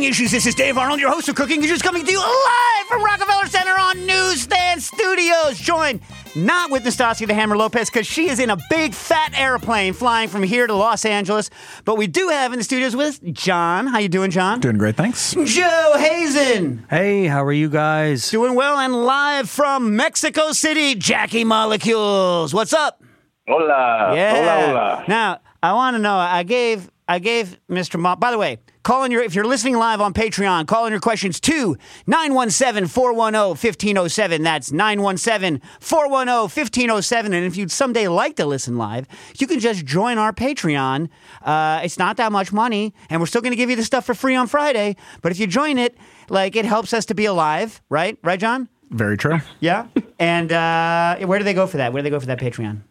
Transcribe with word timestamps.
Cooking 0.00 0.12
Issues. 0.12 0.30
This 0.30 0.46
is 0.46 0.54
Dave 0.54 0.78
Arnold, 0.78 0.98
your 0.98 1.10
host 1.10 1.28
of 1.28 1.34
Cooking 1.34 1.62
Issues, 1.62 1.82
coming 1.82 2.06
to 2.06 2.10
you 2.10 2.20
live 2.20 2.86
from 2.88 3.04
Rockefeller 3.04 3.44
Center 3.44 3.72
on 3.78 4.06
Newsstand 4.06 4.82
Studios. 4.82 5.58
Join 5.58 6.00
not 6.34 6.70
with 6.70 6.84
Nastasia 6.84 7.26
the 7.26 7.34
Hammer 7.34 7.54
Lopez 7.54 7.90
because 7.90 8.06
she 8.06 8.30
is 8.30 8.40
in 8.40 8.48
a 8.48 8.56
big 8.70 8.94
fat 8.94 9.38
airplane 9.38 9.92
flying 9.92 10.30
from 10.30 10.42
here 10.42 10.66
to 10.66 10.72
Los 10.72 11.04
Angeles. 11.04 11.50
But 11.84 11.96
we 11.98 12.06
do 12.06 12.28
have 12.28 12.54
in 12.54 12.58
the 12.58 12.64
studios 12.64 12.96
with 12.96 13.22
John. 13.34 13.88
How 13.88 13.98
you 13.98 14.08
doing, 14.08 14.30
John? 14.30 14.60
Doing 14.60 14.78
great, 14.78 14.96
thanks. 14.96 15.34
Joe 15.34 15.92
Hazen. 15.98 16.86
Hey, 16.88 17.26
how 17.26 17.44
are 17.44 17.52
you 17.52 17.68
guys? 17.68 18.30
Doing 18.30 18.54
well 18.54 18.78
and 18.78 19.04
live 19.04 19.50
from 19.50 19.96
Mexico 19.96 20.52
City, 20.52 20.94
Jackie 20.94 21.44
Molecules. 21.44 22.54
What's 22.54 22.72
up? 22.72 23.02
Hola. 23.46 24.14
Yeah. 24.14 24.34
Hola, 24.34 24.66
hola. 24.66 25.04
Now, 25.08 25.40
I 25.62 25.74
want 25.74 25.94
to 25.96 25.98
know. 26.00 26.16
I 26.16 26.42
gave 26.42 26.90
I 27.06 27.18
gave 27.18 27.60
Mr. 27.68 28.00
Mo- 28.00 28.16
by 28.16 28.30
the 28.30 28.38
way, 28.38 28.60
call 28.82 29.04
in 29.04 29.10
your 29.12 29.22
if 29.22 29.34
you're 29.34 29.44
listening 29.44 29.76
live 29.76 30.00
on 30.00 30.14
Patreon, 30.14 30.66
call 30.66 30.86
in 30.86 30.92
your 30.92 31.00
questions 31.00 31.38
to 31.40 31.76
917-410-1507. 32.06 34.42
That's 34.44 34.70
917-410-1507. 34.70 37.24
And 37.26 37.34
if 37.34 37.56
you'd 37.56 37.70
someday 37.70 38.08
like 38.08 38.36
to 38.36 38.46
listen 38.46 38.76
live, 38.78 39.06
you 39.38 39.46
can 39.46 39.60
just 39.60 39.84
join 39.84 40.16
our 40.18 40.32
Patreon. 40.32 41.08
Uh, 41.42 41.80
it's 41.84 41.98
not 41.98 42.16
that 42.18 42.32
much 42.32 42.52
money, 42.52 42.94
and 43.08 43.20
we're 43.20 43.26
still 43.26 43.40
going 43.42 43.52
to 43.52 43.56
give 43.56 43.70
you 43.70 43.76
the 43.76 43.84
stuff 43.84 44.04
for 44.06 44.14
free 44.14 44.34
on 44.34 44.46
Friday. 44.46 44.96
But 45.22 45.32
if 45.32 45.38
you 45.38 45.46
join 45.46 45.78
it, 45.78 45.96
like 46.28 46.56
it 46.56 46.64
helps 46.64 46.92
us 46.92 47.04
to 47.06 47.14
be 47.14 47.24
alive, 47.26 47.80
right? 47.88 48.18
Right, 48.22 48.38
John? 48.40 48.68
Very 48.90 49.16
true. 49.16 49.38
Yeah. 49.60 49.86
and 50.18 50.52
uh, 50.52 51.16
where 51.26 51.38
do 51.38 51.44
they 51.44 51.54
go 51.54 51.66
for 51.66 51.76
that? 51.78 51.92
Where 51.92 52.02
do 52.02 52.04
they 52.04 52.10
go 52.10 52.20
for 52.20 52.26
that 52.26 52.38
Patreon? 52.40 52.82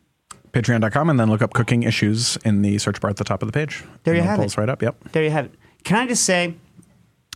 Patreon.com 0.53 1.09
and 1.11 1.19
then 1.19 1.29
look 1.29 1.41
up 1.43 1.53
cooking 1.53 1.83
issues 1.83 2.35
in 2.43 2.63
the 2.63 2.79
search 2.79 2.99
bar 2.99 3.11
at 3.11 3.17
the 3.17 3.23
top 3.23 3.43
of 3.43 3.47
the 3.47 3.53
page. 3.53 3.83
There 4.03 4.15
you 4.15 4.21
have 4.21 4.39
it. 4.39 4.43
pulls 4.43 4.57
right 4.57 4.69
up. 4.69 4.81
Yep. 4.81 5.11
there 5.11 5.23
you 5.23 5.29
have 5.29 5.45
it. 5.45 5.53
Can 5.83 5.97
I 5.97 6.07
just 6.07 6.23
say, 6.23 6.55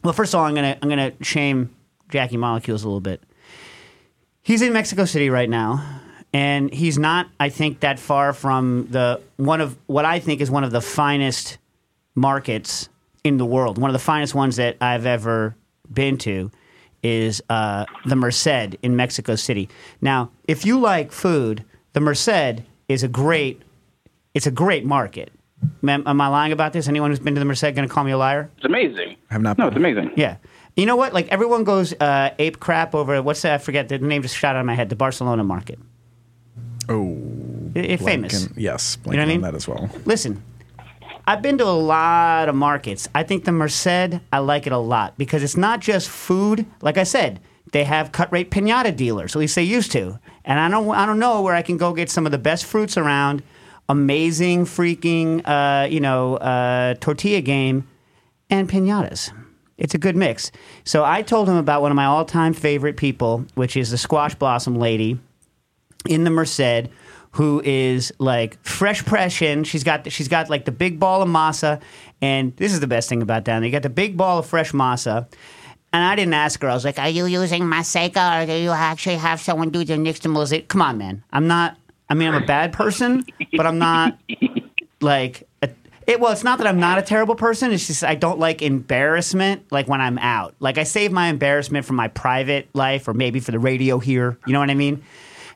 well, 0.04 0.14
first 0.14 0.34
of 0.34 0.40
all, 0.40 0.46
I'm 0.46 0.56
gonna 0.56 0.78
I'm 0.82 0.90
gonna 0.90 1.14
shame 1.22 1.74
Jackie 2.10 2.38
Molecules 2.38 2.84
a 2.84 2.88
little 2.88 3.00
bit. 3.00 3.22
He's 4.42 4.62
in 4.62 4.74
Mexico 4.74 5.06
City 5.06 5.30
right 5.30 5.50
now, 5.50 6.02
and 6.34 6.74
he's 6.74 6.98
not, 7.00 7.28
I 7.40 7.50
think, 7.50 7.80
that 7.80 8.00
far 8.00 8.34
from 8.34 8.88
the 8.90 9.22
one 9.38 9.62
of 9.62 9.78
what 9.88 10.06
I 10.06 10.20
think 10.20 10.42
is 10.42 10.52
one 10.52 10.64
of 10.64 10.72
the 10.72 10.82
finest 10.82 11.58
markets 12.16 12.90
in 13.24 13.38
the 13.38 13.46
world. 13.46 13.78
One 13.78 13.90
of 13.90 13.94
the 13.94 14.00
finest 14.00 14.36
ones 14.36 14.58
that 14.58 14.78
I've 14.82 15.06
ever 15.06 15.56
been 15.92 16.18
to 16.20 16.52
is 17.02 17.42
uh, 17.50 17.86
the 18.06 18.16
Merced 18.16 18.76
in 18.82 18.96
Mexico 18.96 19.36
City. 19.36 19.70
Now, 20.02 20.32
if 20.48 20.66
you 20.66 20.80
like 20.80 21.12
food, 21.12 21.64
the 21.94 22.00
Merced 22.00 22.64
is 22.88 23.04
a 23.04 23.08
great 23.08 23.62
it's 24.34 24.48
a 24.48 24.52
great 24.52 24.84
market. 24.86 25.32
Am, 25.88 26.08
am 26.08 26.22
I 26.22 26.28
lying 26.28 26.52
about 26.52 26.74
this? 26.74 26.88
Anyone 26.88 27.10
who's 27.12 27.20
been 27.20 27.34
to 27.36 27.40
the 27.40 27.46
Merced 27.46 27.62
going 27.62 27.88
to 27.88 27.88
call 27.88 28.04
me 28.04 28.12
a 28.12 28.18
liar? 28.18 28.50
It's 28.58 28.66
amazing. 28.66 29.16
I 29.30 29.34
have 29.34 29.42
not 29.42 29.58
No, 29.58 29.68
it's 29.68 29.76
amazing. 29.78 30.12
Yeah. 30.16 30.38
You 30.76 30.86
know 30.86 30.96
what? 30.96 31.14
Like 31.14 31.28
everyone 31.30 31.64
goes 31.64 31.94
uh, 31.94 32.32
ape 32.40 32.60
crap 32.60 32.96
over 32.96 33.22
what's 33.22 33.42
that? 33.44 33.54
I 33.54 33.58
forget 33.60 33.90
the 33.90 34.00
name 34.00 34.22
just 34.22 34.36
shot 34.36 34.56
out 34.56 34.60
of 34.62 34.66
my 34.66 34.74
head. 34.76 34.90
The 34.90 34.96
Barcelona 34.96 35.44
market. 35.44 35.78
Oh, 36.90 37.18
It, 37.76 37.86
it's 37.86 38.04
famous. 38.04 38.46
blanking- 38.48 38.54
Yes, 38.58 38.98
blanking 38.98 39.06
know 39.06 39.12
what 39.12 39.20
I 39.20 39.26
mean? 39.26 39.36
on 39.38 39.42
that 39.44 39.56
as 39.56 39.68
well. 39.68 39.90
Listen, 40.06 40.44
I've 41.26 41.42
been 41.42 41.58
to 41.60 41.66
a 41.66 41.68
lot 41.80 42.50
of 42.50 42.56
markets. 42.56 43.08
I 43.16 43.24
think 43.24 43.46
the 43.46 43.52
Merced, 43.52 43.88
I 44.34 44.40
like 44.40 44.68
it 44.68 44.74
a 44.74 44.78
lot 44.78 45.18
because 45.18 45.44
it's 45.44 45.56
not 45.56 45.80
just 45.80 46.10
food. 46.10 46.66
Like 46.82 46.98
I 46.98 47.04
said, 47.04 47.40
they 47.72 47.86
have 47.86 48.12
cut 48.12 48.32
rate 48.32 48.52
pinata 48.52 48.96
dealers. 48.96 49.36
At 49.36 49.40
least 49.40 49.56
they 49.56 49.64
used 49.64 49.92
to. 49.94 50.20
And 50.44 50.60
I 50.60 50.70
don't, 50.70 50.90
I 50.94 51.06
don't 51.06 51.20
know 51.20 51.42
where 51.42 51.56
I 51.56 51.62
can 51.62 51.78
go 51.78 51.94
get 51.94 52.10
some 52.10 52.26
of 52.26 52.32
the 52.34 52.38
best 52.38 52.66
fruits 52.66 52.98
around. 52.98 53.42
Amazing 53.90 54.66
freaking, 54.66 55.42
uh, 55.46 55.88
you 55.88 56.00
know, 56.00 56.38
uh, 56.38 56.96
tortilla 56.96 57.42
game 57.42 57.88
and 58.50 58.70
pinatas. 58.70 59.32
It's 59.78 59.94
a 59.94 59.98
good 59.98 60.16
mix. 60.16 60.52
So 60.86 61.04
I 61.04 61.22
told 61.22 61.50
him 61.50 61.56
about 61.56 61.82
one 61.82 61.92
of 61.92 61.96
my 61.96 62.06
all-time 62.06 62.54
favorite 62.54 62.96
people, 62.96 63.46
which 63.56 63.76
is 63.76 63.92
the 63.92 63.98
squash 63.98 64.36
blossom 64.36 64.76
lady 64.76 65.20
in 66.08 66.24
the 66.24 66.30
Merced 66.30 66.90
who 67.34 67.62
is 67.66 68.12
like 68.20 68.64
fresh 68.64 69.04
press 69.06 69.42
in. 69.42 69.64
She's 69.64 69.84
got 69.84 70.10
she's 70.12 70.28
got 70.28 70.50
like 70.50 70.66
the 70.66 70.72
big 70.72 71.00
ball 71.00 71.22
of 71.22 71.30
masa, 71.30 71.82
and 72.22 72.56
this 72.58 72.74
is 72.74 72.80
the 72.80 72.88
best 72.88 73.10
thing 73.10 73.22
about 73.22 73.44
down 73.44 73.62
there. 73.62 73.68
You 73.68 73.72
got 73.72 73.84
the 73.84 73.90
big 73.90 74.16
ball 74.16 74.40
of 74.40 74.46
fresh 74.46 74.72
masa. 74.72 75.28
And 75.92 76.04
I 76.04 76.16
didn't 76.16 76.34
ask 76.34 76.60
her. 76.64 76.70
I 76.70 76.74
was 76.74 76.86
like, 76.86 76.98
"Are 76.98 77.10
you 77.10 77.28
using 77.28 77.64
Maseca, 77.64 78.42
or 78.42 78.46
do 78.48 78.54
you 78.54 78.72
actually 78.72 79.18
have 79.18 79.40
someone 79.40 79.70
do 79.70 79.84
the 79.84 79.94
nixtamalization?" 79.94 80.68
Come 80.68 80.82
on, 80.82 80.98
man. 80.98 81.24
I'm 81.32 81.48
not. 81.48 81.78
I 82.10 82.14
mean, 82.16 82.28
I'm 82.28 82.42
a 82.42 82.46
bad 82.46 82.74
person, 82.74 83.26
but 83.56 83.66
I'm 83.66 83.80
not 83.80 84.20
like 85.02 85.48
a, 85.62 85.70
it. 86.06 86.20
Well, 86.20 86.32
it's 86.32 86.44
not 86.44 86.58
that 86.60 86.68
I'm 86.68 86.80
not 86.80 87.00
a 87.00 87.02
terrible 87.02 87.36
person. 87.36 87.72
It's 87.72 87.88
just 87.88 88.04
I 88.04 88.16
don't 88.16 88.40
like 88.40 88.62
embarrassment. 88.62 89.72
Like 89.72 89.88
when 89.88 90.02
I'm 90.02 90.18
out, 90.20 90.54
like 90.60 90.78
I 90.78 90.84
save 90.84 91.12
my 91.12 91.28
embarrassment 91.28 91.86
for 91.86 91.94
my 91.94 92.08
private 92.10 92.68
life, 92.74 93.08
or 93.08 93.14
maybe 93.14 93.40
for 93.40 93.52
the 93.52 93.60
radio 93.60 94.00
here. 94.00 94.38
You 94.46 94.54
know 94.54 94.60
what 94.60 94.70
I 94.70 94.76
mean? 94.76 95.04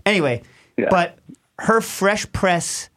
Anyway, 0.06 0.42
Yeah. 0.78 0.88
but 0.90 1.18
her 1.60 1.82
fresh 1.82 2.32
press 2.32 2.90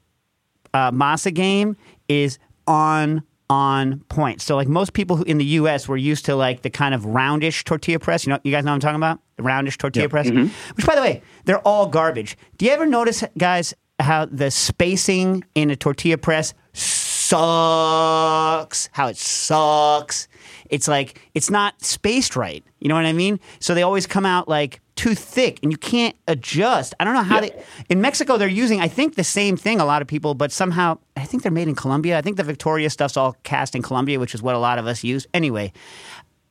uh, 0.72 0.90
masa 0.92 1.34
game 1.34 1.76
is 2.08 2.38
on 2.66 3.22
on 3.50 3.98
point. 4.08 4.40
So 4.40 4.54
like 4.56 4.68
most 4.68 4.92
people 4.94 5.16
who 5.16 5.24
in 5.24 5.36
the 5.38 5.44
U.S. 5.44 5.88
were 5.88 5.96
used 5.96 6.24
to 6.26 6.36
like 6.36 6.62
the 6.62 6.70
kind 6.70 6.94
of 6.94 7.04
roundish 7.04 7.64
tortilla 7.64 7.98
press. 7.98 8.24
You 8.24 8.32
know, 8.32 8.38
you 8.44 8.52
guys 8.52 8.64
know 8.64 8.70
what 8.70 8.74
I'm 8.76 8.80
talking 8.80 8.96
about? 8.96 9.18
The 9.36 9.42
roundish 9.42 9.76
tortilla 9.76 10.04
Yep. 10.04 10.10
press. 10.10 10.30
Mm-hmm. 10.30 10.74
Which, 10.76 10.86
by 10.86 10.94
the 10.94 11.00
way, 11.02 11.22
they're 11.44 11.60
all 11.66 11.86
garbage. 11.88 12.38
Do 12.56 12.64
you 12.64 12.70
ever 12.72 12.86
notice, 12.86 13.24
guys, 13.36 13.74
how 13.98 14.24
the 14.26 14.50
spacing 14.52 15.44
in 15.54 15.70
a 15.70 15.76
tortilla 15.76 16.16
press 16.16 16.54
sucks? 16.72 18.88
How 18.92 19.08
it 19.08 19.16
sucks. 19.16 20.28
It's 20.70 20.86
like 20.88 21.20
it's 21.34 21.50
not 21.50 21.82
spaced 21.82 22.36
right. 22.36 22.64
You 22.78 22.88
know 22.88 22.94
what 22.94 23.04
I 23.06 23.12
mean? 23.12 23.40
So 23.58 23.74
they 23.74 23.82
always 23.82 24.06
come 24.06 24.24
out 24.24 24.48
like 24.48 24.80
too 25.00 25.14
thick, 25.14 25.58
and 25.62 25.72
you 25.72 25.78
can't 25.78 26.14
adjust. 26.28 26.94
I 27.00 27.04
don't 27.04 27.14
know 27.14 27.22
how 27.22 27.36
Yeah. 27.36 27.48
they. 27.48 27.62
In 27.88 28.00
Mexico, 28.00 28.36
they're 28.36 28.48
using 28.64 28.80
I 28.80 28.88
think 28.88 29.14
the 29.14 29.24
same 29.24 29.56
thing. 29.56 29.80
A 29.80 29.84
lot 29.84 30.02
of 30.02 30.08
people, 30.08 30.34
but 30.34 30.52
somehow 30.52 30.98
I 31.16 31.24
think 31.24 31.42
they're 31.42 31.52
made 31.60 31.68
in 31.68 31.74
Colombia. 31.74 32.18
I 32.18 32.22
think 32.22 32.36
the 32.36 32.42
Victoria 32.44 32.90
stuff's 32.90 33.16
all 33.16 33.36
cast 33.42 33.74
in 33.74 33.82
Colombia, 33.82 34.18
which 34.20 34.34
is 34.34 34.42
what 34.42 34.54
a 34.54 34.58
lot 34.58 34.78
of 34.78 34.86
us 34.86 35.02
use. 35.04 35.26
Anyway, 35.32 35.72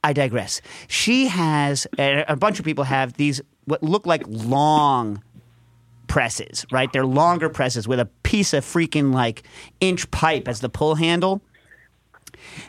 I 0.03 0.13
digress. 0.13 0.61
She 0.87 1.27
has 1.27 1.85
a, 1.97 2.23
a 2.27 2.35
bunch 2.35 2.59
of 2.59 2.65
people 2.65 2.85
have 2.85 3.13
these 3.13 3.41
what 3.65 3.83
look 3.83 4.05
like 4.07 4.23
long 4.27 5.21
presses, 6.07 6.65
right? 6.71 6.91
They're 6.91 7.05
longer 7.05 7.49
presses 7.49 7.87
with 7.87 7.99
a 7.99 8.05
piece 8.23 8.53
of 8.53 8.65
freaking 8.65 9.13
like 9.13 9.43
inch 9.79 10.09
pipe 10.11 10.47
as 10.47 10.59
the 10.61 10.69
pull 10.69 10.95
handle. 10.95 11.41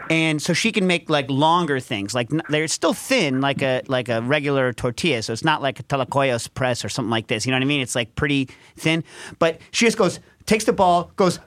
And 0.08 0.40
so 0.40 0.52
she 0.52 0.72
can 0.72 0.86
make 0.86 1.10
like 1.10 1.30
longer 1.30 1.80
things. 1.80 2.14
Like 2.14 2.28
they're 2.48 2.68
still 2.68 2.94
thin, 2.94 3.40
like 3.40 3.62
a 3.62 3.82
like 3.88 4.08
a 4.08 4.22
regular 4.22 4.72
tortilla. 4.72 5.22
So 5.22 5.32
it's 5.32 5.44
not 5.44 5.62
like 5.62 5.80
a 5.80 5.82
tlacoyos 5.82 6.52
press 6.52 6.84
or 6.84 6.88
something 6.88 7.10
like 7.10 7.28
this. 7.28 7.46
You 7.46 7.52
know 7.52 7.56
what 7.56 7.64
I 7.64 7.66
mean? 7.66 7.80
It's 7.80 7.94
like 7.94 8.14
pretty 8.14 8.48
thin. 8.76 9.04
But 9.38 9.60
she 9.70 9.86
just 9.86 9.98
goes, 9.98 10.20
takes 10.46 10.64
the 10.64 10.72
ball, 10.72 11.10
goes, 11.16 11.38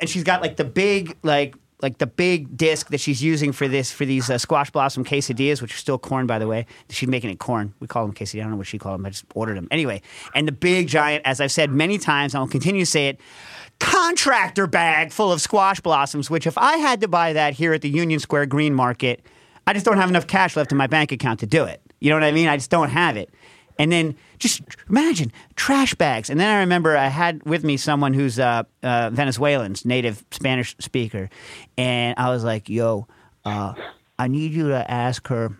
and 0.00 0.08
she's 0.08 0.24
got 0.24 0.42
like 0.42 0.56
the 0.56 0.64
big 0.64 1.16
like 1.22 1.54
like 1.82 1.98
the 1.98 2.06
big 2.06 2.56
disc 2.56 2.88
that 2.88 3.00
she's 3.00 3.22
using 3.22 3.52
for 3.52 3.68
this 3.68 3.92
for 3.92 4.04
these 4.04 4.30
uh, 4.30 4.38
squash 4.38 4.70
blossom 4.70 5.04
quesadillas, 5.04 5.60
which 5.60 5.74
are 5.74 5.78
still 5.78 5.98
corn, 5.98 6.26
by 6.26 6.38
the 6.38 6.46
way. 6.46 6.66
She's 6.88 7.08
making 7.08 7.30
it 7.30 7.38
corn. 7.38 7.74
We 7.80 7.86
call 7.86 8.06
them 8.06 8.14
quesadillas. 8.14 8.40
I 8.40 8.42
don't 8.42 8.52
know 8.52 8.56
what 8.56 8.66
she 8.66 8.78
called 8.78 8.98
them. 8.98 9.06
I 9.06 9.10
just 9.10 9.24
ordered 9.34 9.56
them 9.56 9.68
anyway. 9.70 10.00
And 10.34 10.48
the 10.48 10.52
big 10.52 10.88
giant, 10.88 11.26
as 11.26 11.40
I've 11.40 11.52
said 11.52 11.70
many 11.70 11.98
times, 11.98 12.34
and 12.34 12.40
I'll 12.40 12.48
continue 12.48 12.82
to 12.82 12.90
say 12.90 13.08
it, 13.08 13.20
contractor 13.78 14.66
bag 14.66 15.12
full 15.12 15.32
of 15.32 15.40
squash 15.40 15.80
blossoms. 15.80 16.30
Which, 16.30 16.46
if 16.46 16.56
I 16.56 16.78
had 16.78 17.02
to 17.02 17.08
buy 17.08 17.34
that 17.34 17.54
here 17.54 17.74
at 17.74 17.82
the 17.82 17.90
Union 17.90 18.20
Square 18.20 18.46
Green 18.46 18.74
Market, 18.74 19.22
I 19.66 19.72
just 19.72 19.84
don't 19.84 19.98
have 19.98 20.08
enough 20.08 20.26
cash 20.26 20.56
left 20.56 20.72
in 20.72 20.78
my 20.78 20.86
bank 20.86 21.12
account 21.12 21.40
to 21.40 21.46
do 21.46 21.64
it. 21.64 21.82
You 22.00 22.10
know 22.10 22.16
what 22.16 22.24
I 22.24 22.32
mean? 22.32 22.48
I 22.48 22.56
just 22.56 22.70
don't 22.70 22.90
have 22.90 23.16
it. 23.16 23.30
And 23.78 23.92
then 23.92 24.16
just 24.38 24.62
imagine 24.88 25.32
trash 25.54 25.94
bags. 25.94 26.30
And 26.30 26.40
then 26.40 26.48
I 26.48 26.60
remember 26.60 26.96
I 26.96 27.08
had 27.08 27.42
with 27.44 27.62
me 27.62 27.76
someone 27.76 28.14
who's 28.14 28.38
uh, 28.38 28.62
uh, 28.82 29.10
Venezuelan's 29.10 29.84
native 29.84 30.24
Spanish 30.30 30.74
speaker, 30.78 31.28
and 31.76 32.18
I 32.18 32.30
was 32.30 32.42
like, 32.42 32.68
"Yo, 32.68 33.06
uh, 33.44 33.74
I 34.18 34.28
need 34.28 34.52
you 34.52 34.68
to 34.68 34.90
ask 34.90 35.28
her 35.28 35.56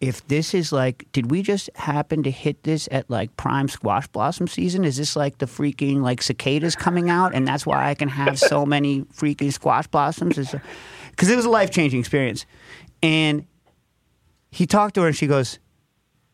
if 0.00 0.26
this 0.28 0.52
is 0.52 0.72
like, 0.72 1.06
did 1.12 1.30
we 1.30 1.42
just 1.42 1.70
happen 1.74 2.22
to 2.22 2.30
hit 2.30 2.62
this 2.64 2.88
at 2.90 3.08
like 3.08 3.36
prime 3.36 3.68
squash 3.68 4.06
blossom 4.08 4.46
season? 4.46 4.84
Is 4.84 4.96
this 4.96 5.16
like 5.16 5.38
the 5.38 5.46
freaking 5.46 6.02
like 6.02 6.22
cicadas 6.22 6.76
coming 6.76 7.08
out, 7.08 7.34
and 7.34 7.46
that's 7.48 7.64
why 7.64 7.88
I 7.88 7.94
can 7.94 8.08
have 8.08 8.38
so 8.38 8.66
many 8.66 9.02
freaking 9.02 9.52
squash 9.52 9.86
blossoms? 9.86 10.36
Because 10.36 11.30
it 11.30 11.36
was 11.36 11.44
a 11.44 11.50
life 11.50 11.70
changing 11.70 12.00
experience, 12.00 12.44
and 13.02 13.46
he 14.50 14.66
talked 14.66 14.94
to 14.96 15.02
her, 15.02 15.06
and 15.08 15.16
she 15.16 15.26
goes, 15.26 15.58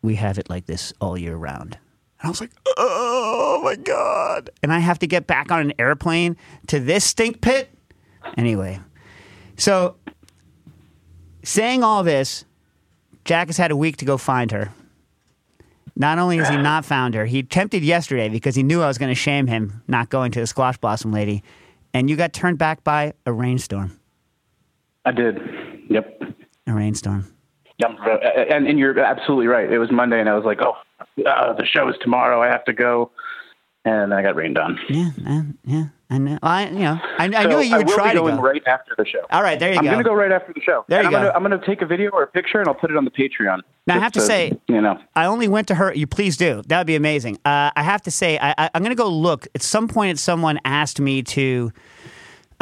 "We 0.02 0.16
have 0.16 0.38
it 0.38 0.50
like 0.50 0.66
this 0.66 0.92
all 1.00 1.16
year 1.16 1.36
round." 1.36 1.78
And 2.20 2.26
I 2.26 2.28
was 2.28 2.40
like, 2.40 2.52
"Oh 2.76 3.60
my 3.64 3.76
god!" 3.76 4.50
And 4.62 4.72
I 4.72 4.80
have 4.80 4.98
to 5.00 5.06
get 5.06 5.26
back 5.26 5.50
on 5.50 5.60
an 5.60 5.72
airplane 5.78 6.36
to 6.66 6.78
this 6.78 7.04
stink 7.04 7.40
pit. 7.40 7.70
Anyway, 8.36 8.80
so 9.56 9.96
saying 11.42 11.82
all 11.82 12.02
this. 12.02 12.44
Jack 13.24 13.46
has 13.46 13.56
had 13.56 13.70
a 13.70 13.76
week 13.76 13.98
to 13.98 14.04
go 14.04 14.16
find 14.16 14.50
her. 14.50 14.72
Not 15.94 16.18
only 16.18 16.38
has 16.38 16.48
he 16.48 16.56
not 16.56 16.84
found 16.84 17.14
her, 17.14 17.26
he 17.26 17.38
attempted 17.38 17.84
yesterday 17.84 18.28
because 18.28 18.56
he 18.56 18.62
knew 18.62 18.82
I 18.82 18.88
was 18.88 18.98
going 18.98 19.10
to 19.10 19.14
shame 19.14 19.46
him 19.46 19.82
not 19.86 20.08
going 20.08 20.32
to 20.32 20.40
the 20.40 20.46
squash 20.46 20.76
blossom 20.78 21.12
lady, 21.12 21.44
and 21.94 22.10
you 22.10 22.16
got 22.16 22.32
turned 22.32 22.58
back 22.58 22.82
by 22.82 23.12
a 23.26 23.32
rainstorm. 23.32 23.98
I 25.04 25.12
did. 25.12 25.38
Yep. 25.88 26.22
A 26.66 26.72
rainstorm. 26.72 27.32
Yeah, 27.90 28.54
and, 28.56 28.66
and 28.66 28.78
you're 28.78 28.98
absolutely 28.98 29.46
right. 29.46 29.70
It 29.70 29.78
was 29.78 29.90
Monday, 29.90 30.20
and 30.20 30.28
I 30.28 30.34
was 30.34 30.44
like, 30.44 30.60
oh, 30.62 30.74
uh, 31.26 31.52
the 31.54 31.66
show 31.66 31.88
is 31.88 31.96
tomorrow. 32.00 32.40
I 32.42 32.46
have 32.48 32.64
to 32.64 32.72
go. 32.72 33.10
And 33.84 34.14
I 34.14 34.22
got 34.22 34.36
rained 34.36 34.58
on. 34.58 34.78
Yeah, 34.88 35.10
uh, 35.28 35.42
yeah. 35.64 35.84
I 36.08 36.18
know. 36.18 36.38
I, 36.40 36.68
you 36.68 36.78
know, 36.78 37.00
I, 37.18 37.24
I 37.34 37.42
So 37.42 37.48
knew 37.48 37.58
you 37.62 37.76
would 37.78 37.82
I 37.82 37.84
will 37.84 37.94
try 37.94 38.10
be 38.12 38.14
to 38.18 38.20
going 38.20 38.36
go. 38.36 38.42
right 38.42 38.62
after 38.64 38.94
the 38.96 39.04
show. 39.04 39.22
All 39.30 39.42
right, 39.42 39.58
there 39.58 39.70
you 39.70 39.74
go. 39.74 39.80
I'm 39.80 39.86
going 39.86 39.98
to 39.98 40.04
go 40.04 40.14
right 40.14 40.30
after 40.30 40.52
the 40.52 40.60
show. 40.60 40.84
There 40.86 41.00
you 41.00 41.06
I'm 41.06 41.10
go. 41.10 41.18
Gonna, 41.18 41.30
I'm 41.32 41.42
going 41.42 41.58
to 41.58 41.66
take 41.66 41.82
a 41.82 41.86
video 41.86 42.10
or 42.10 42.22
a 42.22 42.26
picture, 42.28 42.60
and 42.60 42.68
I'll 42.68 42.76
put 42.76 42.92
it 42.92 42.96
on 42.96 43.04
the 43.04 43.10
Patreon. 43.10 43.58
Now, 43.88 43.96
I 43.96 43.98
have 43.98 44.12
to 44.12 44.20
say- 44.20 44.52
you 44.68 44.80
know, 44.80 45.00
I 45.16 45.24
only 45.24 45.48
went 45.48 45.66
to 45.66 45.74
her. 45.74 45.92
You 45.92 46.06
please 46.06 46.36
do. 46.36 46.62
That 46.68 46.78
would 46.78 46.86
be 46.86 46.94
amazing. 46.94 47.38
Uh, 47.44 47.72
I 47.74 47.82
have 47.82 48.02
to 48.02 48.12
say, 48.12 48.38
I, 48.38 48.54
I, 48.56 48.70
I'm 48.72 48.82
going 48.82 48.94
to 48.96 49.02
go 49.02 49.08
look. 49.08 49.48
At 49.56 49.62
some 49.62 49.88
point, 49.88 50.20
someone 50.20 50.60
asked 50.64 51.00
me 51.00 51.22
to. 51.24 51.72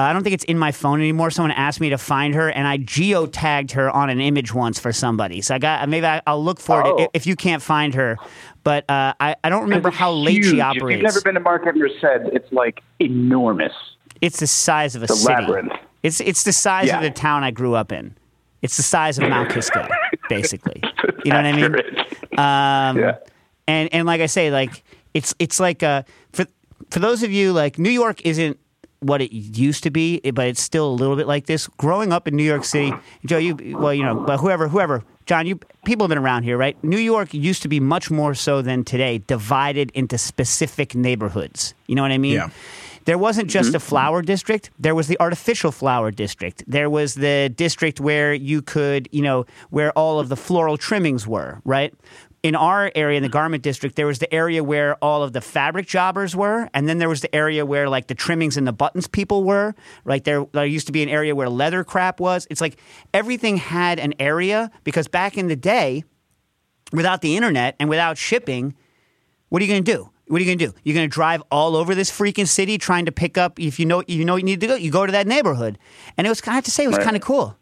I 0.02 0.12
don't 0.12 0.22
think 0.22 0.34
it's 0.34 0.44
in 0.44 0.58
my 0.58 0.72
phone 0.72 1.00
anymore. 1.00 1.30
Someone 1.30 1.50
asked 1.52 1.80
me 1.80 1.90
to 1.90 1.98
find 1.98 2.34
her, 2.34 2.48
and 2.48 2.66
I 2.66 2.78
geotagged 2.78 3.72
her 3.72 3.90
on 3.90 4.10
an 4.10 4.20
image 4.20 4.54
once 4.54 4.78
for 4.78 4.92
somebody. 4.92 5.40
So 5.42 5.54
I 5.54 5.58
got 5.58 5.88
maybe 5.88 6.06
I, 6.06 6.22
I'll 6.26 6.42
look 6.42 6.60
for 6.60 6.80
it 6.80 6.86
Oh. 6.86 6.96
if, 6.98 7.08
if 7.14 7.26
you 7.26 7.36
can't 7.36 7.62
find 7.62 7.94
her. 7.94 8.16
But 8.62 8.88
uh, 8.90 9.14
I, 9.20 9.36
I 9.42 9.48
don't 9.48 9.62
remember 9.62 9.90
how 9.90 10.12
late 10.12 10.34
huge. 10.36 10.46
she 10.46 10.58
If 10.58 10.64
operates. 10.64 10.96
you've 10.96 11.02
never 11.02 11.20
been 11.22 11.34
to 11.34 11.40
Market 11.40 11.74
said 12.00 12.28
it's 12.32 12.50
like 12.52 12.82
enormous. 12.98 13.72
It's 14.20 14.40
the 14.40 14.46
size 14.46 14.94
of 14.96 15.02
a 15.02 15.06
The 15.06 15.14
city. 15.16 15.34
labyrinth. 15.34 15.72
It's 16.02 16.20
it's 16.20 16.44
the 16.44 16.52
size 16.52 16.86
Yeah. 16.88 16.96
of 16.98 17.02
the 17.02 17.10
town 17.10 17.42
I 17.44 17.50
grew 17.50 17.74
up 17.74 17.90
in. 17.92 18.16
It's 18.62 18.76
the 18.76 18.82
size 18.82 19.18
of 19.18 19.28
Mount 19.28 19.50
Kisco, 19.50 19.86
basically. 20.28 20.82
You 21.24 21.32
know 21.32 21.36
what 21.38 21.46
I 21.46 21.52
mean? 21.52 21.74
Um, 22.38 22.98
Yeah. 22.98 23.16
And 23.66 23.88
and 23.94 24.06
like 24.06 24.20
I 24.20 24.26
say, 24.26 24.50
like 24.50 24.82
it's 25.14 25.34
it's 25.38 25.58
like 25.60 25.82
uh, 25.82 26.02
for 26.32 26.44
for 26.90 26.98
those 26.98 27.22
of 27.22 27.32
you 27.32 27.52
like 27.52 27.78
New 27.78 27.90
York 27.90 28.24
isn't 28.26 28.58
what 29.00 29.20
it 29.22 29.32
used 29.34 29.82
to 29.84 29.90
be, 29.90 30.20
but 30.32 30.46
it's 30.46 30.60
still 30.60 30.88
a 30.88 30.92
little 30.94 31.16
bit 31.16 31.26
like 31.26 31.46
this. 31.46 31.68
Growing 31.78 32.12
up 32.12 32.28
in 32.28 32.36
New 32.36 32.44
York 32.44 32.64
City, 32.64 32.92
Joe, 33.26 33.38
you 33.38 33.56
well, 33.78 33.94
you 33.94 34.02
know, 34.04 34.14
but 34.14 34.38
whoever 34.38 34.68
whoever. 34.68 35.02
John, 35.26 35.46
you 35.46 35.60
people 35.84 36.04
have 36.04 36.08
been 36.08 36.18
around 36.18 36.42
here, 36.42 36.56
right? 36.56 36.82
New 36.82 36.98
York 36.98 37.32
used 37.32 37.62
to 37.62 37.68
be 37.68 37.78
much 37.80 38.10
more 38.10 38.34
so 38.34 38.62
than 38.62 38.84
today, 38.84 39.18
divided 39.18 39.90
into 39.94 40.18
specific 40.18 40.94
neighborhoods. 40.94 41.74
You 41.86 41.94
know 41.94 42.02
what 42.02 42.10
I 42.12 42.18
mean? 42.18 42.34
Yeah. 42.34 42.50
There 43.06 43.16
wasn't 43.16 43.48
just 43.48 43.68
Mm-hmm. 43.68 43.76
a 43.76 43.80
flower 43.80 44.22
district. 44.22 44.70
There 44.78 44.94
was 44.94 45.06
the 45.06 45.16
artificial 45.20 45.72
flower 45.72 46.10
district. 46.10 46.64
There 46.66 46.90
was 46.90 47.14
the 47.14 47.48
district 47.54 47.98
where 48.00 48.34
you 48.34 48.60
could, 48.60 49.08
you 49.12 49.22
know, 49.22 49.46
where 49.70 49.90
all 49.92 50.18
of 50.20 50.28
the 50.28 50.36
floral 50.36 50.76
trimmings 50.76 51.26
were, 51.26 51.60
right? 51.64 51.94
In 52.42 52.54
our 52.54 52.90
area, 52.94 53.18
in 53.18 53.22
the 53.22 53.28
garment 53.28 53.62
district, 53.62 53.96
there 53.96 54.06
was 54.06 54.18
the 54.18 54.32
area 54.32 54.64
where 54.64 54.94
all 55.04 55.22
of 55.22 55.34
the 55.34 55.42
fabric 55.42 55.86
jobbers 55.86 56.34
were, 56.34 56.70
and 56.72 56.88
then 56.88 56.96
there 56.96 57.08
was 57.08 57.20
the 57.20 57.34
area 57.34 57.66
where 57.66 57.86
like 57.86 58.06
the 58.06 58.14
trimmings 58.14 58.56
and 58.56 58.66
the 58.66 58.72
buttons 58.72 59.06
people 59.06 59.44
were. 59.44 59.74
Right 60.04 60.24
there, 60.24 60.46
there 60.52 60.64
used 60.64 60.86
to 60.86 60.92
be 60.92 61.02
an 61.02 61.10
area 61.10 61.34
where 61.36 61.50
leather 61.50 61.84
crap 61.84 62.18
was. 62.18 62.46
It's 62.48 62.62
like 62.62 62.78
everything 63.12 63.58
had 63.58 63.98
an 63.98 64.14
area 64.18 64.70
because 64.84 65.06
back 65.06 65.36
in 65.36 65.48
the 65.48 65.56
day, 65.56 66.02
without 66.92 67.20
the 67.20 67.36
internet 67.36 67.76
and 67.78 67.90
without 67.90 68.16
shipping, 68.16 68.74
what 69.50 69.60
are 69.60 69.66
you 69.66 69.70
going 69.70 69.84
to 69.84 69.92
do? 69.92 70.10
What 70.28 70.40
are 70.40 70.44
you 70.44 70.46
going 70.48 70.58
to 70.58 70.66
do? 70.68 70.72
You're 70.82 70.94
going 70.94 71.10
to 71.10 71.12
drive 71.12 71.42
all 71.50 71.76
over 71.76 71.94
this 71.94 72.10
freaking 72.10 72.46
city 72.48 72.78
trying 72.78 73.04
to 73.04 73.12
pick 73.12 73.36
up 73.36 73.58
if 73.60 73.78
you 73.78 73.84
know 73.84 74.02
you 74.06 74.24
know 74.24 74.36
you 74.36 74.44
need 74.44 74.60
to 74.60 74.66
go. 74.66 74.74
You 74.76 74.90
go 74.90 75.04
to 75.04 75.12
that 75.12 75.26
neighborhood, 75.26 75.76
and 76.16 76.26
it 76.26 76.30
was 76.30 76.40
I 76.46 76.52
have 76.54 76.64
to 76.64 76.70
say 76.70 76.84
it 76.84 76.88
was 76.88 76.96
Right. 76.96 77.04
kind 77.04 77.16
of 77.16 77.22
cool. 77.22 77.56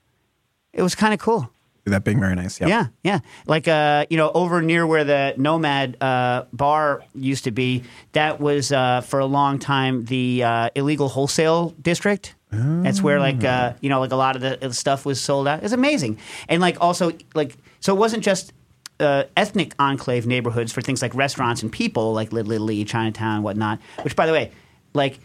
It 0.72 0.82
was 0.82 0.94
kind 0.94 1.12
of 1.12 1.18
cool. 1.18 1.50
That 1.88 2.04
being 2.04 2.20
very 2.20 2.34
nice. 2.34 2.60
Yeah. 2.60 2.68
Yeah, 2.68 2.86
yeah. 3.02 3.18
Like 3.46 3.68
uh, 3.68 4.06
you 4.10 4.16
know, 4.16 4.30
over 4.32 4.62
near 4.62 4.86
where 4.86 5.04
the 5.04 5.34
Nomad 5.36 5.96
uh, 6.00 6.44
bar 6.52 7.02
used 7.14 7.44
to 7.44 7.50
be, 7.50 7.84
that 8.12 8.40
was 8.40 8.72
uh, 8.72 9.00
for 9.02 9.20
a 9.20 9.26
long 9.26 9.58
time 9.58 10.04
the 10.04 10.42
uh, 10.44 10.70
illegal 10.74 11.08
wholesale 11.08 11.74
district. 11.80 12.34
That's 12.50 13.02
where 13.02 13.20
like 13.20 13.44
uh, 13.44 13.74
you 13.80 13.90
know, 13.90 14.00
like 14.00 14.12
a 14.12 14.16
lot 14.16 14.36
of 14.36 14.42
the 14.42 14.58
the 14.60 14.72
stuff 14.72 15.04
was 15.04 15.20
sold 15.20 15.46
out. 15.46 15.62
It's 15.62 15.72
amazing, 15.74 16.18
and 16.48 16.60
like 16.62 16.78
also 16.80 17.12
like 17.34 17.56
so 17.80 17.94
it 17.94 17.98
wasn't 17.98 18.24
just. 18.24 18.52
Uh, 19.00 19.22
ethnic 19.36 19.74
enclave 19.78 20.26
neighborhoods 20.26 20.72
for 20.72 20.80
things 20.80 21.02
like 21.02 21.14
restaurants 21.14 21.62
and 21.62 21.70
people 21.70 22.12
like 22.12 22.32
Little 22.32 22.50
Italy, 22.50 22.84
Chinatown, 22.84 23.44
whatnot. 23.44 23.78
Which, 24.02 24.16
by 24.16 24.26
the 24.26 24.32
way, 24.32 24.50
like 24.92 25.20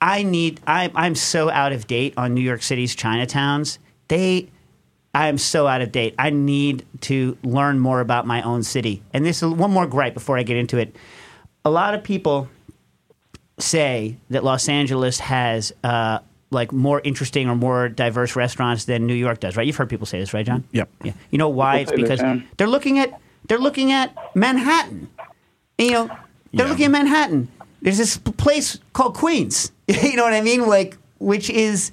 I 0.00 0.22
need. 0.22 0.62
I, 0.66 0.90
I'm 0.94 1.14
so 1.14 1.50
out 1.50 1.72
of 1.72 1.86
date 1.86 2.14
on 2.16 2.32
New 2.32 2.40
York 2.40 2.62
City's 2.62 2.96
Chinatowns. 2.96 3.76
They, 4.08 4.48
I 5.14 5.28
am 5.28 5.38
so 5.38 5.66
out 5.66 5.80
of 5.80 5.92
date. 5.92 6.14
I 6.18 6.30
need 6.30 6.84
to 7.02 7.38
learn 7.44 7.78
more 7.78 8.00
about 8.00 8.26
my 8.26 8.42
own 8.42 8.62
city. 8.64 9.02
And 9.12 9.24
this 9.24 9.42
is 9.42 9.48
one 9.50 9.70
more 9.70 9.86
gripe 9.86 10.14
before 10.14 10.36
I 10.38 10.42
get 10.42 10.56
into 10.56 10.78
it. 10.78 10.94
A 11.64 11.70
lot 11.70 11.94
of 11.94 12.02
people 12.02 12.48
say 13.58 14.16
that 14.30 14.42
Los 14.44 14.68
Angeles 14.68 15.20
has 15.20 15.72
uh, 15.84 16.18
like 16.50 16.72
more 16.72 17.00
interesting 17.04 17.48
or 17.48 17.54
more 17.54 17.88
diverse 17.88 18.34
restaurants 18.36 18.84
than 18.86 19.06
New 19.06 19.14
York 19.14 19.40
does, 19.40 19.56
right? 19.56 19.66
You've 19.66 19.76
heard 19.76 19.88
people 19.88 20.06
say 20.06 20.18
this, 20.18 20.34
right, 20.34 20.44
John? 20.44 20.64
Yep. 20.72 20.88
Yeah. 21.04 21.12
You 21.30 21.38
know 21.38 21.48
why? 21.48 21.78
It's 21.78 21.92
because 21.92 22.20
they 22.20 22.42
they're 22.56 22.66
looking 22.66 22.98
at 22.98 23.20
they're 23.46 23.58
looking 23.58 23.92
at 23.92 24.16
Manhattan. 24.34 25.08
You 25.78 25.90
know, 25.92 26.06
they're 26.52 26.66
Yeah. 26.66 26.70
looking 26.70 26.86
at 26.86 26.90
Manhattan. 26.90 27.48
There's 27.82 27.98
this 27.98 28.16
place 28.16 28.78
called 28.92 29.14
Queens. 29.14 29.70
you 29.88 30.16
know 30.16 30.24
what 30.24 30.32
I 30.32 30.40
mean? 30.40 30.66
Like, 30.66 30.96
which 31.18 31.50
is 31.50 31.92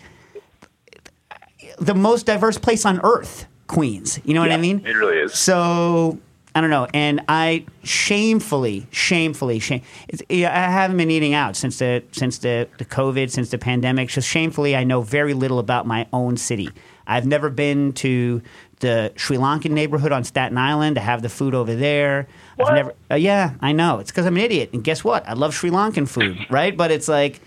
the 1.81 1.95
most 1.95 2.25
diverse 2.25 2.57
place 2.57 2.85
on 2.85 2.99
earth. 3.03 3.47
Queens. 3.67 4.19
You 4.25 4.33
know 4.33 4.41
what 4.41 4.51
I 4.51 4.57
mean? 4.57 4.85
it 4.85 4.95
really 4.95 5.17
is. 5.17 5.33
So 5.33 6.19
I 6.53 6.59
don't 6.59 6.69
know, 6.69 6.87
and 6.93 7.21
I 7.29 7.65
shamefully, 7.83 8.85
shamefully, 8.91 9.59
shame. 9.59 9.81
Yeah, 10.27 10.49
I 10.49 10.69
haven't 10.69 10.97
been 10.97 11.09
eating 11.09 11.33
out 11.33 11.55
since 11.55 11.79
the 11.79 12.03
since 12.11 12.39
the, 12.39 12.67
the 12.77 12.83
COVID, 12.83 13.31
since 13.31 13.49
the 13.49 13.57
pandemic. 13.57 14.09
Just 14.09 14.27
shamefully, 14.27 14.75
I 14.75 14.83
know 14.83 15.01
very 15.01 15.33
little 15.33 15.59
about 15.59 15.87
my 15.87 16.07
own 16.11 16.35
city. 16.35 16.69
I've 17.07 17.25
never 17.25 17.49
been 17.49 17.93
to 17.93 18.41
the 18.81 19.13
Sri 19.15 19.37
Lankan 19.37 19.71
neighborhood 19.71 20.11
on 20.11 20.25
Staten 20.25 20.57
Island 20.57 20.95
to 20.95 21.01
have 21.01 21.21
the 21.21 21.29
food 21.29 21.55
over 21.55 21.73
there. 21.73 22.27
I've 22.59 22.73
never. 22.73 22.93
Uh, 23.09 23.15
yeah, 23.15 23.53
I 23.61 23.71
know. 23.71 23.99
It's 23.99 24.11
because 24.11 24.25
I'm 24.25 24.35
an 24.35 24.43
idiot. 24.43 24.71
And 24.73 24.83
guess 24.83 25.05
what? 25.05 25.27
I 25.27 25.33
love 25.33 25.53
Sri 25.53 25.69
Lankan 25.69 26.07
food, 26.07 26.37
right? 26.49 26.75
But 26.75 26.91
it's 26.91 27.07
like, 27.07 27.39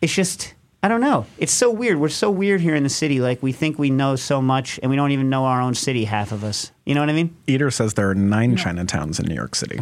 it's 0.00 0.14
just. 0.14 0.54
I 0.82 0.86
don't 0.88 1.00
know. 1.00 1.26
It's 1.38 1.52
so 1.52 1.70
weird. 1.70 1.98
We're 1.98 2.08
so 2.08 2.30
weird 2.30 2.60
here 2.60 2.76
in 2.76 2.84
the 2.84 2.88
city. 2.88 3.20
Like 3.20 3.42
we 3.42 3.52
think 3.52 3.78
we 3.78 3.90
know 3.90 4.14
so 4.14 4.40
much, 4.40 4.78
and 4.80 4.90
we 4.90 4.96
don't 4.96 5.10
even 5.10 5.28
know 5.28 5.44
our 5.44 5.60
own 5.60 5.74
city. 5.74 6.04
Half 6.04 6.30
of 6.30 6.44
us. 6.44 6.70
You 6.84 6.94
know 6.94 7.00
what 7.00 7.10
I 7.10 7.14
mean? 7.14 7.36
Eater 7.46 7.70
says 7.70 7.94
there 7.94 8.08
are 8.10 8.14
nine 8.14 8.56
Chinatowns 8.56 9.18
in 9.18 9.26
New 9.26 9.34
York 9.34 9.56
City, 9.56 9.80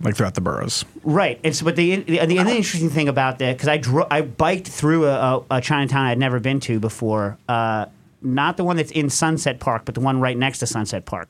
like 0.00 0.14
throughout 0.16 0.34
the 0.34 0.40
boroughs. 0.40 0.84
Right. 1.02 1.40
It's 1.42 1.60
but 1.60 1.74
the 1.74 1.96
the, 1.96 2.24
the 2.26 2.38
other 2.38 2.50
interesting 2.50 2.88
thing 2.88 3.08
about 3.08 3.40
that 3.40 3.56
because 3.56 3.68
I 3.68 3.78
dro- 3.78 4.06
I 4.10 4.20
biked 4.20 4.68
through 4.68 5.06
a, 5.06 5.38
a, 5.50 5.56
a 5.56 5.60
Chinatown 5.60 6.06
I'd 6.06 6.18
never 6.18 6.38
been 6.38 6.60
to 6.60 6.78
before. 6.78 7.36
Uh, 7.48 7.86
not 8.22 8.56
the 8.56 8.64
one 8.64 8.76
that's 8.76 8.92
in 8.92 9.10
Sunset 9.10 9.58
Park, 9.58 9.82
but 9.84 9.94
the 9.94 10.00
one 10.00 10.20
right 10.20 10.36
next 10.36 10.60
to 10.60 10.66
Sunset 10.66 11.04
Park. 11.04 11.28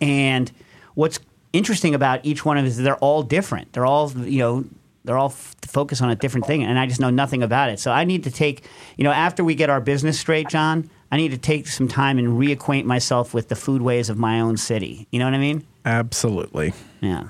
And 0.00 0.50
what's 0.94 1.18
interesting 1.52 1.94
about 1.94 2.24
each 2.24 2.44
one 2.44 2.56
of 2.56 2.64
them 2.64 2.68
is 2.68 2.78
they're 2.78 2.96
all 2.96 3.22
different. 3.22 3.72
They're 3.74 3.86
all 3.86 4.10
you 4.12 4.38
know 4.38 4.64
they're 5.08 5.18
all 5.18 5.30
f- 5.30 5.56
focused 5.62 6.02
on 6.02 6.10
a 6.10 6.14
different 6.14 6.46
thing, 6.46 6.62
and 6.62 6.78
I 6.78 6.86
just 6.86 7.00
know 7.00 7.08
nothing 7.08 7.42
about 7.42 7.70
it. 7.70 7.80
So 7.80 7.90
I 7.90 8.04
need 8.04 8.24
to 8.24 8.30
take 8.30 8.62
you 8.98 9.04
know 9.04 9.10
after 9.10 9.42
we 9.42 9.54
get 9.54 9.70
our 9.70 9.80
business 9.80 10.20
straight, 10.20 10.48
John. 10.48 10.88
I 11.10 11.16
need 11.16 11.30
to 11.30 11.38
take 11.38 11.66
some 11.66 11.88
time 11.88 12.18
and 12.18 12.38
reacquaint 12.38 12.84
myself 12.84 13.32
with 13.32 13.48
the 13.48 13.54
foodways 13.54 14.10
of 14.10 14.18
my 14.18 14.40
own 14.40 14.58
city. 14.58 15.08
You 15.10 15.18
know 15.18 15.24
what 15.24 15.32
I 15.32 15.38
mean? 15.38 15.66
Absolutely. 15.86 16.74
Yeah. 17.00 17.28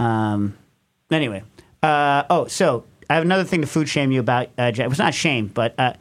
Um, 0.00 0.58
anyway. 1.12 1.44
Uh, 1.80 2.24
oh, 2.28 2.48
so 2.48 2.84
I 3.08 3.14
have 3.14 3.22
another 3.22 3.44
thing 3.44 3.60
to 3.60 3.68
food 3.68 3.88
shame 3.88 4.10
you 4.10 4.18
about. 4.18 4.48
Uh, 4.58 4.72
Jack. 4.72 4.86
it 4.86 4.88
was 4.88 4.98
not 4.98 5.14
shame, 5.14 5.46
but 5.46 5.78
uh, 5.78 5.92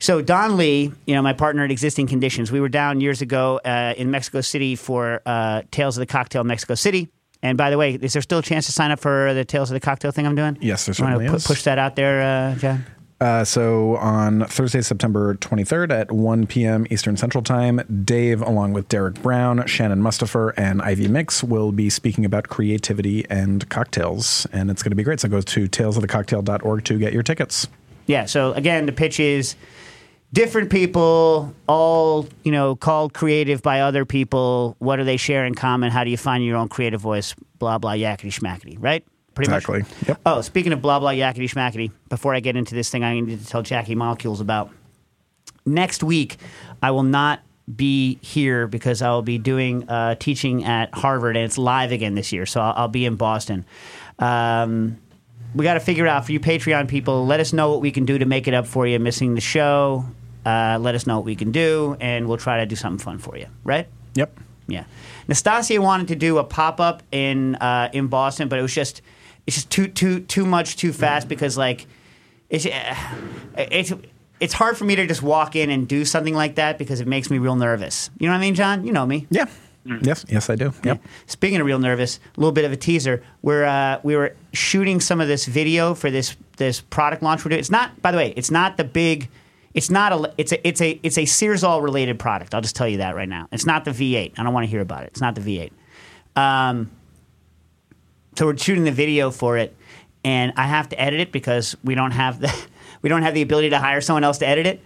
so 0.00 0.22
Don 0.22 0.56
Lee, 0.56 0.92
you 1.06 1.14
know, 1.14 1.22
my 1.22 1.32
partner 1.32 1.64
at 1.64 1.70
Existing 1.70 2.06
Conditions, 2.06 2.52
we 2.52 2.60
were 2.60 2.68
down 2.68 3.00
years 3.00 3.20
ago 3.20 3.60
uh, 3.64 3.94
in 3.96 4.10
Mexico 4.10 4.40
City 4.40 4.76
for 4.76 5.20
uh, 5.26 5.62
Tales 5.70 5.96
of 5.96 6.00
the 6.00 6.06
Cocktail 6.06 6.44
Mexico 6.44 6.74
City. 6.74 7.08
And 7.42 7.56
by 7.56 7.70
the 7.70 7.78
way, 7.78 7.94
is 7.94 8.12
there 8.12 8.22
still 8.22 8.38
a 8.38 8.42
chance 8.42 8.66
to 8.66 8.72
sign 8.72 8.90
up 8.90 8.98
for 8.98 9.32
the 9.34 9.44
Tales 9.44 9.70
of 9.70 9.74
the 9.74 9.80
Cocktail 9.80 10.10
thing 10.10 10.26
I'm 10.26 10.34
doing? 10.34 10.58
Yes, 10.60 10.86
there 10.86 10.90
You 10.90 10.94
certainly 10.94 11.26
is. 11.26 11.46
push 11.46 11.62
that 11.64 11.78
out 11.78 11.94
there, 11.96 12.20
uh, 12.22 12.54
John? 12.56 12.84
Uh, 13.20 13.44
so 13.44 13.96
on 13.96 14.44
Thursday, 14.46 14.80
September 14.80 15.34
23rd 15.34 15.90
at 15.90 16.12
1 16.12 16.46
p.m. 16.46 16.86
Eastern 16.88 17.16
Central 17.16 17.42
Time, 17.42 17.80
Dave, 18.04 18.40
along 18.42 18.72
with 18.74 18.88
Derek 18.88 19.20
Brown, 19.22 19.66
Shannon 19.66 20.00
Mustipher, 20.00 20.52
and 20.56 20.80
Ivy 20.82 21.08
Mix, 21.08 21.42
will 21.42 21.72
be 21.72 21.90
speaking 21.90 22.24
about 22.24 22.48
creativity 22.48 23.24
and 23.28 23.68
cocktails. 23.70 24.46
And 24.52 24.70
it's 24.70 24.84
going 24.84 24.90
to 24.92 24.96
be 24.96 25.02
great. 25.02 25.18
So 25.18 25.28
go 25.28 25.40
to 25.40 25.68
talesofthecocktail.org 25.68 26.84
to 26.84 26.98
get 26.98 27.12
your 27.12 27.24
tickets. 27.24 27.66
Yeah. 28.06 28.24
So 28.26 28.52
again, 28.52 28.86
the 28.86 28.92
pitch 28.92 29.18
is 29.20 29.56
different 30.32 30.70
people, 30.70 31.54
all 31.66 32.26
you 32.44 32.52
know, 32.52 32.76
called 32.76 33.14
creative 33.14 33.62
by 33.62 33.80
other 33.80 34.04
people. 34.04 34.76
What 34.78 34.96
do 34.96 35.04
they 35.04 35.16
share 35.16 35.44
in 35.44 35.54
common? 35.54 35.90
How 35.90 36.04
do 36.04 36.10
you 36.10 36.16
find 36.16 36.44
your 36.44 36.56
own 36.56 36.68
creative 36.68 37.00
voice? 37.00 37.34
Blah 37.58 37.78
blah 37.78 37.92
yakety 37.92 38.32
schmackety. 38.32 38.76
Right. 38.78 39.04
Pretty 39.34 39.52
Exactly. 39.52 39.80
much. 39.80 40.08
Yep. 40.08 40.20
Oh, 40.26 40.40
speaking 40.40 40.72
of 40.72 40.82
blah 40.82 40.98
blah 41.00 41.10
yakety 41.10 41.48
schmackety, 41.48 41.90
before 42.08 42.34
I 42.34 42.40
get 42.40 42.56
into 42.56 42.74
this 42.74 42.90
thing, 42.90 43.04
I 43.04 43.18
need 43.20 43.38
to 43.40 43.46
tell 43.46 43.62
Jackie 43.62 43.94
Molecules 43.94 44.40
about 44.40 44.70
next 45.64 46.02
week. 46.02 46.36
I 46.82 46.90
will 46.90 47.02
not 47.04 47.40
be 47.76 48.18
here 48.22 48.66
because 48.66 49.02
I 49.02 49.10
will 49.10 49.22
be 49.22 49.36
doing 49.38 49.88
uh, 49.88 50.14
teaching 50.16 50.64
at 50.64 50.92
Harvard, 50.94 51.36
and 51.36 51.44
it's 51.44 51.58
live 51.58 51.92
again 51.92 52.14
this 52.14 52.32
year. 52.32 52.46
So 52.46 52.60
I'll, 52.60 52.72
I'll 52.76 52.88
be 52.88 53.04
in 53.04 53.16
Boston. 53.16 53.64
Um, 54.18 54.98
we 55.54 55.64
got 55.64 55.74
to 55.74 55.80
figure 55.80 56.06
out 56.06 56.24
for 56.26 56.32
you 56.32 56.40
Patreon 56.40 56.88
people. 56.88 57.26
Let 57.26 57.40
us 57.40 57.52
know 57.52 57.70
what 57.70 57.80
we 57.80 57.90
can 57.90 58.04
do 58.04 58.18
to 58.18 58.24
make 58.24 58.48
it 58.48 58.54
up 58.54 58.66
for 58.66 58.86
you 58.86 58.98
missing 58.98 59.34
the 59.34 59.40
show. 59.40 60.04
Uh, 60.48 60.78
let 60.78 60.94
us 60.94 61.06
know 61.06 61.16
what 61.16 61.24
we 61.26 61.36
can 61.36 61.52
do, 61.52 61.96
and 62.00 62.26
we'll 62.26 62.38
try 62.38 62.58
to 62.58 62.66
do 62.66 62.76
something 62.76 63.04
fun 63.04 63.18
for 63.18 63.36
you. 63.36 63.46
Right? 63.64 63.86
Yep. 64.14 64.38
Yeah. 64.66 64.84
Nastasia 65.28 65.80
wanted 65.80 66.08
to 66.08 66.16
do 66.16 66.38
a 66.38 66.44
pop 66.44 66.80
up 66.80 67.02
in 67.12 67.56
uh, 67.56 67.90
in 67.92 68.06
Boston, 68.06 68.48
but 68.48 68.58
it 68.58 68.62
was 68.62 68.74
just 68.74 69.02
it's 69.46 69.56
just 69.56 69.70
too 69.70 69.88
too 69.88 70.20
too 70.20 70.46
much 70.46 70.76
too 70.76 70.92
fast 70.92 71.28
because 71.28 71.58
like 71.58 71.86
it's 72.48 72.64
uh, 72.64 72.96
it's 73.56 73.92
it's 74.40 74.54
hard 74.54 74.76
for 74.78 74.84
me 74.84 74.96
to 74.96 75.06
just 75.06 75.22
walk 75.22 75.54
in 75.56 75.70
and 75.70 75.86
do 75.88 76.04
something 76.04 76.34
like 76.34 76.54
that 76.54 76.78
because 76.78 77.00
it 77.00 77.06
makes 77.06 77.30
me 77.30 77.38
real 77.38 77.56
nervous. 77.56 78.10
You 78.18 78.26
know 78.26 78.32
what 78.32 78.38
I 78.38 78.40
mean, 78.40 78.54
John? 78.54 78.86
You 78.86 78.92
know 78.92 79.06
me. 79.06 79.26
Yeah. 79.30 79.46
Yes. 80.02 80.24
Yes, 80.28 80.50
I 80.50 80.56
do. 80.56 80.72
Yep. 80.84 81.02
Speaking 81.26 81.60
of 81.60 81.66
real 81.66 81.78
nervous, 81.78 82.20
a 82.36 82.40
little 82.40 82.52
bit 82.52 82.64
of 82.64 82.72
a 82.72 82.76
teaser. 82.76 83.22
We're 83.42 83.64
uh, 83.64 84.00
we 84.02 84.16
were 84.16 84.34
shooting 84.52 85.00
some 85.00 85.20
of 85.20 85.28
this 85.28 85.46
video 85.46 85.94
for 85.94 86.10
this 86.10 86.36
this 86.56 86.80
product 86.80 87.22
launch 87.22 87.44
we're 87.44 87.50
doing. 87.50 87.60
It's 87.60 87.70
not, 87.70 88.00
by 88.02 88.10
the 88.12 88.18
way, 88.18 88.32
it's 88.36 88.50
not 88.50 88.76
the 88.76 88.84
big. 88.84 89.28
It's 89.74 89.90
not 89.90 90.12
a. 90.12 90.32
It's 90.38 90.52
a. 90.52 90.66
It's 90.66 90.80
a. 90.80 90.98
It's 91.02 91.18
a 91.18 91.22
Searzall 91.22 91.82
related 91.82 92.18
product. 92.18 92.54
I'll 92.54 92.60
just 92.60 92.76
tell 92.76 92.88
you 92.88 92.98
that 92.98 93.14
right 93.14 93.28
now. 93.28 93.48
It's 93.52 93.66
not 93.66 93.84
the 93.84 93.90
V8. 93.90 94.38
I 94.38 94.42
don't 94.42 94.52
want 94.52 94.64
to 94.64 94.70
hear 94.70 94.80
about 94.80 95.04
it. 95.04 95.08
It's 95.08 95.20
not 95.20 95.34
the 95.34 95.40
V8. 95.40 96.40
Um, 96.40 96.90
so 98.36 98.46
we're 98.46 98.56
shooting 98.56 98.84
the 98.84 98.92
video 98.92 99.30
for 99.30 99.58
it, 99.58 99.76
and 100.24 100.52
I 100.56 100.66
have 100.66 100.88
to 100.90 101.00
edit 101.00 101.20
it 101.20 101.32
because 101.32 101.76
we 101.84 101.94
don't 101.94 102.12
have 102.12 102.40
the 102.40 102.54
we 103.02 103.08
don't 103.08 103.22
have 103.22 103.34
the 103.34 103.42
ability 103.42 103.70
to 103.70 103.78
hire 103.78 104.00
someone 104.00 104.24
else 104.24 104.38
to 104.38 104.46
edit 104.46 104.66
it. 104.66 104.80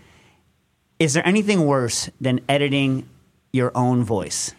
Is 0.99 1.15
there 1.15 1.27
anything 1.27 1.67
worse 1.67 2.11
than 2.21 2.41
editing 2.49 3.09
your 3.53 3.73
own 3.77 4.05
voice? 4.05 4.55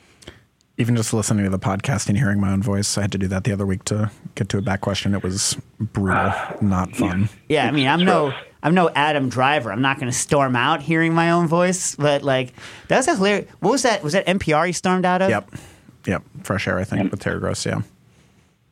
Even 0.77 0.95
just 0.95 1.13
listening 1.13 1.43
to 1.45 1.49
the 1.49 1.59
podcast 1.59 2.09
and 2.09 2.17
hearing 2.17 2.39
my 2.39 2.51
own 2.51 2.61
voice, 2.61 2.97
I 2.97 3.01
had 3.01 3.11
to 3.13 3.17
do 3.17 3.27
that 3.27 3.43
the 3.43 3.53
other 3.53 3.65
week 3.65 3.83
to 3.85 4.11
get 4.35 4.49
to 4.49 4.57
a 4.57 4.61
back 4.61 4.81
question. 4.81 5.13
It 5.13 5.23
was 5.23 5.55
brutal, 5.79 6.33
not 6.61 6.95
fun. 6.95 7.29
Yeah, 7.47 7.67
I 7.67 7.71
mean, 7.71 7.87
I'm 7.87 8.03
no, 8.03 8.33
I'm 8.63 8.73
no 8.73 8.89
Adam 8.89 9.29
Driver. 9.29 9.71
I'm 9.71 9.81
not 9.81 9.99
going 9.99 10.11
to 10.11 10.17
storm 10.17 10.55
out 10.55 10.81
hearing 10.81 11.13
my 11.13 11.31
own 11.31 11.47
voice, 11.47 11.95
but 11.95 12.23
like 12.23 12.53
that's 12.87 13.07
a 13.07 13.15
hilarious. 13.15 13.51
What 13.59 13.71
was 13.71 13.83
that? 13.83 14.01
Was 14.03 14.13
that 14.13 14.25
NPR 14.25 14.65
he 14.65 14.71
stormed 14.71 15.05
out 15.05 15.21
of? 15.21 15.29
Yep. 15.29 15.51
Yep. 16.05 16.23
Fresh 16.43 16.67
air, 16.67 16.79
I 16.79 16.83
think, 16.85 17.11
with 17.11 17.19
Terry 17.19 17.39
Gross. 17.39 17.65
Yeah. 17.65 17.81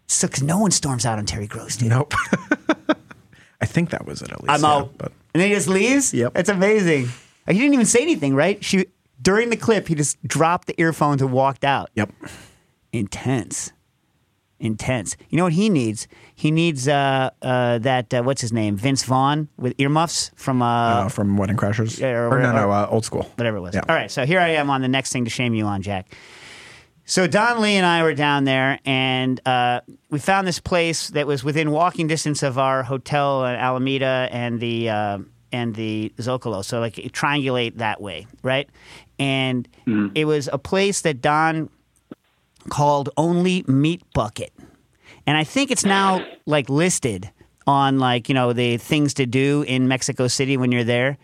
So, 0.07 0.27
because 0.27 0.43
no 0.43 0.60
one 0.60 0.71
storms 0.71 1.05
out 1.05 1.19
on 1.19 1.25
Terry 1.25 1.48
Gross, 1.48 1.77
dude. 1.77 1.89
Nope. 1.89 2.13
I 3.62 3.65
think 3.65 3.91
that 3.91 4.05
was 4.05 4.21
it 4.21 4.31
at 4.31 4.41
least. 4.41 4.51
I'm 4.51 4.62
yeah, 4.62 4.67
out. 4.67 4.98
But 4.98 5.12
And 5.33 5.41
then 5.41 5.50
he 5.50 5.55
just 5.55 5.67
leaves? 5.67 6.13
Yep. 6.13 6.33
It's 6.36 6.50
amazing. 6.50 7.07
He 7.48 7.53
didn't 7.53 7.74
even 7.74 7.86
say 7.86 8.01
anything, 8.01 8.33
right? 8.33 8.63
She 8.63 8.88
during 9.21 9.50
the 9.50 9.57
clip, 9.57 9.88
he 9.88 9.95
just 9.95 10.21
dropped 10.25 10.67
the 10.67 10.79
earphones 10.81 11.21
and 11.21 11.31
walked 11.31 11.63
out. 11.63 11.89
yep. 11.95 12.12
Intense. 12.91 13.71
Intense. 14.61 15.17
You 15.29 15.37
know 15.37 15.43
what 15.45 15.53
he 15.53 15.69
needs? 15.69 16.07
He 16.35 16.51
needs 16.51 16.87
uh, 16.87 17.31
uh, 17.41 17.79
that 17.79 18.13
uh, 18.13 18.21
what's 18.21 18.41
his 18.41 18.53
name? 18.53 18.77
Vince 18.77 19.03
Vaughn 19.03 19.47
with 19.57 19.73
earmuffs 19.79 20.29
from 20.35 20.61
uh, 20.61 20.65
Uh, 21.05 21.09
from 21.09 21.35
Wedding 21.35 21.57
Crashers. 21.57 21.99
Yeah, 21.99 22.11
or- 22.11 22.29
or, 22.29 22.39
no, 22.39 22.49
or- 22.51 22.53
no, 22.53 22.71
uh, 22.71 22.87
old 22.89 23.03
school. 23.03 23.23
whatever 23.37 23.57
it 23.57 23.61
was. 23.61 23.73
Yeah. 23.75 23.81
All 23.89 23.95
right, 23.95 24.11
so 24.11 24.25
here 24.25 24.39
I 24.39 24.49
am 24.49 24.69
on 24.69 24.81
the 24.81 24.87
next 24.87 25.11
thing 25.11 25.25
to 25.25 25.31
shame 25.31 25.53
you 25.55 25.65
on, 25.65 25.81
Jack. 25.81 26.15
So 27.05 27.25
Don 27.27 27.59
Lee 27.61 27.75
and 27.75 27.85
I 27.85 28.03
were 28.03 28.13
down 28.13 28.43
there, 28.45 28.79
and 28.85 29.41
uh, 29.47 29.81
we 30.11 30.19
found 30.19 30.47
this 30.47 30.59
place 30.59 31.09
that 31.09 31.25
was 31.27 31.43
within 31.43 31.71
walking 31.71 32.07
distance 32.07 32.43
of 32.43 32.57
our 32.59 32.83
hotel 32.83 33.43
in 33.45 33.55
Alameda 33.55 34.29
and 34.31 34.59
the 34.59 34.89
uh, 34.89 35.17
and 35.51 35.75
the 35.75 36.13
Zocalo. 36.19 36.63
So 36.63 36.79
like 36.79 36.93
triangulate 36.95 37.77
that 37.77 37.99
way, 37.99 38.27
right? 38.43 38.69
And 39.19 39.67
it 40.15 40.25
was 40.25 40.47
a 40.53 40.57
place 40.57 41.01
that 41.01 41.19
Don 41.21 41.69
called 42.69 43.09
Only 43.17 43.63
Meat 43.67 44.01
Bucket, 44.13 44.53
and 45.25 45.37
I 45.37 45.43
think 45.43 45.71
it's 45.71 45.85
now 45.85 46.25
like 46.45 46.69
listed 46.69 47.29
on 47.67 47.99
like 47.99 48.29
you 48.29 48.35
know 48.35 48.53
the 48.53 48.77
things 48.77 49.13
to 49.15 49.25
do 49.25 49.63
in 49.67 49.87
Mexico 49.87 50.27
City 50.27 50.57
when 50.57 50.71
you're 50.71 50.83
there. 50.83 51.17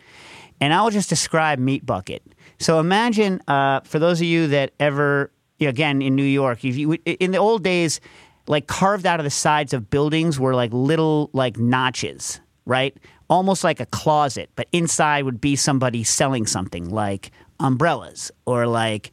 And 0.60 0.74
I'll 0.74 0.89
just 0.89 1.10
describe 1.10 1.60
Meat 1.60 1.86
Bucket. 1.86 2.24
So 2.60 2.79
imagine 2.79 3.41
uh, 3.48 3.82
for 3.82 4.00
those 4.00 4.20
of 4.20 4.25
you 4.25 4.48
that 4.48 4.72
ever 4.79 5.32
again 5.60 6.01
in 6.01 6.15
New 6.15 6.24
York, 6.24 6.63
you, 6.63 6.94
in 7.06 7.32
the 7.32 7.38
old 7.38 7.63
days, 7.63 8.00
like 8.48 8.67
carved 8.67 9.06
out 9.06 9.20
of 9.20 9.24
the 9.24 9.29
sides 9.29 9.74
of 9.74 9.89
buildings 9.89 10.39
were 10.39 10.56
like 10.56 10.72
little 10.74 11.29
like 11.34 11.58
notches, 11.58 12.39
right? 12.65 12.96
Almost 13.29 13.63
like 13.63 13.79
a 13.79 13.86
closet, 13.88 14.50
but 14.56 14.67
inside 14.72 15.25
would 15.25 15.41
be 15.41 15.56
somebody 15.56 16.03
selling 16.03 16.48
something 16.48 16.89
like 16.89 17.32
umbrellas 17.60 18.32
or 18.46 18.67
like 18.67 19.12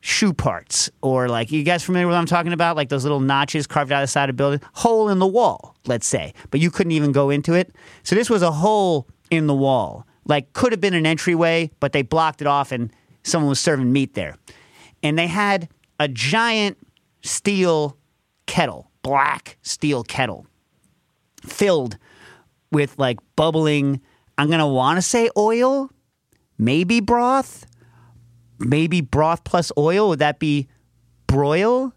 shoe 0.00 0.32
parts 0.32 0.90
or 1.02 1.28
like 1.28 1.50
you 1.50 1.62
guys 1.62 1.82
familiar 1.82 2.06
with 2.06 2.14
what 2.14 2.20
I'm 2.20 2.26
talking 2.26 2.52
about? 2.52 2.76
Like 2.76 2.88
those 2.88 3.04
little 3.04 3.20
notches 3.20 3.66
carved 3.66 3.92
out 3.92 4.02
of 4.02 4.08
the 4.08 4.12
side 4.12 4.30
of 4.30 4.36
building, 4.36 4.60
hole 4.74 5.08
in 5.08 5.18
the 5.18 5.26
wall, 5.26 5.74
let's 5.86 6.06
say, 6.06 6.34
but 6.50 6.60
you 6.60 6.70
couldn't 6.70 6.92
even 6.92 7.12
go 7.12 7.30
into 7.30 7.54
it. 7.54 7.74
So 8.02 8.14
this 8.14 8.30
was 8.30 8.42
a 8.42 8.50
hole 8.50 9.08
in 9.30 9.46
the 9.46 9.54
wall. 9.54 10.06
Like 10.24 10.52
could 10.52 10.72
have 10.72 10.80
been 10.80 10.94
an 10.94 11.06
entryway, 11.06 11.70
but 11.80 11.92
they 11.92 12.02
blocked 12.02 12.40
it 12.40 12.46
off 12.46 12.72
and 12.72 12.92
someone 13.22 13.48
was 13.48 13.60
serving 13.60 13.92
meat 13.92 14.14
there. 14.14 14.36
And 15.02 15.18
they 15.18 15.26
had 15.26 15.68
a 15.98 16.08
giant 16.08 16.78
steel 17.22 17.96
kettle, 18.46 18.90
black 19.02 19.58
steel 19.62 20.04
kettle, 20.04 20.46
filled 21.42 21.98
with 22.70 22.98
like 22.98 23.18
bubbling, 23.36 24.00
I'm 24.36 24.50
want 24.50 24.98
to 24.98 25.02
say 25.02 25.30
oil, 25.36 25.90
maybe 26.58 27.00
broth, 27.00 27.66
maybe 28.58 29.00
broth 29.00 29.44
plus 29.44 29.72
oil. 29.76 30.08
Would 30.10 30.18
that 30.18 30.38
be 30.38 30.68
broil? 31.26 31.92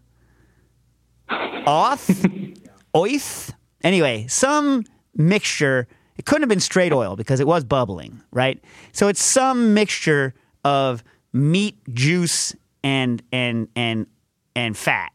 Oth? 1.28 2.08
Oith? 2.94 3.54
Anyway, 3.82 4.26
some 4.28 4.84
mixture. 5.16 5.88
It 6.16 6.26
couldn't 6.26 6.42
have 6.42 6.48
been 6.48 6.60
straight 6.60 6.92
oil 6.92 7.16
because 7.16 7.40
it 7.40 7.46
was 7.46 7.64
bubbling, 7.64 8.22
right? 8.30 8.62
So 8.92 9.08
it's 9.08 9.22
some 9.22 9.74
mixture 9.74 10.34
of 10.64 11.02
meat, 11.32 11.76
juice, 11.92 12.54
and 12.84 13.22
and 13.32 13.68
and 13.74 14.06
and 14.54 14.76
fat. 14.76 15.12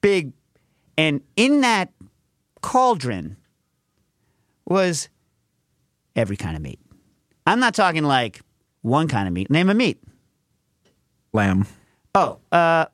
Big, 0.00 0.32
and 0.96 1.22
in 1.36 1.62
that 1.62 1.92
cauldron 2.60 3.36
was 4.66 5.08
every 6.14 6.36
kind 6.36 6.56
of 6.56 6.62
meat. 6.62 6.78
I'm 7.46 7.60
not 7.60 7.74
talking 7.74 8.04
like 8.04 8.40
one 8.82 9.08
kind 9.08 9.26
of 9.26 9.34
meat. 9.34 9.50
Name 9.50 9.70
a 9.70 9.74
meat. 9.74 10.02
Lamb. 11.32 11.66
Oh, 12.14 12.38
uh, 12.52 12.86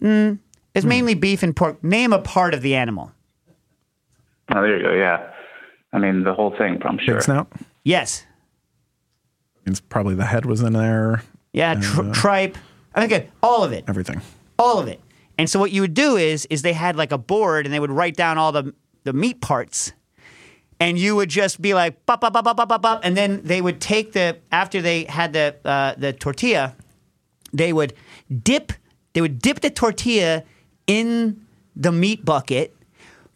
mm, 0.00 0.38
it's 0.74 0.86
mainly 0.86 1.14
beef 1.14 1.42
and 1.42 1.54
pork. 1.54 1.82
Name 1.82 2.12
a 2.12 2.18
part 2.20 2.54
of 2.54 2.62
the 2.62 2.74
animal. 2.74 3.12
Oh, 4.54 4.62
there 4.62 4.76
you 4.76 4.82
go. 4.82 4.92
Yeah. 4.92 5.30
I 5.92 5.98
mean, 5.98 6.24
the 6.24 6.34
whole 6.34 6.54
thing, 6.56 6.80
I'm 6.84 6.98
sure. 6.98 7.14
Pig 7.14 7.22
snout. 7.24 7.50
Yes. 7.84 8.26
Means 9.64 9.80
probably 9.80 10.14
the 10.14 10.26
head 10.26 10.46
was 10.46 10.60
in 10.60 10.72
there. 10.72 11.22
Yeah, 11.52 11.74
tr- 11.80 12.12
tripe. 12.12 12.56
I 12.94 13.06
think 13.06 13.30
all 13.42 13.64
of 13.64 13.72
it. 13.72 13.84
Everything. 13.88 14.20
all 14.58 14.78
of 14.78 14.88
it. 14.88 15.00
And 15.38 15.50
so 15.50 15.58
what 15.58 15.70
you 15.70 15.80
would 15.82 15.94
do 15.94 16.16
is 16.16 16.46
is 16.46 16.62
they 16.62 16.72
had 16.72 16.96
like 16.96 17.12
a 17.12 17.18
board 17.18 17.66
and 17.66 17.74
they 17.74 17.80
would 17.80 17.90
write 17.90 18.16
down 18.16 18.38
all 18.38 18.52
the 18.52 18.74
the 19.04 19.12
meat 19.12 19.40
parts. 19.40 19.92
And 20.78 20.98
you 20.98 21.16
would 21.16 21.30
just 21.30 21.60
be 21.60 21.72
like 21.74 22.04
bop 22.06 22.20
bop 22.20 22.32
bop 22.32 22.44
bop 22.44 22.56
bop 22.56 22.68
bop, 22.68 22.82
bop 22.82 23.00
and 23.02 23.16
then 23.16 23.40
they 23.42 23.60
would 23.60 23.80
take 23.80 24.12
the 24.12 24.38
after 24.52 24.82
they 24.82 25.04
had 25.04 25.32
the 25.32 25.56
uh, 25.64 25.94
the 25.96 26.12
tortilla, 26.12 26.74
they 27.56 27.72
would 27.72 27.94
dip 28.42 28.72
they 29.12 29.20
would 29.20 29.40
dip 29.40 29.60
the 29.60 29.70
tortilla 29.70 30.44
in 30.86 31.46
the 31.74 31.90
meat 31.90 32.24
bucket, 32.24 32.74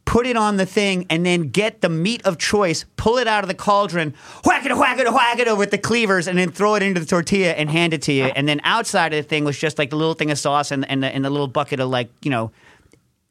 put 0.04 0.26
it 0.26 0.36
on 0.36 0.56
the 0.56 0.66
thing, 0.66 1.06
and 1.08 1.24
then 1.24 1.48
get 1.48 1.80
the 1.80 1.88
meat 1.88 2.20
of 2.26 2.36
choice, 2.36 2.84
pull 2.96 3.16
it 3.16 3.26
out 3.26 3.44
of 3.44 3.48
the 3.48 3.54
cauldron, 3.54 4.14
whack 4.44 4.64
it, 4.66 4.76
whack 4.76 4.98
it, 4.98 5.10
whack 5.12 5.38
it 5.38 5.56
with 5.56 5.70
the 5.70 5.78
cleavers, 5.78 6.26
and 6.28 6.38
then 6.38 6.50
throw 6.50 6.74
it 6.74 6.82
into 6.82 7.00
the 7.00 7.06
tortilla 7.06 7.52
and 7.52 7.70
hand 7.70 7.94
it 7.94 8.02
to 8.02 8.12
you. 8.12 8.24
And 8.24 8.46
then 8.48 8.60
outside 8.64 9.12
of 9.14 9.22
the 9.22 9.28
thing 9.28 9.44
was 9.44 9.58
just 9.58 9.78
like 9.78 9.90
the 9.90 9.96
little 9.96 10.14
thing 10.14 10.30
of 10.30 10.38
sauce 10.38 10.70
and, 10.70 10.88
and, 10.90 11.02
the, 11.02 11.08
and 11.08 11.24
the 11.24 11.30
little 11.30 11.48
bucket 11.48 11.80
of 11.80 11.88
like, 11.88 12.10
you 12.22 12.30
know, 12.30 12.50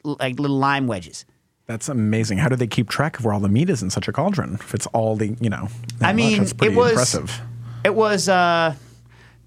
like 0.04 0.40
little 0.40 0.58
lime 0.58 0.88
wedges. 0.88 1.26
That's 1.68 1.88
amazing. 1.88 2.40
How 2.40 2.50
do 2.50 2.56
they 2.56 2.66
keep 2.66 2.90
track 2.90 3.20
of 3.20 3.26
where 3.26 3.34
all 3.34 3.40
the 3.40 3.50
meat 3.50 3.70
is 3.70 3.84
in 3.84 3.92
such 3.92 4.08
a 4.08 4.12
cauldron? 4.12 4.56
If 4.56 4.74
it's 4.74 4.88
all 4.88 5.16
the, 5.16 5.36
you 5.40 5.52
know, 5.52 5.68
I 6.02 6.14
much, 6.14 6.16
mean, 6.16 6.48
pretty 6.50 6.74
it 6.74 6.78
was 6.78 6.92
impressive. 6.92 7.42
It 7.84 7.94
was 7.94 8.28
uh, 8.28 8.74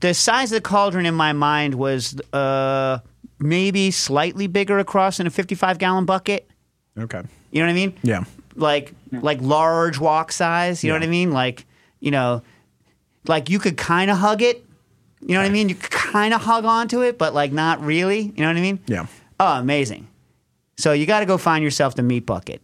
the 0.02 0.12
size 0.12 0.52
of 0.52 0.56
the 0.56 0.60
cauldron 0.60 1.06
in 1.06 1.14
my 1.14 1.32
mind 1.32 1.76
was 1.76 2.20
uh, 2.32 2.98
maybe 3.38 3.90
slightly 3.90 4.48
bigger 4.48 4.78
across 4.78 5.16
than 5.16 5.26
a 5.26 5.30
55 5.30 5.78
gallon 5.78 6.04
bucket. 6.04 6.50
Okay. 6.98 7.22
You 7.52 7.60
know 7.60 7.66
what 7.66 7.70
I 7.70 7.74
mean? 7.74 7.98
Yeah. 8.02 8.24
Like 8.54 8.92
like 9.12 9.40
large 9.40 9.98
walk 9.98 10.32
size. 10.32 10.84
You 10.84 10.90
know 10.90 10.96
what 10.96 11.04
I 11.04 11.06
mean? 11.06 11.30
Like 11.30 11.64
you 12.00 12.10
know, 12.10 12.42
like 13.26 13.48
you 13.48 13.58
could 13.58 13.76
kind 13.78 14.10
of 14.10 14.18
hug 14.18 14.42
it. 14.42 14.64
You 15.20 15.34
know 15.34 15.40
what 15.40 15.46
I 15.46 15.50
mean? 15.50 15.68
You 15.68 15.76
could 15.76 15.90
kind 15.90 16.34
of 16.34 16.42
hug 16.42 16.64
onto 16.64 17.00
it, 17.02 17.16
but 17.16 17.32
like 17.32 17.52
not 17.52 17.80
really. 17.80 18.22
You 18.22 18.42
know 18.42 18.48
what 18.48 18.56
I 18.56 18.60
mean? 18.60 18.80
Yeah. 18.86 19.06
Oh, 19.38 19.58
amazing. 19.58 20.08
So 20.76 20.92
you 20.92 21.06
got 21.06 21.20
to 21.20 21.26
go 21.26 21.38
find 21.38 21.62
yourself 21.62 21.94
the 21.94 22.02
meat 22.02 22.26
bucket. 22.26 22.60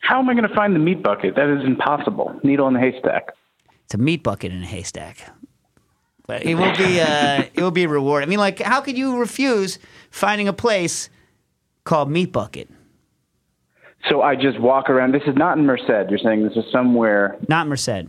How 0.00 0.20
am 0.20 0.28
I 0.28 0.34
going 0.34 0.48
to 0.48 0.54
find 0.54 0.74
the 0.74 0.78
meat 0.78 1.02
bucket? 1.02 1.34
That 1.34 1.48
is 1.48 1.64
impossible. 1.64 2.38
Needle 2.44 2.68
in 2.68 2.74
the 2.74 2.80
haystack. 2.80 3.32
It's 3.84 3.94
a 3.94 3.98
meat 3.98 4.22
bucket 4.22 4.52
in 4.52 4.62
a 4.62 4.66
haystack. 4.66 5.28
But 6.26 6.44
it 6.44 6.54
will 6.54 6.76
be 6.76 7.00
uh, 7.00 7.44
it 7.54 7.60
will 7.60 7.70
be 7.70 7.84
a 7.84 7.88
reward. 7.88 8.22
I 8.22 8.26
mean, 8.26 8.38
like, 8.38 8.60
how 8.60 8.80
could 8.80 8.96
you 8.96 9.18
refuse 9.18 9.78
finding 10.10 10.48
a 10.48 10.52
place 10.52 11.10
called 11.84 12.10
Meat 12.10 12.32
Bucket? 12.32 12.68
So 14.08 14.22
I 14.22 14.34
just 14.34 14.58
walk 14.60 14.90
around. 14.90 15.12
This 15.12 15.22
is 15.26 15.36
not 15.36 15.58
in 15.58 15.66
Merced. 15.66 16.10
You're 16.10 16.18
saying 16.18 16.42
this 16.42 16.56
is 16.56 16.64
somewhere. 16.72 17.36
Not 17.48 17.68
Merced. 17.68 18.06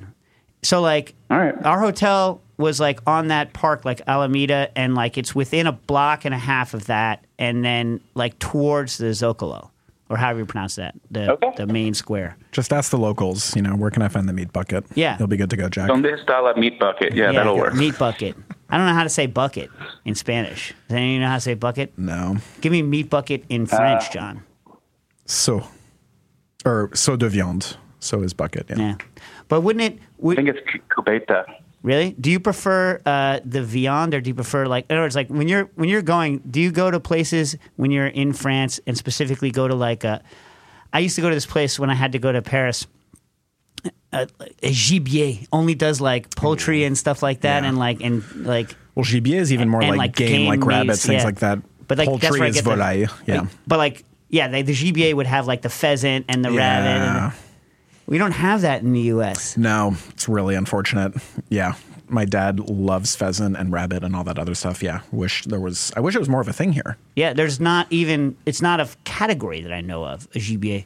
So 0.63 0.81
like, 0.81 1.13
All 1.29 1.37
right. 1.37 1.53
our 1.65 1.79
hotel 1.79 2.41
was 2.57 2.79
like 2.79 2.99
on 3.05 3.27
that 3.27 3.53
park, 3.53 3.85
like 3.85 4.01
Alameda, 4.07 4.71
and 4.75 4.95
like 4.95 5.17
it's 5.17 5.35
within 5.35 5.67
a 5.67 5.71
block 5.71 6.25
and 6.25 6.33
a 6.33 6.37
half 6.37 6.73
of 6.73 6.85
that, 6.85 7.25
and 7.37 7.63
then 7.63 7.99
like 8.15 8.39
towards 8.39 8.97
the 8.97 9.07
Zocalo, 9.07 9.69
or 10.13 10.17
however 10.17 10.39
you 10.39 10.45
pronounce 10.45 10.75
that, 10.75 10.93
the 11.09 11.31
Okay. 11.31 11.51
the 11.57 11.65
main 11.65 11.93
square. 11.95 12.37
Just 12.51 12.71
ask 12.71 12.91
the 12.91 12.97
locals, 12.97 13.55
you 13.55 13.61
know, 13.63 13.75
where 13.75 13.89
can 13.89 14.03
I 14.03 14.07
find 14.09 14.29
the 14.29 14.33
meat 14.33 14.53
bucket? 14.53 14.85
Yeah. 14.93 15.17
You'll 15.17 15.27
be 15.27 15.37
good 15.37 15.49
to 15.49 15.57
go, 15.57 15.67
Jack. 15.69 15.87
Donde 15.87 16.05
está 16.05 16.41
la 16.43 16.53
meat 16.53 16.79
bucket? 16.79 17.13
Yeah, 17.15 17.31
that'll 17.31 17.57
work. 17.57 17.73
Meat 17.73 17.97
bucket. 17.97 18.35
I 18.69 18.77
don't 18.77 18.85
know 18.85 18.93
how 18.93 19.03
to 19.03 19.09
say 19.09 19.25
bucket 19.25 19.69
in 20.05 20.13
Spanish. 20.15 20.73
Does 20.87 20.97
anyone 20.97 21.21
know 21.21 21.29
how 21.29 21.35
to 21.35 21.41
say 21.41 21.55
bucket? 21.55 21.97
No. 21.97 22.37
Give 22.61 22.71
me 22.71 22.83
meat 22.83 23.09
bucket 23.09 23.43
in 23.49 23.63
uh, 23.63 23.75
French, 23.75 24.11
John. 24.11 24.43
So. 25.25 25.63
Or 26.65 26.89
seau 26.93 27.17
de 27.17 27.27
viande. 27.27 27.75
Seau 27.99 28.23
is 28.23 28.33
bucket. 28.33 28.67
Yeah. 28.69 28.77
Yeah, 28.77 28.95
but 29.47 29.61
wouldn't 29.61 29.83
it? 29.83 29.99
I 30.29 30.35
think 30.35 30.49
it's 30.49 30.59
cubeta. 30.95 31.45
Really? 31.83 32.15
Do 32.17 32.31
you 32.31 32.39
prefer 32.39 32.99
uh, 33.05 33.41
the 33.43 33.61
viand 33.61 34.13
or 34.13 34.21
do 34.21 34.29
you 34.29 34.33
prefer 34.33 34.65
like 34.67 34.85
in 34.89 34.95
other 34.95 35.03
words, 35.03 35.15
like 35.17 35.29
when 35.29 35.47
you're 35.49 35.65
when 35.75 35.89
you're 35.89 36.01
going, 36.01 36.39
do 36.49 36.61
you 36.61 36.71
go 36.71 36.89
to 36.89 36.99
places 36.99 37.57
when 37.75 37.91
you're 37.91 38.07
in 38.07 38.31
France 38.33 38.79
and 38.87 38.97
specifically 38.97 39.51
go 39.51 39.67
to 39.67 39.75
like 39.75 40.03
a 40.05 40.21
I 40.93 40.99
used 40.99 41.15
to 41.15 41.21
go 41.21 41.27
to 41.29 41.35
this 41.35 41.45
place 41.45 41.77
when 41.77 41.89
I 41.89 41.95
had 41.95 42.13
to 42.13 42.19
go 42.19 42.31
to 42.31 42.41
Paris. 42.41 42.87
Uh, 44.13 44.27
a 44.61 44.69
gibier 44.71 45.45
only 45.51 45.75
does 45.75 45.99
like 45.99 46.33
poultry 46.35 46.83
and 46.85 46.97
stuff 46.97 47.21
like 47.21 47.41
that, 47.41 47.63
Yeah. 47.63 47.69
and 47.69 47.77
like 47.77 47.99
and 48.01 48.23
like 48.45 48.75
Well, 48.95 49.03
gibier 49.03 49.39
is 49.41 49.51
even 49.51 49.67
more 49.67 49.81
and, 49.81 49.89
like, 49.91 49.97
like, 49.97 50.15
game, 50.15 50.29
game 50.31 50.47
like 50.47 50.59
meats, 50.59 50.67
rabbits, 50.67 51.05
things 51.05 51.19
yeah. 51.21 51.25
like 51.25 51.39
that. 51.39 51.59
but 51.87 51.97
like 51.97 52.07
Poultry 52.07 52.27
that's 52.29 52.37
where 52.39 52.43
I 52.45 52.49
is 52.49 52.55
get 52.55 52.63
the- 52.63 52.69
volaille. 52.71 53.11
yeah. 53.27 53.39
like, 53.41 53.49
but 53.67 53.77
like 53.79 54.03
yeah, 54.29 54.47
they, 54.47 54.61
the 54.61 54.73
gibier 54.73 55.13
would 55.13 55.25
have 55.27 55.47
like 55.47 55.61
the 55.63 55.69
pheasant 55.69 56.25
and 56.29 56.45
the 56.45 56.51
rabbit. 56.51 57.01
And 57.01 57.33
we 58.13 58.19
don't 58.19 58.31
have 58.31 58.61
that 58.61 58.83
in 58.83 58.93
the 58.93 59.01
U.S. 59.01 59.57
No, 59.57 59.95
it's 60.09 60.29
really 60.29 60.53
unfortunate. 60.53 61.15
Yeah. 61.49 61.73
My 62.09 62.25
dad 62.25 62.59
loves 62.69 63.15
pheasant 63.15 63.57
and 63.57 63.73
rabbit 63.73 64.03
and 64.03 64.15
all 64.15 64.23
that 64.25 64.37
other 64.37 64.53
stuff. 64.53 64.83
Yeah. 64.83 65.01
Wish 65.11 65.45
there 65.45 65.59
was, 65.59 65.91
I 65.95 65.99
wish 65.99 66.13
it 66.13 66.19
was 66.19 66.29
more 66.29 66.39
of 66.39 66.47
a 66.47 66.53
thing 66.53 66.73
here. 66.73 66.95
Yeah, 67.15 67.33
there's 67.33 67.59
not 67.59 67.87
even 67.89 68.37
it's 68.45 68.61
not 68.61 68.79
a 68.79 68.87
category 69.03 69.61
that 69.61 69.73
I 69.73 69.81
know 69.81 70.05
of 70.05 70.27
a 70.35 70.37
gibier. 70.37 70.85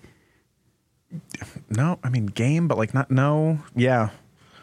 No, 1.69 1.99
I 2.01 2.07
mean, 2.07 2.27
game, 2.27 2.69
but 2.69 2.77
like 2.77 2.93
not, 2.93 3.11
no. 3.11 3.59
Yeah. 3.75 4.11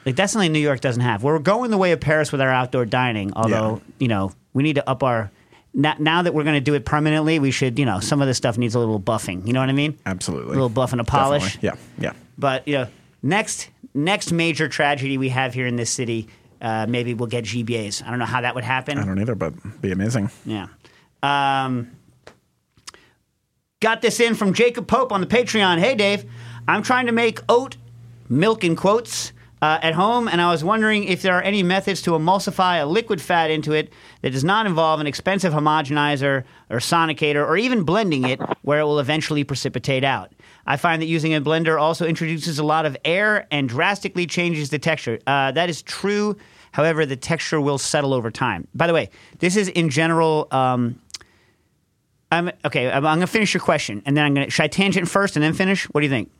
Like 0.06 0.16
that's 0.16 0.32
something 0.32 0.50
New 0.50 0.58
York 0.58 0.80
doesn't 0.80 1.02
have. 1.02 1.22
We're 1.22 1.38
going 1.40 1.70
the 1.70 1.76
way 1.76 1.92
of 1.92 2.00
Paris 2.00 2.32
with 2.32 2.40
our 2.40 2.48
outdoor 2.48 2.86
dining. 2.86 3.34
Although 3.36 3.82
you 3.98 4.08
know 4.08 4.32
we 4.54 4.62
need 4.62 4.76
to 4.76 4.88
up 4.88 5.02
our. 5.02 5.30
Now, 5.74 5.96
now 5.98 6.22
that 6.22 6.32
we're 6.32 6.44
going 6.44 6.54
to 6.54 6.62
do 6.62 6.72
it 6.72 6.86
permanently, 6.86 7.38
we 7.40 7.50
should 7.50 7.78
you 7.78 7.84
know 7.84 8.00
some 8.00 8.22
of 8.22 8.26
this 8.26 8.38
stuff 8.38 8.56
needs 8.56 8.74
a 8.74 8.78
little 8.78 9.00
buffing. 9.00 9.46
You 9.46 9.52
know 9.52 9.60
what 9.60 9.68
I 9.68 9.72
mean? 9.72 9.98
Absolutely. 10.06 10.52
A 10.52 10.54
little 10.54 10.70
buff 10.70 10.92
and 10.92 11.00
a 11.02 11.04
polish. 11.04 11.56
Definitely. 11.56 11.80
Yeah. 11.98 12.12
Yeah. 12.12 12.23
But 12.38 12.66
you 12.66 12.74
know, 12.74 12.88
next 13.22 13.70
next 13.94 14.32
major 14.32 14.68
tragedy 14.68 15.18
we 15.18 15.28
have 15.30 15.54
here 15.54 15.66
in 15.66 15.76
this 15.76 15.90
city, 15.90 16.28
uh, 16.60 16.86
maybe 16.88 17.14
we'll 17.14 17.28
get 17.28 17.44
gibiers. 17.44 18.04
I 18.04 18.10
don't 18.10 18.18
know 18.18 18.24
how 18.24 18.40
that 18.40 18.54
would 18.54 18.64
happen. 18.64 18.98
I 18.98 19.04
don't 19.04 19.20
either, 19.20 19.34
but 19.34 19.80
be 19.80 19.92
amazing. 19.92 20.30
Yeah. 20.44 20.68
Um, 21.22 21.90
got 23.80 24.02
this 24.02 24.20
in 24.20 24.34
from 24.34 24.52
Jacob 24.52 24.86
Pope 24.86 25.12
on 25.12 25.20
the 25.20 25.26
Patreon. 25.26 25.78
Hey, 25.78 25.94
Dave, 25.94 26.24
I'm 26.66 26.82
trying 26.82 27.06
to 27.06 27.12
make 27.12 27.40
oat 27.48 27.76
milk 28.28 28.64
in 28.64 28.76
quotes 28.76 29.32
uh, 29.62 29.78
at 29.82 29.94
home, 29.94 30.28
and 30.28 30.42
I 30.42 30.50
was 30.50 30.62
wondering 30.62 31.04
if 31.04 31.22
there 31.22 31.34
are 31.34 31.42
any 31.42 31.62
methods 31.62 32.02
to 32.02 32.10
emulsify 32.10 32.82
a 32.82 32.84
liquid 32.84 33.20
fat 33.20 33.50
into 33.50 33.72
it 33.72 33.90
that 34.20 34.30
does 34.30 34.44
not 34.44 34.66
involve 34.66 35.00
an 35.00 35.06
expensive 35.06 35.54
homogenizer 35.54 36.44
or 36.68 36.78
sonicator 36.78 37.46
or 37.46 37.56
even 37.56 37.82
blending 37.82 38.24
it 38.28 38.40
where 38.60 38.80
it 38.80 38.84
will 38.84 38.98
eventually 38.98 39.42
precipitate 39.42 40.04
out. 40.04 40.32
I 40.66 40.76
find 40.76 41.02
that 41.02 41.06
using 41.06 41.34
a 41.34 41.40
blender 41.40 41.80
also 41.80 42.06
introduces 42.06 42.58
a 42.58 42.64
lot 42.64 42.86
of 42.86 42.96
air 43.04 43.46
and 43.50 43.68
drastically 43.68 44.26
changes 44.26 44.70
the 44.70 44.78
texture. 44.78 45.18
Uh, 45.26 45.52
that 45.52 45.68
is 45.68 45.82
true. 45.82 46.36
However, 46.72 47.06
the 47.06 47.16
texture 47.16 47.60
will 47.60 47.78
settle 47.78 48.12
over 48.14 48.30
time. 48.30 48.66
By 48.74 48.86
the 48.86 48.94
way, 48.94 49.10
this 49.38 49.56
is 49.56 49.68
in 49.68 49.90
general. 49.90 50.48
Um, 50.50 50.98
I'm 52.32 52.50
okay. 52.64 52.90
I'm, 52.90 53.06
I'm 53.06 53.18
going 53.18 53.20
to 53.20 53.26
finish 53.26 53.54
your 53.54 53.60
question, 53.60 54.02
and 54.06 54.16
then 54.16 54.24
I'm 54.24 54.34
going 54.34 54.46
to. 54.46 54.50
Should 54.50 54.64
I 54.64 54.68
tangent 54.68 55.08
first 55.08 55.36
and 55.36 55.42
then 55.42 55.52
finish? 55.52 55.84
What 55.86 56.00
do 56.00 56.06
you 56.06 56.10
think? 56.10 56.30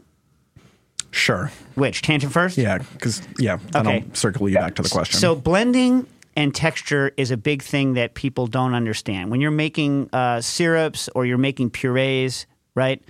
Sure. 1.12 1.52
Which 1.76 2.02
tangent 2.02 2.32
first? 2.32 2.58
Yeah. 2.58 2.78
Because, 2.78 3.22
yeah. 3.38 3.58
Then 3.70 3.87
Okay. 3.87 4.04
I'll 4.08 4.14
circle 4.16 4.48
you 4.48 4.56
back 4.56 4.74
to 4.74 4.82
the 4.82 4.88
question. 4.88 5.20
So 5.20 5.37
blending 5.37 6.08
and 6.34 6.52
texture 6.52 7.12
is 7.16 7.30
a 7.30 7.37
big 7.37 7.62
thing 7.62 7.94
that 7.94 8.14
people 8.14 8.48
don't 8.48 8.74
understand. 8.74 9.30
When 9.30 9.40
you're 9.40 9.52
making 9.52 10.10
uh, 10.12 10.40
syrups 10.40 11.08
or 11.14 11.24
you're 11.24 11.38
making 11.38 11.70
purees, 11.70 12.46
right? 12.74 13.00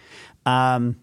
Um, 0.44 0.96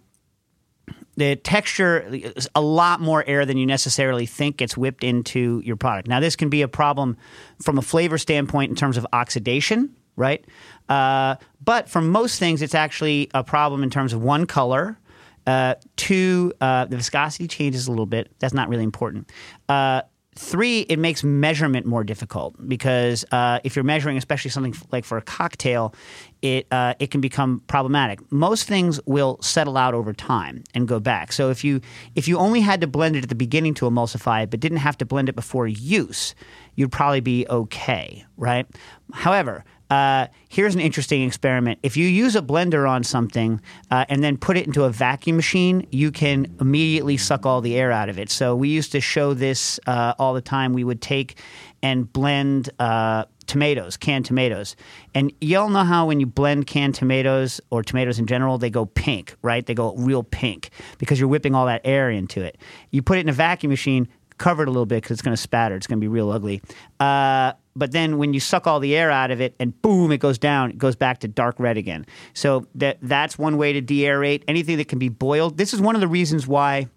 the 1.15 1.35
texture 1.35 1.99
is 1.99 2.47
a 2.55 2.61
lot 2.61 3.01
more 3.01 3.23
air 3.27 3.45
than 3.45 3.57
you 3.57 3.65
necessarily 3.65 4.25
think 4.25 4.57
gets 4.57 4.77
whipped 4.77 5.03
into 5.03 5.61
your 5.65 5.75
product. 5.75 6.07
Now, 6.07 6.19
this 6.19 6.35
can 6.35 6.49
be 6.49 6.61
a 6.61 6.67
problem 6.67 7.17
from 7.61 7.77
a 7.77 7.81
flavor 7.81 8.17
standpoint 8.17 8.69
in 8.69 8.75
terms 8.75 8.97
of 8.97 9.05
oxidation, 9.11 9.95
right? 10.15 10.45
Uh, 10.87 11.35
but 11.63 11.89
for 11.89 12.01
most 12.01 12.39
things, 12.39 12.61
it's 12.61 12.75
actually 12.75 13.29
a 13.33 13.43
problem 13.43 13.83
in 13.83 13.89
terms 13.89 14.13
of 14.13 14.23
one 14.23 14.45
color. 14.45 14.97
Uh, 15.45 15.75
two, 15.95 16.53
uh, 16.61 16.85
the 16.85 16.97
viscosity 16.97 17.47
changes 17.47 17.87
a 17.87 17.91
little 17.91 18.05
bit. 18.05 18.31
That's 18.39 18.53
not 18.53 18.69
really 18.69 18.83
important. 18.83 19.29
Uh, 19.67 20.03
three, 20.35 20.81
it 20.81 20.97
makes 20.97 21.23
measurement 21.23 21.85
more 21.85 22.03
difficult 22.03 22.55
because 22.67 23.25
uh, 23.31 23.59
if 23.63 23.75
you're 23.75 23.83
measuring, 23.83 24.17
especially 24.17 24.49
something 24.49 24.73
like 24.91 25.03
for 25.03 25.17
a 25.17 25.21
cocktail, 25.21 25.93
it 26.41 26.67
uh, 26.71 26.93
it 26.99 27.11
can 27.11 27.21
become 27.21 27.61
problematic. 27.67 28.19
Most 28.31 28.67
things 28.67 28.99
will 29.05 29.37
settle 29.41 29.77
out 29.77 29.93
over 29.93 30.13
time 30.13 30.63
and 30.73 30.87
go 30.87 30.99
back. 30.99 31.33
So 31.33 31.49
if 31.49 31.63
you 31.63 31.81
if 32.15 32.27
you 32.27 32.37
only 32.37 32.61
had 32.61 32.81
to 32.81 32.87
blend 32.87 33.15
it 33.15 33.23
at 33.23 33.29
the 33.29 33.35
beginning 33.35 33.73
to 33.75 33.85
emulsify 33.89 34.43
it, 34.43 34.49
but 34.49 34.59
didn't 34.59 34.79
have 34.79 34.97
to 34.99 35.05
blend 35.05 35.29
it 35.29 35.35
before 35.35 35.67
use, 35.67 36.33
you'd 36.75 36.91
probably 36.91 37.21
be 37.21 37.45
okay, 37.49 38.25
right? 38.37 38.65
However, 39.13 39.65
uh, 39.91 40.27
here's 40.47 40.73
an 40.73 40.79
interesting 40.79 41.21
experiment. 41.23 41.77
If 41.83 41.97
you 41.97 42.07
use 42.07 42.37
a 42.37 42.41
blender 42.41 42.89
on 42.89 43.03
something 43.03 43.59
uh, 43.91 44.05
and 44.07 44.23
then 44.23 44.37
put 44.37 44.55
it 44.55 44.65
into 44.65 44.85
a 44.85 44.89
vacuum 44.89 45.35
machine, 45.35 45.85
you 45.91 46.11
can 46.11 46.47
immediately 46.61 47.17
suck 47.17 47.45
all 47.45 47.59
the 47.59 47.75
air 47.75 47.91
out 47.91 48.07
of 48.07 48.17
it. 48.17 48.31
So 48.31 48.55
we 48.55 48.69
used 48.69 48.93
to 48.93 49.01
show 49.01 49.33
this 49.33 49.81
uh, 49.87 50.13
all 50.17 50.33
the 50.33 50.41
time. 50.41 50.71
We 50.71 50.85
would 50.85 51.01
take 51.01 51.37
and 51.83 52.11
blend 52.11 52.69
uh, 52.79 53.25
tomatoes, 53.47 53.97
canned 53.97 54.23
tomatoes. 54.23 54.77
And 55.13 55.33
you 55.41 55.59
all 55.59 55.69
know 55.69 55.83
how 55.83 56.07
when 56.07 56.21
you 56.21 56.25
blend 56.25 56.67
canned 56.67 56.95
tomatoes 56.95 57.59
or 57.69 57.83
tomatoes 57.83 58.17
in 58.17 58.27
general, 58.27 58.57
they 58.57 58.69
go 58.69 58.85
pink, 58.85 59.35
right? 59.41 59.65
They 59.65 59.73
go 59.73 59.93
real 59.97 60.23
pink 60.23 60.69
because 60.99 61.19
you're 61.19 61.27
whipping 61.27 61.53
all 61.53 61.65
that 61.65 61.81
air 61.83 62.09
into 62.09 62.41
it. 62.41 62.57
You 62.91 63.01
put 63.01 63.17
it 63.17 63.21
in 63.21 63.29
a 63.29 63.33
vacuum 63.33 63.71
machine, 63.71 64.07
cover 64.37 64.63
it 64.63 64.69
a 64.69 64.71
little 64.71 64.85
bit 64.85 65.03
because 65.03 65.11
it's 65.11 65.21
going 65.21 65.35
to 65.35 65.41
spatter. 65.41 65.75
It's 65.75 65.85
going 65.85 65.99
to 65.99 66.01
be 66.01 66.07
real 66.07 66.31
ugly. 66.31 66.61
Uh, 66.99 67.53
but 67.75 67.91
then 67.91 68.17
when 68.17 68.33
you 68.33 68.39
suck 68.39 68.67
all 68.67 68.79
the 68.79 68.95
air 68.95 69.11
out 69.11 69.31
of 69.31 69.41
it 69.41 69.55
and 69.59 69.79
boom, 69.81 70.11
it 70.11 70.17
goes 70.17 70.37
down, 70.37 70.71
it 70.71 70.77
goes 70.77 70.95
back 70.95 71.19
to 71.19 71.27
dark 71.27 71.59
red 71.59 71.77
again. 71.77 72.05
So 72.33 72.67
that 72.75 72.97
that's 73.01 73.37
one 73.37 73.57
way 73.57 73.73
to 73.73 73.81
de-aerate. 73.81 74.43
Anything 74.47 74.77
that 74.77 74.87
can 74.87 74.99
be 74.99 75.09
boiled. 75.09 75.57
This 75.57 75.73
is 75.73 75.81
one 75.81 75.95
of 75.95 76.01
the 76.01 76.07
reasons 76.07 76.47
why 76.47 76.87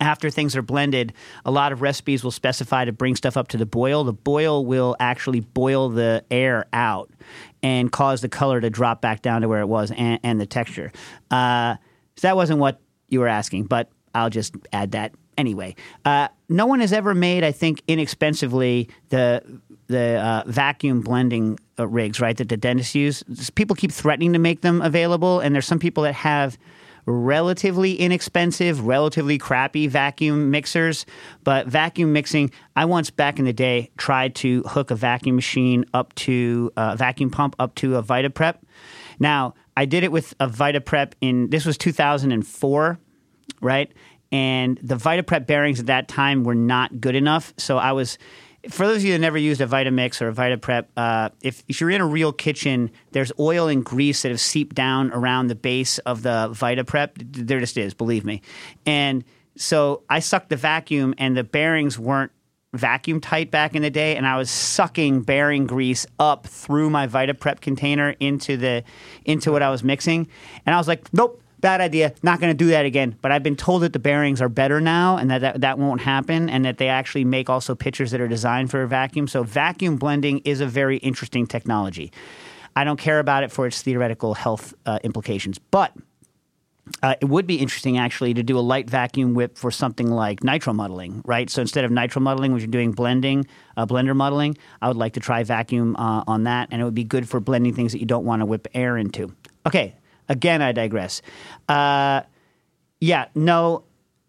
after 0.00 0.30
things 0.30 0.56
are 0.56 0.62
blended, 0.62 1.12
a 1.44 1.50
lot 1.50 1.72
of 1.72 1.82
recipes 1.82 2.24
will 2.24 2.30
specify 2.30 2.84
to 2.84 2.92
bring 2.92 3.16
stuff 3.16 3.36
up 3.36 3.48
to 3.48 3.56
the 3.56 3.66
boil. 3.66 4.04
The 4.04 4.12
boil 4.12 4.64
will 4.64 4.96
actually 4.98 5.40
boil 5.40 5.90
the 5.90 6.24
air 6.30 6.66
out 6.72 7.10
and 7.62 7.92
cause 7.92 8.22
the 8.22 8.28
color 8.28 8.60
to 8.60 8.70
drop 8.70 9.02
back 9.02 9.20
down 9.20 9.42
to 9.42 9.48
where 9.48 9.60
it 9.60 9.66
was 9.66 9.90
and, 9.90 10.18
and 10.22 10.40
the 10.40 10.46
texture. 10.46 10.90
Uh, 11.30 11.76
so 12.16 12.28
that 12.28 12.36
wasn't 12.36 12.58
what 12.58 12.80
you 13.08 13.20
were 13.20 13.28
asking, 13.28 13.64
but 13.64 13.90
I'll 14.14 14.30
just 14.30 14.54
add 14.72 14.92
that 14.92 15.12
anyway. 15.36 15.74
Uh, 16.04 16.28
no 16.48 16.66
one 16.66 16.80
has 16.80 16.92
ever 16.92 17.14
made, 17.14 17.44
I 17.44 17.52
think, 17.52 17.82
inexpensively 17.86 18.88
the 19.08 19.60
the 19.90 20.20
uh, 20.20 20.42
vacuum 20.46 21.00
blending 21.00 21.58
uh, 21.78 21.86
rigs, 21.86 22.20
right? 22.20 22.36
That 22.36 22.48
the 22.48 22.56
dentists 22.56 22.94
use. 22.94 23.22
People 23.54 23.76
keep 23.76 23.92
threatening 23.92 24.32
to 24.32 24.38
make 24.38 24.62
them 24.62 24.80
available, 24.80 25.40
and 25.40 25.54
there's 25.54 25.66
some 25.66 25.78
people 25.78 26.04
that 26.04 26.14
have 26.14 26.56
relatively 27.06 27.94
inexpensive, 27.94 28.86
relatively 28.86 29.36
crappy 29.36 29.86
vacuum 29.86 30.50
mixers. 30.50 31.06
But 31.44 31.66
vacuum 31.66 32.12
mixing, 32.12 32.52
I 32.76 32.84
once 32.84 33.10
back 33.10 33.38
in 33.38 33.44
the 33.44 33.52
day 33.52 33.90
tried 33.96 34.34
to 34.36 34.62
hook 34.62 34.90
a 34.90 34.94
vacuum 34.94 35.34
machine 35.36 35.84
up 35.92 36.14
to 36.16 36.70
a 36.76 36.96
vacuum 36.96 37.30
pump 37.30 37.56
up 37.58 37.74
to 37.76 37.96
a 37.96 38.02
VitaPrep. 38.02 38.56
Now, 39.18 39.54
I 39.76 39.86
did 39.86 40.04
it 40.04 40.12
with 40.12 40.34
a 40.40 40.48
VitaPrep 40.48 41.12
in 41.20 41.50
this 41.50 41.66
was 41.66 41.76
2004, 41.78 42.98
right? 43.60 43.92
And 44.32 44.78
the 44.82 44.94
VitaPrep 44.94 45.46
bearings 45.46 45.80
at 45.80 45.86
that 45.86 46.06
time 46.06 46.44
were 46.44 46.54
not 46.54 47.00
good 47.00 47.16
enough. 47.16 47.52
So 47.56 47.78
I 47.78 47.92
was 47.92 48.18
for 48.68 48.86
those 48.86 48.98
of 48.98 49.04
you 49.04 49.12
that 49.12 49.18
never 49.20 49.38
used 49.38 49.60
a 49.60 49.66
Vitamix 49.66 50.20
or 50.20 50.28
a 50.28 50.32
VitaPrep, 50.32 50.86
uh, 50.96 51.30
if, 51.40 51.62
if 51.68 51.80
you're 51.80 51.90
in 51.90 52.00
a 52.00 52.06
real 52.06 52.32
kitchen, 52.32 52.90
there's 53.12 53.32
oil 53.38 53.68
and 53.68 53.84
grease 53.84 54.22
that 54.22 54.28
have 54.30 54.40
seeped 54.40 54.76
down 54.76 55.10
around 55.12 55.46
the 55.46 55.54
base 55.54 55.98
of 56.00 56.22
the 56.22 56.50
VitaPrep. 56.52 57.12
There 57.46 57.60
just 57.60 57.78
is, 57.78 57.94
believe 57.94 58.24
me. 58.24 58.42
And 58.84 59.24
so 59.56 60.02
I 60.10 60.20
sucked 60.20 60.50
the 60.50 60.56
vacuum, 60.56 61.14
and 61.18 61.36
the 61.36 61.44
bearings 61.44 61.98
weren't 61.98 62.32
vacuum 62.72 63.20
tight 63.20 63.50
back 63.50 63.74
in 63.74 63.82
the 63.82 63.90
day, 63.90 64.16
and 64.16 64.26
I 64.26 64.36
was 64.36 64.50
sucking 64.50 65.22
bearing 65.22 65.66
grease 65.66 66.06
up 66.18 66.46
through 66.46 66.90
my 66.90 67.06
VitaPrep 67.06 67.60
container 67.60 68.14
into 68.20 68.56
the 68.56 68.84
into 69.24 69.50
what 69.52 69.62
I 69.62 69.70
was 69.70 69.82
mixing, 69.82 70.28
and 70.66 70.74
I 70.74 70.78
was 70.78 70.86
like, 70.86 71.12
nope. 71.12 71.42
Bad 71.60 71.80
idea. 71.80 72.14
Not 72.22 72.40
going 72.40 72.50
to 72.50 72.56
do 72.56 72.70
that 72.70 72.84
again. 72.84 73.16
But 73.20 73.32
I've 73.32 73.42
been 73.42 73.56
told 73.56 73.82
that 73.82 73.92
the 73.92 73.98
bearings 73.98 74.40
are 74.40 74.48
better 74.48 74.80
now, 74.80 75.16
and 75.16 75.30
that, 75.30 75.40
that 75.40 75.60
that 75.60 75.78
won't 75.78 76.00
happen, 76.00 76.48
and 76.50 76.64
that 76.64 76.78
they 76.78 76.88
actually 76.88 77.24
make 77.24 77.50
also 77.50 77.74
pitchers 77.74 78.10
that 78.10 78.20
are 78.20 78.28
designed 78.28 78.70
for 78.70 78.82
a 78.82 78.88
vacuum. 78.88 79.28
So 79.28 79.42
vacuum 79.42 79.96
blending 79.96 80.38
is 80.40 80.60
a 80.60 80.66
very 80.66 80.98
interesting 80.98 81.46
technology. 81.46 82.12
I 82.76 82.84
don't 82.84 82.98
care 82.98 83.18
about 83.18 83.42
it 83.42 83.50
for 83.50 83.66
its 83.66 83.82
theoretical 83.82 84.34
health 84.34 84.74
uh, 84.86 84.98
implications, 85.02 85.58
but 85.58 85.92
uh, 87.02 87.14
it 87.20 87.26
would 87.26 87.46
be 87.46 87.56
interesting 87.56 87.98
actually 87.98 88.34
to 88.34 88.42
do 88.42 88.58
a 88.58 88.60
light 88.60 88.88
vacuum 88.88 89.34
whip 89.34 89.56
for 89.56 89.70
something 89.70 90.08
like 90.08 90.42
nitro 90.42 90.72
muddling, 90.72 91.22
right? 91.24 91.48
So 91.50 91.62
instead 91.62 91.84
of 91.84 91.90
nitro 91.90 92.20
muddling, 92.20 92.52
which 92.52 92.62
you're 92.62 92.70
doing 92.70 92.92
blending, 92.92 93.46
uh, 93.76 93.86
blender 93.86 94.14
muddling, 94.14 94.56
I 94.82 94.88
would 94.88 94.96
like 94.96 95.14
to 95.14 95.20
try 95.20 95.42
vacuum 95.42 95.96
uh, 95.96 96.24
on 96.26 96.44
that, 96.44 96.68
and 96.70 96.80
it 96.80 96.84
would 96.84 96.94
be 96.94 97.04
good 97.04 97.28
for 97.28 97.40
blending 97.40 97.74
things 97.74 97.92
that 97.92 97.98
you 97.98 98.06
don't 98.06 98.24
want 98.24 98.40
to 98.40 98.46
whip 98.46 98.68
air 98.74 98.96
into. 98.96 99.34
Okay, 99.66 99.94
again, 100.30 100.62
I 100.62 100.72
digress. 100.72 101.20
Uh, 101.68 102.22
yeah, 103.00 103.26
no, 103.34 103.84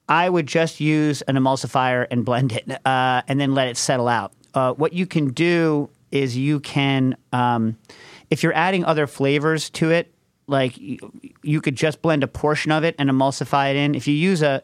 I 0.10 0.28
would 0.28 0.48
just 0.48 0.82
use 0.82 1.22
an 1.22 1.36
emulsifier 1.36 2.06
and 2.12 2.26
blend 2.26 2.52
it, 2.52 2.70
uh, 2.86 3.22
and 3.30 3.40
then 3.40 3.54
let 3.54 3.70
it 3.70 3.78
settle 3.78 4.10
out. 4.10 4.34
Uh, 4.54 4.74
what 4.74 4.92
you 4.92 5.06
can 5.06 5.30
do 5.30 5.90
is 6.12 6.36
you 6.36 6.60
can, 6.60 7.16
um, 7.32 7.78
if 8.30 8.44
you're 8.44 8.54
adding 8.54 8.84
other 8.84 9.08
flavors 9.08 9.70
to 9.70 9.92
it, 9.92 10.14
like 10.48 10.78
you, 10.78 10.98
you 11.44 11.62
could 11.62 11.78
just 11.78 12.02
blend 12.02 12.24
a 12.24 12.28
portion 12.28 12.74
of 12.74 12.84
it 12.84 12.96
and 13.00 13.10
emulsify 13.10 13.70
it 13.70 13.78
in. 13.78 13.96
If 13.96 14.08
you 14.08 14.16
use 14.16 14.42
a, 14.42 14.62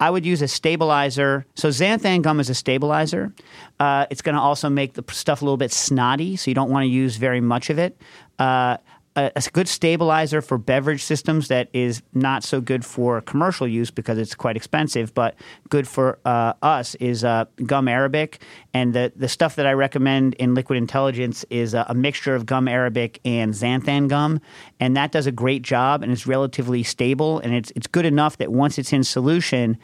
I 0.00 0.10
would 0.10 0.26
use 0.26 0.42
a 0.42 0.48
stabilizer. 0.48 1.46
So 1.54 1.68
xanthan 1.68 2.20
gum 2.20 2.40
is 2.40 2.50
a 2.50 2.54
stabilizer. 2.54 3.32
Uh, 3.80 4.06
it's 4.10 4.20
going 4.20 4.34
to 4.34 4.40
also 4.40 4.68
make 4.68 4.92
the 4.94 5.04
stuff 5.12 5.40
a 5.40 5.44
little 5.44 5.56
bit 5.56 5.72
snotty, 5.72 6.36
so 6.36 6.50
you 6.50 6.54
don't 6.54 6.68
want 6.68 6.84
to 6.84 6.88
use 6.88 7.16
very 7.16 7.40
much 7.40 7.70
of 7.70 7.78
it. 7.78 7.96
Uh, 8.38 8.76
a, 9.16 9.30
a 9.36 9.42
good 9.52 9.68
stabilizer 9.68 10.42
for 10.42 10.58
beverage 10.58 11.02
systems 11.02 11.48
that 11.48 11.68
is 11.72 12.02
not 12.12 12.42
so 12.42 12.60
good 12.60 12.84
for 12.84 13.20
commercial 13.20 13.66
use 13.66 13.90
because 13.90 14.18
it's 14.18 14.34
quite 14.34 14.56
expensive, 14.56 15.14
but 15.14 15.34
good 15.68 15.86
for 15.86 16.18
uh, 16.24 16.54
us 16.62 16.94
is 16.96 17.24
uh, 17.24 17.44
gum 17.64 17.88
arabic. 17.88 18.40
And 18.72 18.92
the, 18.92 19.12
the 19.14 19.28
stuff 19.28 19.56
that 19.56 19.66
I 19.66 19.72
recommend 19.72 20.34
in 20.34 20.54
Liquid 20.54 20.76
Intelligence 20.76 21.44
is 21.50 21.74
a, 21.74 21.86
a 21.88 21.94
mixture 21.94 22.34
of 22.34 22.46
gum 22.46 22.66
arabic 22.66 23.20
and 23.24 23.52
xanthan 23.52 24.08
gum. 24.08 24.40
And 24.80 24.96
that 24.96 25.12
does 25.12 25.26
a 25.26 25.32
great 25.32 25.62
job 25.62 26.02
and 26.02 26.10
it's 26.10 26.26
relatively 26.26 26.82
stable. 26.82 27.38
And 27.38 27.54
it's, 27.54 27.72
it's 27.76 27.86
good 27.86 28.06
enough 28.06 28.38
that 28.38 28.52
once 28.52 28.78
it's 28.78 28.92
in 28.92 29.04
solution, 29.04 29.78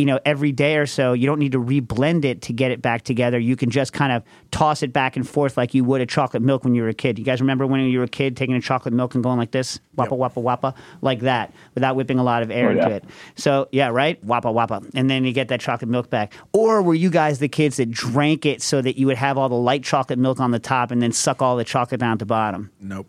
you 0.00 0.06
know, 0.06 0.18
every 0.24 0.50
day 0.50 0.76
or 0.78 0.86
so, 0.86 1.12
you 1.12 1.26
don't 1.26 1.38
need 1.38 1.52
to 1.52 1.60
reblend 1.62 2.24
it 2.24 2.40
to 2.42 2.52
get 2.54 2.70
it 2.70 2.80
back 2.80 3.02
together. 3.02 3.38
You 3.38 3.54
can 3.54 3.68
just 3.70 3.92
kind 3.92 4.12
of 4.12 4.22
toss 4.50 4.82
it 4.82 4.92
back 4.92 5.14
and 5.16 5.28
forth 5.28 5.56
like 5.58 5.74
you 5.74 5.84
would 5.84 6.00
a 6.00 6.06
chocolate 6.06 6.42
milk 6.42 6.64
when 6.64 6.74
you 6.74 6.82
were 6.82 6.88
a 6.88 6.94
kid. 6.94 7.18
You 7.18 7.24
guys 7.24 7.40
remember 7.40 7.66
when 7.66 7.80
you 7.82 7.98
were 7.98 8.04
a 8.04 8.08
kid 8.08 8.36
taking 8.36 8.54
a 8.54 8.60
chocolate 8.60 8.94
milk 8.94 9.14
and 9.14 9.22
going 9.22 9.36
like 9.38 9.50
this, 9.50 9.78
wappa 9.98 10.18
Yep. 10.18 10.34
wappa 10.34 10.42
wappa, 10.42 10.74
like 11.02 11.20
that, 11.20 11.52
without 11.74 11.96
whipping 11.96 12.18
a 12.18 12.24
lot 12.24 12.42
of 12.42 12.50
air 12.50 12.70
Oh, 12.70 12.72
yeah. 12.72 12.82
into 12.84 12.94
it. 12.96 13.04
So 13.36 13.68
yeah, 13.72 13.88
right, 13.88 14.24
wappa 14.26 14.44
wappa, 14.52 14.90
and 14.94 15.10
then 15.10 15.24
you 15.24 15.32
get 15.32 15.48
that 15.48 15.60
chocolate 15.60 15.90
milk 15.90 16.08
back. 16.08 16.32
Or 16.54 16.82
were 16.82 16.94
you 16.94 17.10
guys 17.10 17.38
the 17.38 17.48
kids 17.48 17.76
that 17.76 17.90
drank 17.90 18.46
it 18.46 18.62
so 18.62 18.80
that 18.80 18.98
you 18.98 19.06
would 19.06 19.18
have 19.18 19.36
all 19.36 19.48
the 19.50 19.54
light 19.54 19.84
chocolate 19.84 20.18
milk 20.18 20.40
on 20.40 20.50
the 20.50 20.58
top 20.58 20.90
and 20.90 21.02
then 21.02 21.12
suck 21.12 21.42
all 21.42 21.56
the 21.56 21.64
chocolate 21.64 22.00
down 22.00 22.12
at 22.12 22.18
the 22.18 22.26
bottom? 22.26 22.70
Nope. 22.80 23.06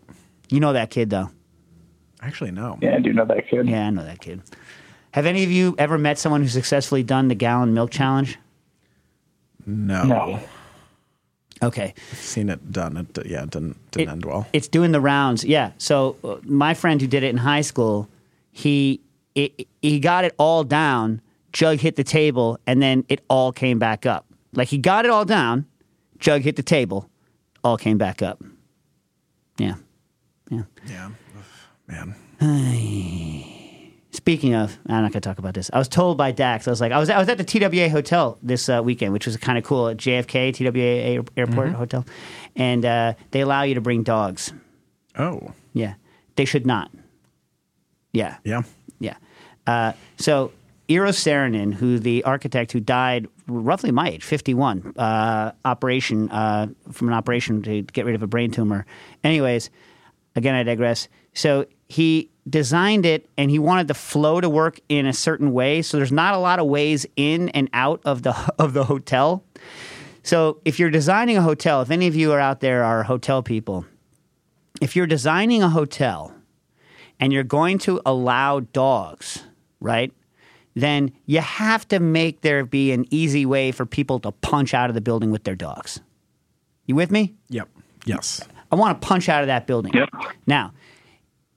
You 0.50 0.60
know 0.60 0.74
that 0.74 0.90
kid 0.90 1.08
though. 1.10 1.30
Actually, 2.20 2.52
no. 2.52 2.78
Yeah, 2.80 2.94
I 2.94 3.00
do 3.00 3.12
know 3.12 3.24
that 3.24 3.48
kid. 3.48 3.68
Yeah, 3.68 3.86
I 3.86 3.90
know 3.90 4.04
that 4.04 4.20
kid. 4.20 4.42
Have 5.12 5.26
any 5.26 5.44
of 5.44 5.50
you 5.50 5.74
ever 5.78 5.98
met 5.98 6.18
someone 6.18 6.42
who 6.42 6.48
successfully 6.48 7.02
done 7.02 7.28
the 7.28 7.34
gallon 7.34 7.74
milk 7.74 7.90
challenge? 7.90 8.38
No. 9.66 10.04
No. 10.04 10.40
Okay. 11.62 11.94
Seen 12.14 12.48
it 12.48 12.72
done. 12.72 12.96
It 12.96 13.26
yeah, 13.26 13.44
it 13.44 13.50
didn't 13.50 13.76
didn't 13.92 14.08
It- 14.08 14.12
end 14.12 14.24
well. 14.24 14.46
It's 14.52 14.68
doing 14.68 14.90
the 14.92 15.00
rounds. 15.00 15.44
Yeah. 15.44 15.72
So 15.78 16.16
uh, 16.24 16.36
my 16.42 16.74
friend 16.74 17.00
who 17.00 17.06
did 17.06 17.22
it 17.22 17.28
in 17.28 17.36
high 17.36 17.60
school, 17.60 18.08
he 18.50 19.00
it, 19.34 19.68
he 19.80 20.00
got 20.00 20.24
it 20.24 20.34
all 20.38 20.64
down. 20.64 21.20
Jug 21.52 21.78
hit 21.78 21.96
the 21.96 22.04
table, 22.04 22.58
and 22.66 22.80
then 22.82 23.04
it 23.08 23.20
all 23.28 23.52
came 23.52 23.78
back 23.78 24.06
up. 24.06 24.24
Like 24.54 24.68
he 24.68 24.78
got 24.78 25.04
it 25.04 25.10
all 25.10 25.24
down. 25.26 25.66
Jug 26.18 26.40
hit 26.42 26.56
the 26.56 26.62
table, 26.62 27.08
all 27.62 27.76
came 27.76 27.98
back 27.98 28.22
up. 28.22 28.42
Yeah. 29.58 29.74
Yeah. 30.50 30.62
yeah. 30.86 31.10
Man. 31.86 32.16
Speaking 34.14 34.54
of, 34.54 34.78
I'm 34.86 35.02
not 35.02 35.12
going 35.12 35.12
to 35.12 35.20
talk 35.20 35.38
about 35.38 35.54
this. 35.54 35.70
I 35.72 35.78
was 35.78 35.88
told 35.88 36.18
by 36.18 36.32
Dax. 36.32 36.68
I 36.68 36.70
was 36.70 36.82
like, 36.82 36.92
I 36.92 36.98
was 36.98 37.08
I 37.08 37.18
was 37.18 37.28
at 37.30 37.38
the 37.38 37.44
TWA 37.44 37.88
hotel 37.88 38.38
this 38.42 38.68
uh, 38.68 38.82
weekend, 38.84 39.14
which 39.14 39.24
was 39.24 39.36
kind 39.38 39.56
of 39.56 39.64
cool 39.64 39.88
at 39.88 39.96
JFK 39.96 40.54
TWA 40.54 40.80
Air- 40.82 41.24
Airport 41.36 41.70
Hotel, 41.72 42.04
and 42.54 42.84
uh, 42.84 43.14
they 43.30 43.40
allow 43.40 43.62
you 43.62 43.74
to 43.74 43.80
bring 43.80 44.02
dogs. 44.02 44.52
Oh. 45.18 45.52
Yeah, 45.72 45.94
they 46.36 46.44
should 46.44 46.66
not. 46.66 46.90
Yeah, 48.12 48.36
Yeah. 48.44 48.62
yeah. 48.98 49.16
Uh, 49.66 49.92
so 50.18 50.52
Eero 50.90 51.08
Saarinen, 51.08 51.72
who 51.72 51.98
the 51.98 52.22
architect 52.24 52.72
who 52.72 52.80
died 52.80 53.26
roughly 53.46 53.90
my 53.92 54.10
age, 54.10 54.24
51, 54.24 54.92
uh, 54.98 55.52
operation 55.64 56.28
uh, 56.30 56.66
from 56.90 57.08
an 57.08 57.14
operation 57.14 57.62
to 57.62 57.80
get 57.82 58.04
rid 58.04 58.14
of 58.14 58.22
a 58.22 58.26
brain 58.26 58.50
tumor. 58.50 58.84
Anyways, 59.24 59.70
again, 60.36 60.54
I 60.54 60.62
digress. 60.64 61.08
So 61.32 61.64
he 61.88 62.28
designed 62.48 63.06
it 63.06 63.28
and 63.36 63.50
he 63.50 63.58
wanted 63.58 63.88
the 63.88 63.94
flow 63.94 64.40
to 64.40 64.48
work 64.48 64.80
in 64.88 65.06
a 65.06 65.12
certain 65.12 65.52
way. 65.52 65.82
So 65.82 65.96
there's 65.96 66.12
not 66.12 66.34
a 66.34 66.38
lot 66.38 66.58
of 66.58 66.66
ways 66.66 67.06
in 67.16 67.48
and 67.50 67.68
out 67.72 68.00
of 68.04 68.22
the 68.22 68.34
of 68.58 68.72
the 68.72 68.84
hotel. 68.84 69.44
So 70.22 70.60
if 70.64 70.78
you're 70.78 70.90
designing 70.90 71.36
a 71.36 71.42
hotel, 71.42 71.82
if 71.82 71.90
any 71.90 72.06
of 72.06 72.14
you 72.14 72.32
are 72.32 72.40
out 72.40 72.60
there 72.60 72.84
are 72.84 73.02
hotel 73.02 73.42
people, 73.42 73.84
if 74.80 74.94
you're 74.94 75.06
designing 75.06 75.62
a 75.62 75.68
hotel 75.68 76.34
and 77.18 77.32
you're 77.32 77.42
going 77.44 77.78
to 77.78 78.00
allow 78.06 78.60
dogs, 78.60 79.44
right? 79.80 80.12
Then 80.74 81.12
you 81.26 81.40
have 81.40 81.86
to 81.88 82.00
make 82.00 82.40
there 82.40 82.64
be 82.64 82.92
an 82.92 83.06
easy 83.10 83.44
way 83.44 83.72
for 83.72 83.84
people 83.84 84.20
to 84.20 84.32
punch 84.32 84.74
out 84.74 84.88
of 84.88 84.94
the 84.94 85.00
building 85.00 85.30
with 85.30 85.44
their 85.44 85.54
dogs. 85.54 86.00
You 86.86 86.94
with 86.94 87.10
me? 87.10 87.34
Yep. 87.50 87.68
Yes. 88.06 88.40
I 88.70 88.76
want 88.76 89.00
to 89.00 89.06
punch 89.06 89.28
out 89.28 89.42
of 89.42 89.48
that 89.48 89.66
building. 89.66 89.92
Yep. 89.92 90.08
Now, 90.46 90.72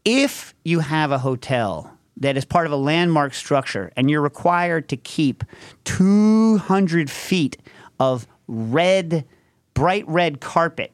if 0.05 0.53
you 0.63 0.79
have 0.79 1.11
a 1.11 1.17
hotel 1.17 1.91
that 2.17 2.37
is 2.37 2.45
part 2.45 2.65
of 2.65 2.71
a 2.71 2.77
landmark 2.77 3.33
structure 3.33 3.91
and 3.97 4.09
you're 4.09 4.21
required 4.21 4.87
to 4.89 4.97
keep 4.97 5.43
200 5.83 7.09
feet 7.09 7.57
of 7.99 8.27
red, 8.47 9.25
bright 9.73 10.07
red 10.07 10.39
carpet 10.39 10.93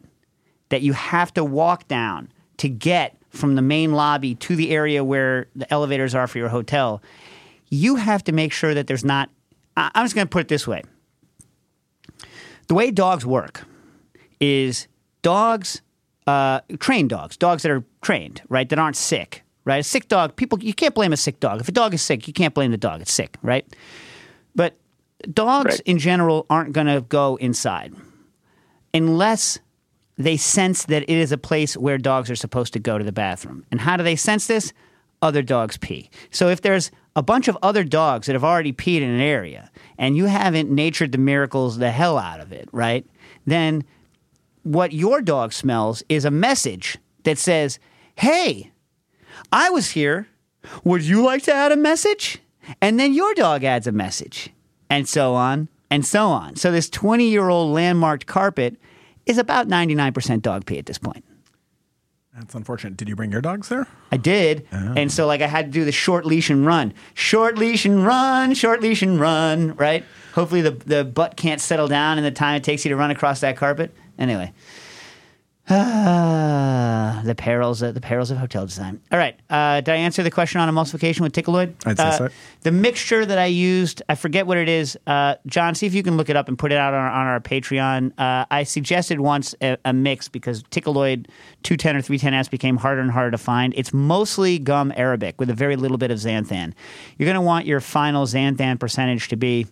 that 0.70 0.82
you 0.82 0.94
have 0.94 1.34
to 1.34 1.44
walk 1.44 1.88
down 1.88 2.32
to 2.58 2.70
get 2.70 3.18
from 3.30 3.56
the 3.56 3.62
main 3.62 3.94
lobby 3.94 4.36
to 4.36 4.56
the 4.56 4.72
area 4.72 5.04
where 5.04 5.48
the 5.56 5.72
elevators 5.72 6.16
are 6.16 6.28
for 6.28 6.38
your 6.38 6.50
hotel, 6.50 7.02
you 7.70 7.98
have 7.98 8.24
to 8.24 8.32
make 8.32 8.52
sure 8.52 8.74
that 8.74 8.88
there's 8.88 9.06
not. 9.06 9.30
I'm 9.78 10.06
just 10.06 10.16
going 10.16 10.28
to 10.28 10.32
put 10.32 10.42
it 10.42 10.48
this 10.48 10.68
way 10.68 10.84
the 12.68 12.74
way 12.74 12.92
dogs 12.92 13.26
work 13.26 13.66
is 14.40 14.88
dogs, 15.22 15.82
uh, 16.28 16.62
trained 16.80 17.10
dogs, 17.10 17.38
dogs 17.38 17.64
that 17.64 17.72
are 17.72 17.84
trained, 18.02 18.42
right, 18.50 18.68
that 18.70 18.78
aren't 18.80 18.96
sick, 18.96 19.44
right? 19.66 19.78
A 19.80 19.84
sick 19.84 20.08
dog, 20.08 20.36
people, 20.36 20.62
you 20.64 20.74
can't 20.74 20.94
blame 20.96 21.14
a 21.14 21.18
sick 21.18 21.40
dog. 21.40 21.60
If 21.62 21.68
a 21.68 21.72
dog 21.72 21.94
is 21.94 22.02
sick, 22.02 22.28
you 22.28 22.34
can't 22.34 22.54
blame 22.54 22.72
the 22.72 22.78
dog. 22.78 23.02
It's 23.02 23.12
sick, 23.14 23.38
right? 23.42 23.66
But 24.56 24.78
dogs 25.34 25.66
Right. 25.76 25.82
in 25.86 25.98
general 26.00 26.46
aren't 26.50 26.74
going 26.74 26.88
to 26.88 27.02
go 27.02 27.36
inside 27.38 27.94
unless 28.94 29.60
they 30.18 30.38
sense 30.38 30.86
that 30.86 31.04
it 31.04 31.10
is 31.10 31.32
a 31.32 31.38
place 31.38 31.76
where 31.78 31.98
dogs 31.98 32.30
are 32.30 32.36
supposed 32.36 32.74
to 32.74 32.80
go 32.80 32.98
to 32.98 33.04
the 33.04 33.12
bathroom. 33.12 33.66
And 33.72 33.82
how 33.82 33.98
do 33.98 34.04
they 34.04 34.16
sense 34.16 34.48
this? 34.48 34.74
Other 35.22 35.42
dogs 35.42 35.78
pee. 35.78 36.10
So 36.32 36.50
if 36.50 36.62
there's 36.62 36.92
a 37.16 37.22
bunch 37.24 37.48
of 37.48 37.58
other 37.62 37.84
dogs 37.84 38.28
that 38.28 38.34
have 38.34 38.44
already 38.44 38.74
peed 38.74 39.02
in 39.02 39.10
an 39.10 39.20
area 39.22 39.70
and 39.98 40.18
you 40.18 40.26
haven't 40.26 40.70
natured 40.70 41.12
the 41.12 41.18
miracles 41.18 41.78
the 41.78 41.92
hell 41.92 42.18
out 42.18 42.40
of 42.40 42.52
it, 42.52 42.68
right? 42.72 43.06
Then 43.46 43.84
what 44.64 44.94
your 44.94 45.22
dog 45.22 45.54
smells 45.54 46.04
is 46.10 46.26
a 46.26 46.32
message 46.32 46.98
that 47.24 47.38
says, 47.38 47.80
Hey, 48.16 48.72
I 49.52 49.70
was 49.70 49.92
here. 49.92 50.28
Would 50.84 51.04
you 51.04 51.24
like 51.24 51.44
to 51.44 51.54
add 51.54 51.72
a 51.72 51.78
message? 51.78 52.40
And 52.82 53.00
then 53.00 53.14
your 53.14 53.34
dog 53.34 53.64
adds 53.64 53.88
a 53.88 53.92
message, 53.92 54.50
and 54.90 55.10
so 55.10 55.34
on 55.34 55.70
and 55.92 56.06
so 56.06 56.28
on. 56.30 56.56
So 56.56 56.72
this 56.72 56.90
20 56.90 57.28
year 57.28 57.50
old 57.50 57.74
landmarked 57.74 58.26
carpet 58.26 58.78
is 59.28 59.38
about 59.38 59.68
99% 59.68 60.42
dog 60.42 60.66
pee 60.66 60.80
at 60.80 60.88
this 60.88 60.98
point. 60.98 61.24
That's 62.34 62.56
unfortunate. 62.56 62.96
Did 62.96 63.10
you 63.10 63.16
bring 63.16 63.32
your 63.32 63.42
dogs 63.42 63.68
there? 63.68 63.88
I 64.10 64.16
did. 64.16 64.66
Oh. 64.72 64.94
And 64.96 65.12
so, 65.12 65.28
like, 65.28 65.42
I 65.42 65.48
had 65.48 65.66
to 65.66 65.72
do 65.72 65.84
the 65.84 65.92
short 65.92 66.26
leash 66.26 66.50
and 66.50 66.66
run. 66.66 66.94
Short 67.14 67.58
leash 67.58 67.86
and 67.86 68.06
run, 68.06 68.54
short 68.54 68.82
leash 68.82 69.02
and 69.02 69.20
run, 69.20 69.76
right? 69.76 70.06
Hopefully, 70.34 70.62
the, 70.62 70.72
the 70.72 71.04
butt 71.04 71.36
can't 71.36 71.60
settle 71.60 71.90
down 71.90 72.18
in 72.18 72.24
the 72.24 72.32
time 72.32 72.56
it 72.56 72.64
takes 72.64 72.86
you 72.86 72.90
to 72.90 72.96
run 72.96 73.12
across 73.12 73.42
that 73.42 73.58
carpet. 73.58 73.94
Anyway, 74.22 74.54
ah, 75.68 77.22
the 77.26 77.34
perils 77.34 77.82
of, 77.82 77.94
the 77.96 78.02
perils 78.02 78.30
of 78.30 78.38
hotel 78.38 78.66
design. 78.68 79.02
All 79.12 79.18
right, 79.18 79.36
uh, 79.50 79.82
did 79.82 79.90
I 79.94 79.96
answer 79.98 80.22
the 80.22 80.30
question 80.30 80.62
on 80.62 80.70
emulsification 80.74 81.22
with 81.22 81.34
Ticaloid? 81.34 81.74
I'd 81.86 81.98
say 81.98 82.04
Uh, 82.04 82.12
so. 82.12 82.30
The 82.62 82.72
mixture 82.72 83.26
that 83.26 83.40
I 83.40 83.48
used, 83.48 84.04
I 84.10 84.14
forget 84.16 84.46
what 84.46 84.58
it 84.58 84.70
is. 84.70 84.96
Uh, 85.08 85.36
John, 85.48 85.74
see 85.74 85.88
if 85.88 85.96
you 85.96 86.04
can 86.04 86.18
look 86.18 86.30
it 86.30 86.36
up 86.36 86.48
and 86.48 86.58
put 86.58 86.72
it 86.72 86.78
out 86.78 86.94
on 86.94 87.00
our, 87.00 87.10
on 87.10 87.28
our 87.28 87.40
Patreon. 87.40 88.12
Uh, 88.20 88.46
I 88.52 88.62
suggested 88.64 89.20
once 89.22 89.56
a, 89.62 89.76
a 89.84 89.92
mix 89.92 90.28
because 90.28 90.62
Ticaloid 90.64 91.28
210 91.64 91.96
or 91.96 92.02
310S 92.02 92.50
became 92.52 92.78
harder 92.78 93.02
and 93.02 93.10
harder 93.10 93.32
to 93.32 93.40
find. 93.40 93.74
It's 93.76 93.92
mostly 93.92 94.60
gum 94.60 94.94
arabic 94.96 95.40
with 95.40 95.50
a 95.50 95.56
very 95.56 95.76
little 95.78 95.98
bit 95.98 96.12
of 96.12 96.20
xanthan. 96.20 96.74
You're 97.18 97.26
going 97.28 97.36
to 97.36 97.42
want 97.42 97.66
your 97.66 97.80
final 97.80 98.28
xanthan 98.28 98.80
percentage 98.80 99.30
to 99.30 99.36
be 99.36 99.66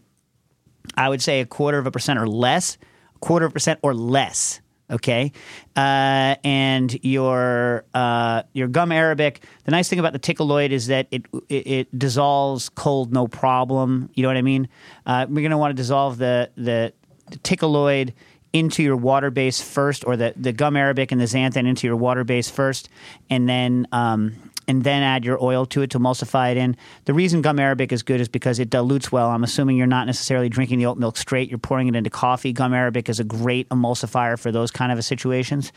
I 0.96 1.08
would 1.08 1.22
say 1.22 1.40
a 1.40 1.46
quarter 1.46 1.78
of 1.78 1.86
a 1.86 1.92
percent 1.92 2.18
or 2.18 2.28
less, 2.28 2.78
quarter 3.20 3.46
of 3.46 3.52
a 3.52 3.54
percent 3.54 3.80
or 3.82 3.94
less. 3.94 4.62
Okay, 4.92 5.34
uh, 5.76 6.36
and 6.44 6.98
your 7.04 7.86
uh, 7.94 8.42
your 8.54 8.68
gum 8.68 8.92
arabic. 8.92 9.44
The 9.66 9.72
nice 9.72 9.88
thing 9.88 10.00
about 10.00 10.14
the 10.14 10.20
ticaloid 10.20 10.72
is 10.72 10.88
that 10.88 11.08
it 11.12 11.28
it, 11.48 11.68
it 11.68 12.00
dissolves 12.00 12.70
cold 12.70 13.14
no 13.14 13.28
problem. 13.28 14.10
You 14.16 14.24
know 14.24 14.30
what 14.30 14.38
I 14.38 14.42
mean? 14.42 14.68
Uh, 15.06 15.28
we're 15.30 15.42
going 15.42 15.52
to 15.52 15.60
want 15.60 15.72
to 15.72 15.80
dissolve 15.80 16.18
the 16.18 16.50
the, 16.56 16.92
the 17.30 17.38
ticaloid 17.38 18.14
into 18.54 18.82
your 18.82 18.96
water 18.96 19.30
base 19.30 19.62
first, 19.62 20.06
or 20.06 20.18
the, 20.18 20.34
the 20.36 20.52
gum 20.52 20.76
arabic 20.76 21.12
and 21.12 21.22
the 21.22 21.26
xanthan 21.26 21.68
into 21.68 21.86
your 21.86 21.96
water 21.96 22.24
base 22.24 22.50
first, 22.50 22.90
and 23.30 23.48
then 23.48 23.88
um, 23.92 24.36
and 24.68 24.84
then 24.84 25.02
add 25.02 25.26
your 25.26 25.44
oil 25.44 25.66
to 25.66 25.82
it 25.82 25.90
to 25.90 26.00
emulsify 26.00 26.52
it 26.52 26.58
in. 26.58 26.78
The 27.06 27.14
reason 27.14 27.42
gum 27.42 27.60
arabic 27.60 27.92
is 27.92 28.04
good 28.04 28.22
is 28.22 28.28
because 28.28 28.60
it 28.60 28.70
dilutes 28.70 29.12
well. 29.12 29.30
I'm 29.30 29.44
assuming 29.44 29.78
you're 29.78 29.88
not 29.88 30.08
necessarily 30.08 30.50
drinking 30.50 30.80
the 30.80 30.86
oat 30.86 30.98
milk 30.98 31.18
straight. 31.18 31.50
You're 31.50 31.60
pouring 31.60 31.88
it 31.88 31.96
into 31.96 32.10
coffee. 32.10 32.54
Gum 32.54 32.74
arabic 32.74 33.10
is 33.10 33.20
a 33.20 33.24
great 33.24 33.70
emulsifier 33.70 34.38
for 34.40 34.52
those 34.52 34.72
kind 34.72 34.92
of 34.92 35.04
situations. 35.04 35.72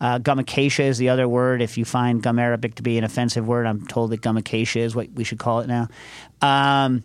Uh, 0.00 0.18
gum 0.18 0.38
acacia 0.38 0.84
is 0.84 0.98
the 0.98 1.08
other 1.08 1.28
word. 1.28 1.62
If 1.62 1.78
you 1.78 1.84
find 1.84 2.22
gum 2.22 2.38
arabic 2.38 2.74
to 2.76 2.82
be 2.82 2.98
an 2.98 3.04
offensive 3.04 3.46
word, 3.46 3.66
I'm 3.66 3.86
told 3.86 4.10
that 4.10 4.20
gum 4.20 4.36
acacia 4.36 4.80
is 4.80 4.94
what 4.94 5.10
we 5.12 5.24
should 5.24 5.38
call 5.38 5.60
it 5.60 5.66
now. 5.66 5.88
Um, 6.40 7.04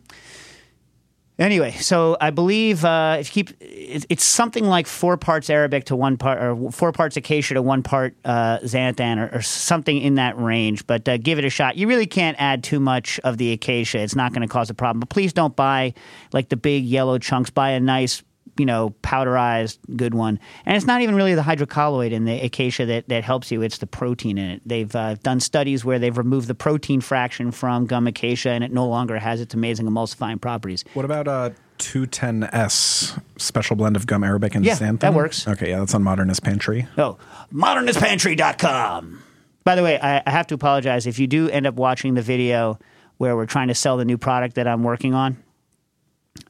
Anyway, 1.40 1.72
so 1.72 2.16
I 2.22 2.30
believe 2.30 2.86
uh, 2.86 3.18
if 3.20 3.36
you 3.36 3.44
keep, 3.44 3.60
it, 3.60 4.06
it's 4.08 4.24
something 4.24 4.66
like 4.66 4.86
four 4.86 5.18
parts 5.18 5.50
Arabic 5.50 5.86
to 5.86 5.96
one 5.96 6.16
part, 6.16 6.40
or 6.40 6.72
four 6.72 6.92
parts 6.92 7.18
acacia 7.18 7.56
to 7.56 7.62
one 7.62 7.82
part 7.82 8.16
uh, 8.24 8.60
xanthan, 8.60 9.18
or, 9.18 9.38
or 9.38 9.42
something 9.42 9.98
in 9.98 10.16
that 10.16 10.38
range. 10.38 10.86
But 10.86 11.10
uh, 11.10 11.18
give 11.18 11.40
it 11.40 11.46
a 11.46 11.50
shot. 11.50 11.76
You 11.76 11.88
really 11.88 12.06
can't 12.06 12.40
add 12.40 12.64
too 12.64 12.80
much 12.80 13.20
of 13.24 13.40
the 13.40 13.52
acacia; 13.52 13.98
it's 14.00 14.16
not 14.16 14.32
going 14.32 14.44
to 14.44 14.48
cause 14.48 14.70
a 14.70 14.76
problem. 14.76 15.00
But 15.00 15.10
please 15.10 15.34
don't 15.34 15.56
buy 15.56 15.96
like 16.34 16.50
the 16.50 16.58
big 16.58 16.84
yellow 16.84 17.18
chunks. 17.18 17.50
Buy 17.50 17.72
a 17.72 17.80
nice, 17.80 18.22
you 18.58 18.66
know, 18.66 18.94
powderized 19.02 19.80
good 19.96 20.14
one. 20.14 20.40
And 20.66 20.76
it's 20.78 20.86
not 20.86 21.02
even 21.02 21.16
really 21.16 21.34
the 21.36 21.42
hydrocolloid 21.42 22.12
in 22.12 22.26
the 22.26 22.40
acacia 22.46 22.86
that, 22.86 23.10
that 23.10 23.24
helps 23.24 23.52
you; 23.52 23.62
it's 23.62 23.78
the 23.80 23.88
protein 23.88 24.38
in 24.38 24.50
it. 24.52 24.62
They've 24.66 24.96
uh, 24.96 25.16
done 25.24 25.40
studies 25.40 25.84
where 25.84 26.00
they've 26.00 26.18
removed 26.18 26.48
the 26.48 26.56
protein 26.56 27.02
fraction 27.02 27.52
from 27.52 27.86
gum 27.86 28.08
acacia, 28.08 28.50
and 28.52 28.64
it 28.64 28.72
no 28.72 28.88
longer 28.88 29.18
has 29.20 29.42
its 29.42 29.54
amazing 29.54 29.88
emulsifying 29.88 30.40
properties. 30.42 30.84
What 30.94 31.06
about 31.06 31.28
uh, 31.28 31.50
210S 31.80 33.20
special 33.38 33.76
blend 33.76 33.96
of 33.96 34.06
gum 34.08 34.24
arabic 34.24 34.56
and 34.56 34.64
Yeah, 34.66 34.76
xanthan? 34.76 35.00
that 35.00 35.14
works. 35.14 35.48
Okay, 35.48 35.70
yeah, 35.70 35.80
that's 35.80 35.94
on 35.96 36.04
Modernist 36.04 36.44
Pantry. 36.44 36.88
Oh, 36.98 37.18
modernistpantry.com. 37.52 39.24
By 39.64 39.76
the 39.76 39.84
way, 39.84 40.00
I, 40.00 40.22
I 40.26 40.30
have 40.30 40.48
to 40.48 40.56
apologize 40.56 41.08
if 41.08 41.20
you 41.20 41.28
do 41.28 41.50
end 41.50 41.66
up 41.66 41.76
watching 41.76 42.14
the 42.16 42.22
video 42.22 42.78
where 43.18 43.36
we're 43.36 43.46
trying 43.46 43.70
to 43.70 43.76
sell 43.76 43.98
the 43.98 44.06
new 44.06 44.18
product 44.18 44.56
that 44.56 44.68
I'm 44.68 44.84
working 44.84 45.14
on. 45.14 45.38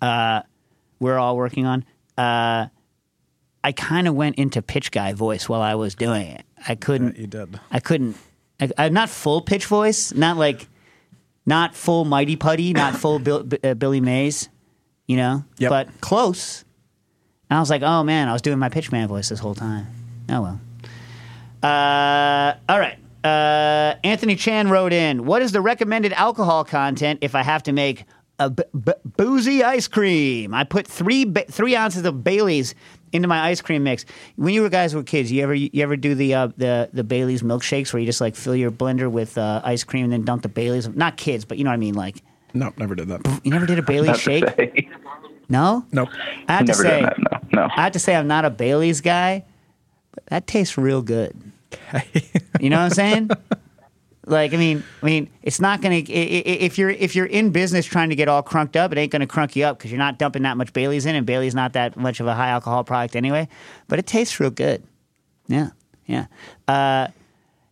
Uh, 0.02 0.42
we're 1.00 1.18
all 1.20 1.36
working 1.38 1.66
on. 1.66 1.86
Uh, 2.18 2.68
I 3.64 3.72
kind 3.72 4.08
of 4.08 4.16
went 4.16 4.36
into 4.36 4.62
pitch 4.62 4.92
guy 4.92 5.14
voice 5.14 5.48
while 5.48 5.62
I 5.62 5.76
was 5.76 5.96
doing 5.96 6.28
it. 6.28 6.46
I 6.68 6.76
couldn't. 6.76 7.18
You 7.18 7.28
did. 7.28 7.60
I 7.72 7.80
couldn't. 7.80 8.16
I, 8.60 8.70
I'm 8.78 8.94
not 8.94 9.10
full 9.10 9.42
pitch 9.42 9.66
voice. 9.66 10.14
Not 10.14 10.38
like, 10.38 10.68
not 11.46 11.76
full 11.76 12.06
mighty 12.06 12.36
putty. 12.36 12.74
Not 12.74 12.96
full 13.04 13.20
Bill, 13.20 13.48
uh, 13.64 13.74
Billy 13.74 14.02
Mays. 14.02 14.50
You 15.08 15.18
know, 15.18 15.44
Yep. 15.60 15.70
but 15.70 16.02
close. 16.02 16.64
And 17.50 17.58
I 17.58 17.60
was 17.60 17.70
like, 17.70 17.82
oh 17.82 18.04
man, 18.04 18.30
I 18.30 18.34
was 18.34 18.42
doing 18.42 18.58
my 18.60 18.70
pitch 18.70 18.92
man 18.92 19.08
voice 19.08 19.30
this 19.30 19.40
whole 19.40 19.56
time. 19.56 19.88
Oh 20.30 20.42
well. 20.42 20.62
Uh, 21.62 22.56
all 22.70 22.80
right. 22.80 22.98
Uh, 23.24 23.96
Anthony 24.04 24.36
Chan 24.36 24.70
wrote 24.70 24.92
in, 24.92 25.26
"What 25.26 25.42
is 25.42 25.52
the 25.54 25.62
recommended 25.62 26.12
alcohol 26.14 26.66
content 26.66 27.20
if 27.22 27.36
I 27.36 27.42
have 27.44 27.64
to 27.64 27.72
make 27.72 28.06
a 28.40 28.50
b- 28.50 28.64
b- 28.84 28.92
boozy 29.18 29.64
ice 29.64 29.88
cream? 29.88 30.54
I 30.54 30.64
put 30.64 30.88
three 30.88 31.26
ba- 31.26 31.46
three 31.50 31.76
ounces 31.76 32.06
of 32.06 32.24
Bailey's 32.24 32.76
into 33.12 33.28
my 33.28 33.42
ice 33.42 33.62
cream 33.62 33.84
mix. 33.84 34.06
When 34.38 34.54
you 34.54 34.62
were 34.64 34.70
guys 34.70 34.96
were 34.96 35.04
kids, 35.04 35.32
you 35.32 35.44
ever 35.44 35.54
you 35.54 35.70
ever 35.84 35.96
do 35.96 36.16
the 36.16 36.34
uh, 36.34 36.48
the 36.58 36.90
the 36.94 37.04
Bailey's 37.04 37.44
milkshakes 37.44 37.94
where 37.94 38.00
you 38.00 38.06
just 38.06 38.22
like 38.22 38.36
fill 38.36 38.56
your 38.56 38.72
blender 38.72 39.10
with 39.12 39.38
uh, 39.38 39.62
ice 39.64 39.84
cream 39.84 40.04
and 40.06 40.14
then 40.14 40.24
dunk 40.24 40.42
the 40.42 40.50
Bailey's? 40.50 40.88
Not 40.90 41.18
kids, 41.18 41.46
but 41.46 41.58
you 41.58 41.64
know 41.64 41.70
what 41.70 41.76
I 41.76 41.78
mean. 41.78 41.94
Like 41.96 42.24
Nope, 42.56 42.78
never 42.78 42.96
did 42.96 43.08
that. 43.08 43.42
you 43.44 43.52
never 43.52 43.66
did 43.66 43.80
a 43.80 43.84
Bailey's 43.84 44.20
shake? 44.20 44.48
say. 44.50 44.90
No. 45.50 45.86
Nope. 45.92 46.10
I 46.48 46.54
have 46.54 46.66
to 46.68 46.74
say, 46.74 47.02
that. 47.02 47.18
No, 47.20 47.62
no. 47.64 47.68
I 47.76 47.82
have 47.84 47.92
to 47.94 48.00
say, 48.00 48.16
I'm 48.16 48.28
not 48.28 48.46
a 48.46 48.50
Bailey's 48.50 49.02
guy, 49.02 49.44
but 50.12 50.26
that 50.28 50.48
tastes 50.48 50.78
real 50.78 51.02
good. 51.02 51.36
you 52.60 52.70
know 52.70 52.78
what 52.78 52.84
I'm 52.86 52.90
saying? 52.92 53.30
Like, 54.26 54.54
I 54.54 54.58
mean, 54.58 54.84
I 55.02 55.06
mean, 55.06 55.30
it's 55.42 55.60
not 55.60 55.82
gonna. 55.82 56.02
If 56.08 56.78
you're 56.78 56.90
if 56.90 57.16
you're 57.16 57.26
in 57.26 57.52
business 57.52 57.86
trying 57.86 58.10
to 58.10 58.16
get 58.16 58.30
all 58.30 58.42
crunked 58.42 58.78
up, 58.78 58.92
it 58.94 58.98
ain't 58.98 59.12
gonna 59.12 59.28
crunk 59.28 59.56
you 59.56 59.66
up 59.66 59.78
because 59.78 59.92
you're 59.92 59.98
not 59.98 60.18
dumping 60.18 60.44
that 60.44 60.56
much 60.56 60.72
Bailey's 60.72 61.06
in, 61.06 61.16
and 61.16 61.26
Bailey's 61.26 61.56
not 61.56 61.74
that 61.74 61.98
much 61.98 62.22
of 62.22 62.28
a 62.28 62.34
high 62.34 62.50
alcohol 62.50 62.86
product 62.86 63.18
anyway. 63.18 63.50
But 63.88 64.00
it 64.00 64.08
tastes 64.08 64.40
real 64.40 64.50
good. 64.50 64.84
Yeah, 65.48 65.72
yeah. 66.06 66.28
Uh, 66.70 67.08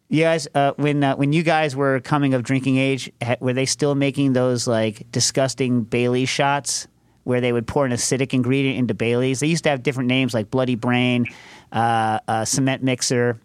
you 0.09 0.23
guys, 0.23 0.45
uh, 0.53 0.73
when 0.75 1.01
uh, 1.05 1.15
when 1.15 1.31
you 1.31 1.41
guys 1.41 1.73
were 1.73 2.01
coming 2.01 2.33
of 2.33 2.43
drinking 2.43 2.77
age, 2.77 3.09
were 3.39 3.53
they 3.53 3.65
still 3.65 3.95
making 3.95 4.33
those 4.33 4.67
like 4.67 5.09
disgusting 5.09 5.83
Bailey 5.83 6.25
shots 6.25 6.87
where 7.23 7.39
they 7.39 7.53
would 7.53 7.65
pour 7.65 7.85
an 7.85 7.93
acidic 7.93 8.33
ingredient 8.33 8.77
into 8.77 8.93
Bailey's? 8.93 9.39
They 9.39 9.47
used 9.47 9.63
to 9.63 9.69
have 9.69 9.83
different 9.83 10.09
names 10.09 10.33
like 10.33 10.51
Bloody 10.51 10.75
Brain, 10.75 11.27
uh, 11.71 12.19
uh, 12.27 12.43
Cement 12.43 12.83
Mixer. 12.83 13.39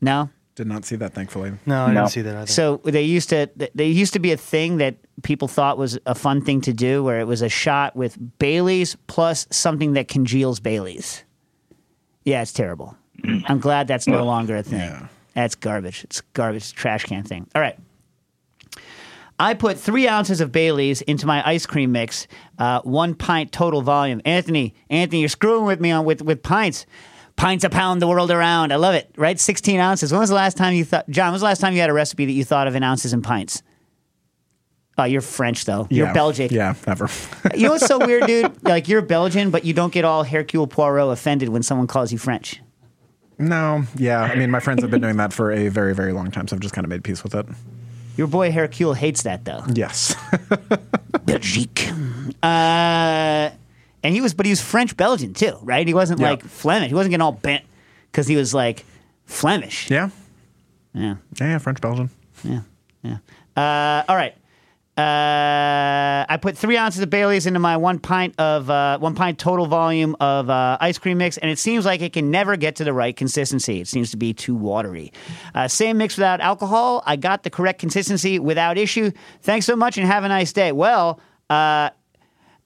No, 0.00 0.30
Did 0.54 0.66
not 0.66 0.84
see 0.84 0.96
that, 0.96 1.14
thankfully. 1.14 1.52
No, 1.64 1.84
I 1.86 1.92
No. 1.92 2.00
didn't 2.02 2.10
see 2.10 2.20
that 2.22 2.36
either. 2.36 2.46
so 2.46 2.80
they 2.84 3.02
used 3.02 3.30
to 3.30 3.48
they 3.74 3.86
used 3.86 4.12
to 4.12 4.18
be 4.18 4.32
a 4.32 4.36
thing 4.36 4.76
that 4.78 4.96
people 5.22 5.48
thought 5.48 5.78
was 5.78 5.98
a 6.04 6.14
fun 6.14 6.42
thing 6.42 6.60
to 6.62 6.72
do, 6.74 7.02
where 7.02 7.20
it 7.20 7.26
was 7.26 7.40
a 7.42 7.48
shot 7.48 7.96
with 7.96 8.18
Bailey's 8.38 8.96
plus 9.06 9.46
something 9.50 9.94
that 9.94 10.08
congeals 10.08 10.60
Bailey's. 10.60 11.24
Yeah, 12.24 12.42
it's 12.42 12.52
terrible. 12.52 12.96
I'm 13.46 13.58
glad 13.60 13.88
that's 13.88 14.06
no 14.06 14.24
longer 14.24 14.56
a 14.56 14.62
thing. 14.62 14.80
Yeah. 14.80 15.06
That's 15.34 15.54
garbage. 15.54 16.04
It's 16.04 16.20
garbage 16.34 16.74
trash 16.74 17.04
can 17.04 17.22
thing. 17.22 17.46
All 17.54 17.62
right. 17.62 17.78
I 19.38 19.54
put 19.54 19.78
three 19.78 20.06
ounces 20.06 20.40
of 20.40 20.52
Bailey's 20.52 21.00
into 21.02 21.26
my 21.26 21.46
ice 21.48 21.66
cream 21.66 21.90
mix, 21.92 22.28
uh, 22.58 22.80
one 22.82 23.14
pint 23.14 23.50
total 23.50 23.82
volume. 23.82 24.20
Anthony, 24.24 24.74
Anthony, 24.90 25.20
you're 25.20 25.28
screwing 25.30 25.64
with 25.64 25.80
me 25.80 25.90
on 25.90 26.04
with 26.04 26.22
with 26.22 26.42
pints. 26.42 26.86
Pints 27.36 27.64
a 27.64 27.70
pound 27.70 28.00
the 28.02 28.06
world 28.08 28.30
around. 28.30 28.72
I 28.72 28.76
love 28.76 28.94
it. 28.94 29.10
Right, 29.16 29.38
sixteen 29.40 29.80
ounces. 29.80 30.12
When 30.12 30.20
was 30.20 30.28
the 30.28 30.34
last 30.36 30.56
time 30.56 30.74
you 30.74 30.84
thought, 30.84 31.08
John? 31.10 31.26
When 31.26 31.32
was 31.32 31.40
the 31.42 31.46
last 31.46 31.60
time 31.60 31.74
you 31.74 31.80
had 31.80 31.90
a 31.90 31.94
recipe 31.94 32.24
that 32.26 32.32
you 32.32 32.44
thought 32.44 32.66
of 32.68 32.74
in 32.76 32.82
ounces 32.82 33.12
and 33.12 33.24
pints? 33.24 33.62
Oh, 34.98 35.04
you're 35.04 35.22
French 35.22 35.64
though. 35.64 35.86
You're 35.90 36.08
Yeah. 36.08 36.12
Belgian. 36.12 36.48
Yeah, 36.52 36.74
never. 36.86 37.08
You 37.56 37.64
know 37.64 37.70
what's 37.72 37.86
so 37.86 37.98
weird, 38.04 38.26
dude? 38.26 38.52
Like 38.62 38.88
you're 38.88 39.02
Belgian, 39.02 39.50
but 39.50 39.64
you 39.64 39.72
don't 39.72 39.92
get 39.92 40.04
all 40.04 40.22
Hercule 40.24 40.66
Poirot 40.66 41.10
offended 41.12 41.48
when 41.48 41.62
someone 41.62 41.86
calls 41.86 42.12
you 42.12 42.18
French. 42.18 42.60
no, 43.38 43.84
yeah. 43.96 44.20
I 44.20 44.36
mean, 44.36 44.50
my 44.50 44.60
friends 44.60 44.82
have 44.82 44.90
been 44.90 45.00
doing 45.00 45.16
that 45.16 45.32
for 45.32 45.50
a 45.50 45.68
very, 45.68 45.94
very 45.94 46.12
long 46.12 46.30
time, 46.30 46.46
so 46.46 46.54
I've 46.54 46.60
just 46.60 46.74
kind 46.74 46.84
of 46.84 46.90
made 46.90 47.02
peace 47.02 47.24
with 47.24 47.34
it. 47.34 47.46
Your 48.16 48.26
boy 48.26 48.52
Hercule 48.52 48.92
hates 48.94 49.22
that 49.22 49.44
though. 49.46 49.64
Yes. 49.72 50.14
Belgique. 51.24 51.88
Uh, 52.42 53.50
and 54.02 54.14
he 54.14 54.20
was, 54.20 54.34
but 54.34 54.46
he 54.46 54.50
was 54.50 54.60
French 54.60 54.96
Belgian 54.96 55.34
too, 55.34 55.58
right? 55.62 55.86
He 55.86 55.94
wasn't 55.94 56.20
Yeah. 56.20 56.30
like 56.30 56.42
Flemish. 56.44 56.88
He 56.88 56.94
wasn't 56.94 57.10
getting 57.10 57.22
all 57.22 57.32
bent 57.32 57.64
because 58.10 58.26
he 58.26 58.36
was 58.36 58.52
like 58.54 58.84
Flemish. 59.26 59.90
yeah. 59.90 60.10
Yeah, 60.94 61.14
Yeah, 61.40 61.46
yeah, 61.48 61.58
French 61.58 61.80
Belgian. 61.80 62.10
yeah, 62.44 62.60
yeah. 63.02 63.16
Uh, 63.56 64.04
all 64.08 64.16
right. 64.16 64.34
Uh, 64.98 66.26
I 66.28 66.36
put 66.36 66.56
three 66.58 66.76
ounces 66.76 67.00
of 67.00 67.08
Bailey's 67.08 67.46
into 67.46 67.58
my 67.58 67.78
one 67.78 67.98
pint 67.98 68.34
of 68.38 68.68
uh, 68.68 68.98
one 68.98 69.14
pint 69.14 69.38
total 69.38 69.64
volume 69.66 70.14
of 70.20 70.50
uh, 70.50 70.76
ice 70.82 70.98
cream 70.98 71.16
mix, 71.16 71.38
and 71.38 71.50
it 71.50 71.58
seems 71.58 71.86
like 71.86 72.02
it 72.02 72.12
can 72.12 72.30
never 72.30 72.56
get 72.56 72.76
to 72.76 72.84
the 72.84 72.92
right 72.92 73.16
consistency. 73.16 73.80
It 73.80 73.88
seems 73.88 74.10
to 74.10 74.18
be 74.18 74.34
too 74.34 74.54
watery. 74.54 75.10
Uh, 75.54 75.66
same 75.66 75.96
mix 75.96 76.18
without 76.18 76.40
alcohol. 76.42 77.02
I 77.06 77.16
got 77.16 77.42
the 77.42 77.48
correct 77.50 77.78
consistency 77.80 78.38
without 78.38 78.76
issue. 78.76 79.12
Thanks 79.40 79.64
so 79.64 79.76
much, 79.76 79.96
and 79.96 80.06
have 80.06 80.24
a 80.24 80.28
nice 80.28 80.52
day. 80.52 80.72
Well. 80.72 81.20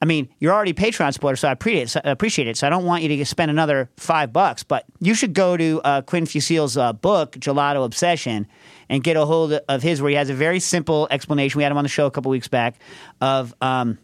I 0.01 0.05
mean, 0.05 0.29
you're 0.39 0.53
already 0.53 0.75
Patreon 0.75 1.13
supporter, 1.13 1.37
so 1.37 1.49
I 1.49 1.53
appreciate 1.53 1.85
it. 1.85 1.89
So, 1.89 2.01
appreciate 2.05 2.49
it. 2.49 2.57
So 2.57 2.67
I 2.67 2.71
don't 2.71 2.85
want 2.85 3.03
you 3.03 3.09
to 3.09 3.25
spend 3.25 3.51
another 3.51 3.91
five 3.97 4.33
bucks, 4.33 4.63
but 4.63 4.85
you 5.01 5.15
should 5.15 5.33
go 5.33 5.57
to 5.57 5.81
uh, 5.83 6.03
Quinn 6.03 6.27
Fusil's 6.27 6.77
uh, 6.77 6.93
book, 6.93 7.33
Gelato 7.33 7.85
Obsession, 7.85 8.47
and 8.89 9.03
get 9.03 9.17
a 9.17 9.25
hold 9.25 9.53
of 9.53 9.83
his, 9.83 10.03
where 10.03 10.11
he 10.11 10.17
has 10.17 10.29
a 10.29 10.35
very 10.35 10.61
simple 10.61 11.09
explanation. 11.11 11.59
We 11.59 11.63
had 11.63 11.73
him 11.73 11.79
on 11.79 11.85
the 11.85 11.89
show 11.89 12.07
a 12.07 12.11
couple 12.11 12.31
weeks 12.31 12.49
back 12.49 12.77
of. 13.21 13.55
Um, 13.61 13.99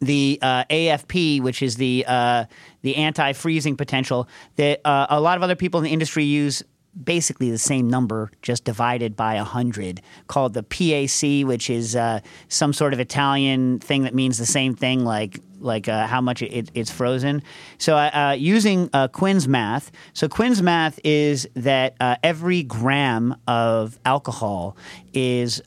the 0.00 0.38
uh, 0.42 0.64
AFP, 0.64 1.40
which 1.40 1.62
is 1.62 1.76
the 1.76 2.04
uh, 2.06 2.44
the 2.82 2.96
anti-freezing 2.96 3.76
potential 3.76 4.28
that 4.56 4.80
uh, 4.84 5.06
a 5.08 5.20
lot 5.20 5.38
of 5.38 5.42
other 5.42 5.54
people 5.54 5.80
in 5.80 5.84
the 5.84 5.92
industry 5.92 6.24
use 6.24 6.62
basically 7.02 7.50
the 7.50 7.58
same 7.58 7.88
number, 7.88 8.30
just 8.42 8.64
divided 8.64 9.16
by 9.16 9.36
100, 9.36 10.00
called 10.26 10.54
the 10.54 10.62
PAC, 10.62 11.46
which 11.46 11.70
is 11.70 11.96
uh, 11.96 12.20
some 12.48 12.72
sort 12.72 12.92
of 12.92 13.00
Italian 13.00 13.78
thing 13.80 14.02
that 14.04 14.14
means 14.14 14.38
the 14.38 14.46
same 14.46 14.74
thing, 14.74 15.04
like 15.04 15.40
like 15.60 15.88
uh, 15.88 16.06
how 16.06 16.20
much 16.20 16.42
it, 16.42 16.70
it's 16.74 16.90
frozen. 16.90 17.42
So 17.78 17.96
uh, 17.96 18.10
uh 18.12 18.36
using 18.38 18.90
uh, 18.92 19.08
Quinn's 19.08 19.48
math, 19.48 19.90
so 20.12 20.28
Quinn's 20.28 20.62
math 20.62 21.00
is 21.04 21.48
that 21.54 21.96
uh, 22.00 22.16
every 22.22 22.62
gram 22.62 23.36
of 23.46 23.98
alcohol 24.04 24.76
is 25.12 25.62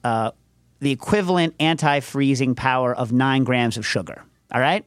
the 0.79 0.91
equivalent 0.91 1.55
anti-freezing 1.59 2.53
power 2.53 2.93
of 2.93 3.11
nine 3.11 3.43
grams 3.43 3.77
of 3.77 3.85
sugar. 3.85 4.23
All 4.51 4.61
right, 4.61 4.85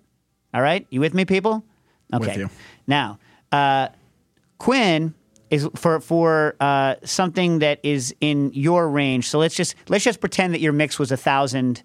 all 0.55 0.62
right, 0.62 0.87
you 0.90 1.00
with 1.00 1.14
me, 1.14 1.24
people? 1.24 1.64
Okay. 2.12 2.46
Now, 2.87 3.18
Quinn 4.59 5.14
is 5.51 5.69
for 5.75 6.01
for 6.01 6.57
uh, 6.61 6.95
something 7.05 7.59
that 7.59 7.81
is 7.83 8.15
in 8.21 8.53
your 8.55 8.89
range. 8.89 9.29
So 9.29 9.39
let's 9.39 9.55
just 9.55 9.75
let's 9.89 10.05
just 10.05 10.21
pretend 10.21 10.55
that 10.55 10.61
your 10.61 10.73
mix 10.73 10.99
was 10.99 11.13
a 11.13 11.17
thousand 11.17 11.83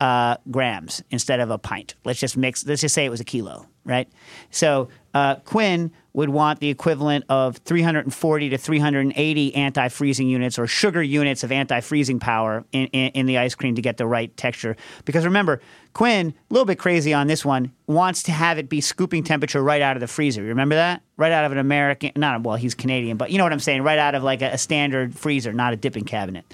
uh, 0.00 0.36
grams 0.50 1.02
instead 1.10 1.40
of 1.40 1.50
a 1.50 1.58
pint. 1.58 1.94
Let's 2.04 2.20
just 2.20 2.36
mix. 2.36 2.64
Let's 2.64 2.80
just 2.80 2.94
say 2.94 3.04
it 3.04 3.10
was 3.10 3.20
a 3.20 3.24
kilo, 3.24 3.66
right? 3.84 4.08
So 4.50 4.88
uh, 5.14 5.36
Quinn 5.36 5.90
would 6.12 6.28
want 6.28 6.60
the 6.60 6.68
equivalent 6.68 7.24
of 7.28 7.56
340 7.58 8.48
to 8.50 8.58
380 8.58 9.54
anti-freezing 9.54 10.28
units 10.28 10.58
or 10.58 10.66
sugar 10.66 11.02
units 11.02 11.44
of 11.44 11.52
anti-freezing 11.52 12.18
power 12.18 12.64
in, 12.72 12.86
in, 12.88 13.10
in, 13.10 13.26
the 13.26 13.38
ice 13.38 13.54
cream 13.54 13.74
to 13.76 13.82
get 13.82 13.98
the 13.98 14.06
right 14.06 14.36
texture. 14.36 14.76
Because 15.04 15.24
remember, 15.24 15.60
Quinn, 15.98 16.32
a 16.48 16.54
little 16.54 16.64
bit 16.64 16.78
crazy 16.78 17.12
on 17.12 17.26
this 17.26 17.44
one, 17.44 17.72
wants 17.88 18.22
to 18.22 18.30
have 18.30 18.56
it 18.56 18.68
be 18.68 18.80
scooping 18.80 19.24
temperature 19.24 19.60
right 19.60 19.82
out 19.82 19.96
of 19.96 20.00
the 20.00 20.06
freezer. 20.06 20.44
Remember 20.44 20.76
that? 20.76 21.02
Right 21.16 21.32
out 21.32 21.44
of 21.44 21.50
an 21.50 21.58
American, 21.58 22.12
not 22.14 22.40
well, 22.44 22.54
he's 22.54 22.72
Canadian, 22.72 23.16
but 23.16 23.32
you 23.32 23.38
know 23.38 23.42
what 23.42 23.52
I'm 23.52 23.58
saying? 23.58 23.82
Right 23.82 23.98
out 23.98 24.14
of 24.14 24.22
like 24.22 24.40
a, 24.40 24.50
a 24.50 24.58
standard 24.58 25.18
freezer, 25.18 25.52
not 25.52 25.72
a 25.72 25.76
dipping 25.76 26.04
cabinet. 26.04 26.44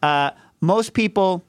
Uh, 0.00 0.30
most 0.60 0.92
people 0.92 1.42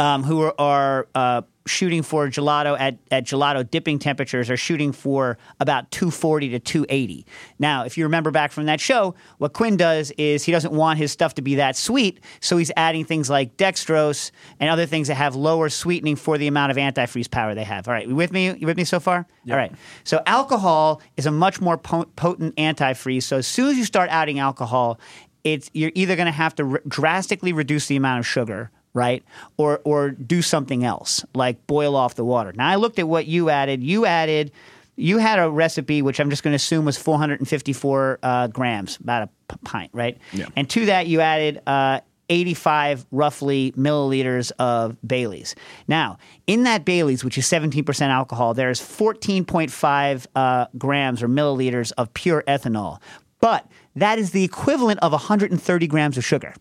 um, 0.00 0.24
who 0.24 0.40
are, 0.42 0.54
are 0.58 1.06
uh, 1.14 1.42
shooting 1.66 2.02
for 2.02 2.28
gelato 2.28 2.78
at, 2.78 2.96
at 3.10 3.24
gelato 3.24 3.68
dipping 3.68 3.98
temperatures 3.98 4.50
are 4.50 4.56
shooting 4.56 4.92
for 4.92 5.38
about 5.58 5.90
240 5.90 6.50
to 6.50 6.58
280. 6.58 7.26
Now, 7.58 7.84
if 7.84 7.98
you 7.98 8.04
remember 8.04 8.30
back 8.30 8.52
from 8.52 8.66
that 8.66 8.80
show, 8.80 9.14
what 9.38 9.52
Quinn 9.52 9.76
does 9.76 10.10
is 10.12 10.44
he 10.44 10.52
doesn't 10.52 10.72
want 10.72 10.98
his 10.98 11.12
stuff 11.12 11.34
to 11.34 11.42
be 11.42 11.56
that 11.56 11.76
sweet, 11.76 12.20
so 12.40 12.56
he's 12.56 12.72
adding 12.76 13.04
things 13.04 13.28
like 13.28 13.56
dextrose 13.56 14.30
and 14.58 14.70
other 14.70 14.86
things 14.86 15.08
that 15.08 15.16
have 15.16 15.36
lower 15.36 15.68
sweetening 15.68 16.16
for 16.16 16.38
the 16.38 16.46
amount 16.46 16.70
of 16.70 16.76
antifreeze 16.76 17.30
power 17.30 17.54
they 17.54 17.64
have. 17.64 17.86
All 17.86 17.94
right, 17.94 18.08
you 18.08 18.14
with 18.14 18.32
me? 18.32 18.54
You 18.56 18.66
with 18.66 18.76
me 18.76 18.84
so 18.84 19.00
far? 19.00 19.26
Yep. 19.44 19.52
All 19.52 19.58
right. 19.58 19.72
So 20.04 20.22
alcohol 20.26 21.02
is 21.16 21.26
a 21.26 21.30
much 21.30 21.60
more 21.60 21.76
potent 21.76 22.56
antifreeze. 22.56 23.24
So 23.24 23.38
as 23.38 23.46
soon 23.46 23.68
as 23.68 23.76
you 23.76 23.84
start 23.84 24.10
adding 24.10 24.38
alcohol, 24.38 24.98
it's 25.44 25.70
you're 25.72 25.92
either 25.94 26.16
going 26.16 26.26
to 26.26 26.32
have 26.32 26.54
to 26.56 26.64
r- 26.64 26.82
drastically 26.86 27.52
reduce 27.52 27.86
the 27.86 27.96
amount 27.96 28.20
of 28.20 28.26
sugar 28.26 28.70
right? 28.94 29.22
Or 29.56 29.80
or 29.84 30.10
do 30.10 30.42
something 30.42 30.84
else 30.84 31.24
like 31.34 31.66
boil 31.66 31.96
off 31.96 32.14
the 32.14 32.24
water. 32.24 32.52
Now 32.54 32.68
I 32.68 32.76
looked 32.76 32.98
at 32.98 33.08
what 33.08 33.26
you 33.26 33.50
added. 33.50 33.82
You 33.82 34.06
added 34.06 34.52
you 34.96 35.18
had 35.18 35.38
a 35.38 35.50
recipe 35.50 36.02
which 36.02 36.20
I'm 36.20 36.30
just 36.30 36.42
going 36.42 36.52
to 36.52 36.56
assume 36.56 36.84
was 36.84 36.98
454 36.98 38.18
uh, 38.22 38.46
grams, 38.48 38.98
about 38.98 39.30
a 39.48 39.58
pint, 39.64 39.90
right? 39.94 40.18
Yeah. 40.32 40.46
And 40.56 40.68
to 40.70 40.86
that 40.86 41.06
you 41.06 41.20
added. 41.20 41.62
Uh, 41.66 42.00
85 42.32 43.06
roughly 43.10 43.72
milliliters 43.72 44.52
of 44.60 44.96
Bailey's. 45.04 45.56
Now, 45.88 46.16
in 46.46 46.62
that 46.62 46.84
Bailey's, 46.84 47.24
which 47.24 47.36
is 47.36 47.44
17% 47.46 48.00
alcohol, 48.02 48.54
there's 48.54 48.80
14.5 48.80 50.26
uh, 50.36 50.66
grams 50.78 51.24
or 51.24 51.28
milliliters 51.28 51.90
of 51.98 52.14
pure 52.14 52.44
ethanol. 52.46 53.00
But 53.40 53.66
that 53.96 54.20
is 54.20 54.30
the 54.30 54.44
equivalent 54.44 55.00
of 55.00 55.10
130 55.10 55.86
grams 55.88 56.16
of 56.16 56.24
sugar. 56.24 56.54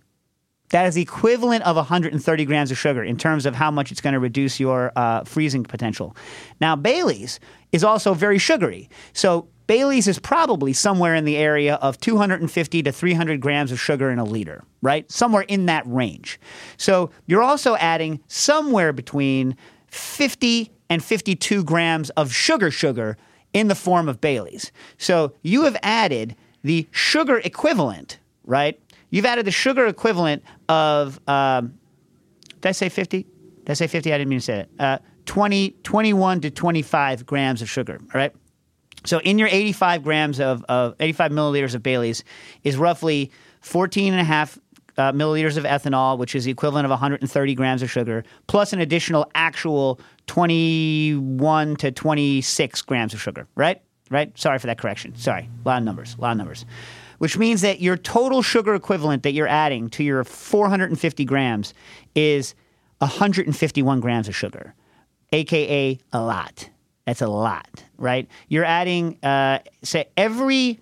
That 0.69 0.86
is 0.86 0.95
the 0.95 1.01
equivalent 1.01 1.63
of 1.63 1.75
130 1.75 2.45
grams 2.45 2.71
of 2.71 2.77
sugar 2.77 3.03
in 3.03 3.17
terms 3.17 3.45
of 3.45 3.55
how 3.55 3.71
much 3.71 3.91
it's 3.91 4.01
going 4.01 4.13
to 4.13 4.19
reduce 4.19 4.60
your 4.60 4.91
uh, 4.95 5.23
freezing 5.23 5.63
potential. 5.63 6.15
Now, 6.62 6.75
Bailey's 6.75 7.39
is 7.71 7.84
also 7.84 8.13
very 8.13 8.38
sugary. 8.38 8.89
So, 9.13 9.47
Bailey's 9.67 10.08
is 10.08 10.17
probably 10.17 10.73
somewhere 10.73 11.13
in 11.13 11.25
the 11.25 11.38
area 11.38 11.75
of 11.75 11.99
250 11.99 12.84
to 12.84 12.91
300 12.91 13.39
grams 13.39 13.71
of 13.71 13.79
sugar 13.79 14.10
in 14.10 14.17
a 14.17 14.23
liter, 14.23 14.63
right? 14.82 15.10
Somewhere 15.12 15.43
in 15.43 15.67
that 15.67 15.84
range. 15.86 16.39
So, 16.77 17.12
you're 17.25 17.43
also 17.43 17.75
adding 17.75 18.19
somewhere 18.27 18.93
between 18.93 19.55
50 19.88 20.71
and 20.89 21.03
52 21.03 21.63
grams 21.63 22.10
of 22.12 22.34
sugar 22.34 22.71
sugar 22.71 23.17
in 23.53 23.67
the 23.67 23.75
form 23.75 24.10
of 24.10 24.21
Bailey's. 24.21 24.71
So, 24.97 25.34
you 25.43 25.63
have 25.63 25.77
added 25.84 26.36
the 26.63 26.88
sugar 26.91 27.38
equivalent, 27.38 28.19
right? 28.43 28.79
You've 29.10 29.26
added 29.26 29.45
the 29.45 29.52
sugar 29.52 29.88
equivalent 29.88 30.43
of, 30.67 31.19
um, 31.28 31.74
did 32.62 32.69
I 32.69 32.72
say 32.72 32.89
50? 32.89 33.24
Did 33.24 33.69
I 33.69 33.74
say 33.74 33.88
50? 33.88 34.13
I 34.13 34.17
didn't 34.17 34.30
mean 34.30 34.39
to 34.39 34.45
say 34.45 34.60
it. 34.62 34.69
Uh, 34.80 35.00
20, 35.26 35.72
21 35.84 36.41
to 36.41 36.52
25 36.52 37.26
grams 37.26 37.62
of 37.62 37.69
sugar, 37.69 38.00
all 38.02 38.19
right? 38.19 38.34
So 39.06 39.19
in 39.19 39.39
your 39.39 39.48
85 39.48 40.04
grams 40.04 40.39
of, 40.39 40.63
of 40.67 40.95
85 41.00 41.32
milliliters 41.32 41.76
of 41.76 41.84
Bailey's 41.84 42.24
is 42.63 42.78
roughly 42.78 43.32
14 43.62 44.13
and 44.13 44.22
a 44.22 44.24
half 44.24 44.60
uh, 44.98 45.12
milliliters 45.13 45.56
of 45.56 45.63
ethanol, 45.63 46.17
which 46.17 46.36
is 46.36 46.43
the 46.43 46.52
equivalent 46.52 46.86
of 46.86 46.89
130 46.89 47.56
grams 47.56 47.82
of 47.82 47.89
sugar, 47.89 48.24
plus 48.48 48.74
an 48.74 48.82
additional 48.82 49.30
actual 49.36 50.00
21 50.28 51.76
to 51.78 51.91
26 51.91 52.82
grams 52.82 53.13
of 53.13 53.22
sugar, 53.22 53.48
right? 53.56 53.82
Right? 54.12 54.38
Sorry 54.38 54.60
for 54.60 54.67
that 54.67 54.80
correction. 54.80 55.15
Sorry. 55.15 55.48
A 55.63 55.67
lot 55.67 55.78
of 55.78 55.84
numbers. 55.84 56.15
A 56.17 56.22
lot 56.22 56.32
of 56.32 56.38
numbers 56.38 56.65
which 57.19 57.38
means 57.38 57.62
that 57.62 57.79
your 57.79 57.95
total 57.95 58.41
sugar 58.41 58.73
equivalent 58.73 59.23
that 59.23 59.34
you're 59.34 59.47
adding 59.47 59.89
to 59.91 60.03
your 60.03 60.23
450 60.23 61.23
grams 61.25 61.73
is 62.15 62.55
151 62.97 63.99
grams 63.99 64.27
of 64.27 64.36
sugar, 64.36 64.73
aka 65.32 65.97
a 66.12 66.21
lot. 66.21 66.69
That's 67.05 67.21
a 67.21 67.27
lot, 67.27 67.84
right? 67.97 68.27
You're 68.49 68.65
adding, 68.65 69.17
uh, 69.23 69.60
say, 69.84 70.05
every 70.17 70.79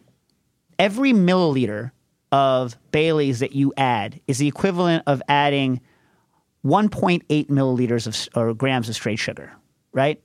every 0.80 1.12
milliliter 1.12 1.91
of 2.32 2.78
Bailey's 2.91 3.39
that 3.39 3.54
you 3.54 3.73
add 3.78 4.19
is 4.28 4.38
the 4.38 4.47
equivalent 4.47 5.04
of 5.08 5.21
adding 5.28 5.82
1.8 6.65 7.23
milliliters 7.47 8.08
of 8.08 8.38
or 8.38 8.54
grams 8.54 8.89
of 8.89 8.95
straight 8.95 9.19
sugar, 9.19 9.52
right? 9.93 10.21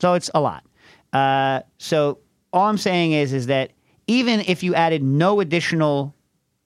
So 0.00 0.14
it's 0.14 0.30
a 0.34 0.40
lot. 0.40 0.64
Uh, 1.12 1.62
so 1.78 2.18
all 2.52 2.66
I'm 2.66 2.78
saying 2.78 3.12
is, 3.12 3.32
is 3.32 3.46
that 3.46 3.72
even 4.08 4.40
if 4.40 4.62
you 4.62 4.74
added 4.74 5.02
no 5.02 5.38
additional 5.38 6.14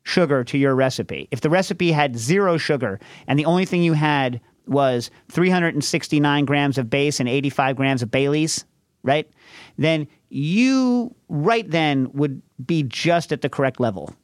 sugar 0.04 0.42
to 0.44 0.56
your 0.56 0.74
recipe, 0.74 1.28
if 1.30 1.42
the 1.42 1.50
recipe 1.50 1.92
had 1.92 2.16
zero 2.16 2.56
sugar 2.56 2.98
and 3.26 3.38
the 3.38 3.44
only 3.44 3.66
thing 3.66 3.82
you 3.82 3.92
had 3.92 4.40
was 4.66 5.10
369 5.30 6.44
grams 6.44 6.78
of 6.78 6.88
base 6.88 7.20
and 7.20 7.28
85 7.28 7.76
grams 7.76 8.02
of 8.02 8.10
Bailey's, 8.10 8.64
right? 9.02 9.28
Then 9.76 10.06
you 10.30 11.14
right 11.28 11.68
then 11.68 12.10
would 12.12 12.40
be 12.64 12.84
just 12.84 13.32
at 13.32 13.42
the 13.42 13.48
correct 13.48 13.80
level 13.80 14.14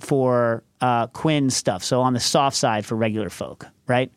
for 0.00 0.64
uh, 0.80 1.06
Quinn 1.08 1.50
stuff. 1.50 1.84
So 1.84 2.00
on 2.00 2.14
the 2.14 2.20
soft 2.20 2.56
side 2.56 2.86
for 2.86 2.96
regular 2.96 3.28
folk, 3.28 3.66
right? 3.86 4.10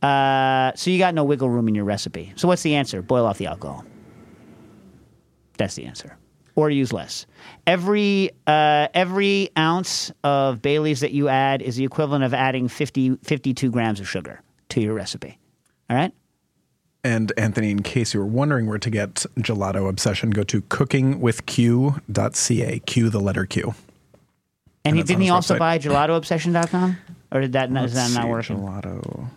Uh, 0.00 0.72
so 0.76 0.90
you 0.90 0.98
got 0.98 1.14
no 1.14 1.24
wiggle 1.24 1.50
room 1.50 1.66
in 1.66 1.74
your 1.74 1.84
recipe. 1.84 2.32
So 2.36 2.46
what's 2.46 2.62
the 2.62 2.76
answer? 2.76 3.02
Boil 3.02 3.26
off 3.26 3.38
the 3.38 3.46
alcohol. 3.46 3.84
That's 5.56 5.74
the 5.74 5.86
answer 5.86 6.16
or 6.58 6.68
use 6.70 6.92
less. 6.92 7.24
Every 7.68 8.32
uh, 8.48 8.88
every 8.92 9.50
ounce 9.56 10.10
of 10.24 10.60
Bailey's 10.60 10.98
that 11.00 11.12
you 11.12 11.28
add 11.28 11.62
is 11.62 11.76
the 11.76 11.84
equivalent 11.84 12.24
of 12.24 12.34
adding 12.34 12.66
50, 12.66 13.18
52 13.22 13.70
grams 13.70 14.00
of 14.00 14.08
sugar 14.08 14.42
to 14.70 14.80
your 14.80 14.94
recipe. 14.94 15.38
All 15.88 15.96
right. 15.96 16.12
And 17.04 17.32
Anthony, 17.38 17.70
in 17.70 17.84
case 17.84 18.12
you 18.12 18.18
were 18.18 18.26
wondering 18.26 18.66
where 18.66 18.78
to 18.78 18.90
get 18.90 19.24
gelato 19.38 19.88
obsession, 19.88 20.30
go 20.30 20.42
to 20.42 20.60
cookingwithq.ca. 20.62 22.78
Q 22.80 23.08
the 23.08 23.20
letter 23.20 23.46
Q. 23.46 23.66
And, 23.66 23.74
and 24.84 24.96
he 24.96 25.04
didn't 25.04 25.22
he 25.22 25.30
also 25.30 25.54
website. 25.54 25.58
buy 25.60 25.78
gelatoobsession.com? 25.78 26.96
Or 27.30 27.40
did 27.40 27.52
that, 27.52 27.70
is 27.70 27.94
that 27.94 28.10
not 28.12 28.28
working? 28.28 28.58
Gelato. 28.58 29.28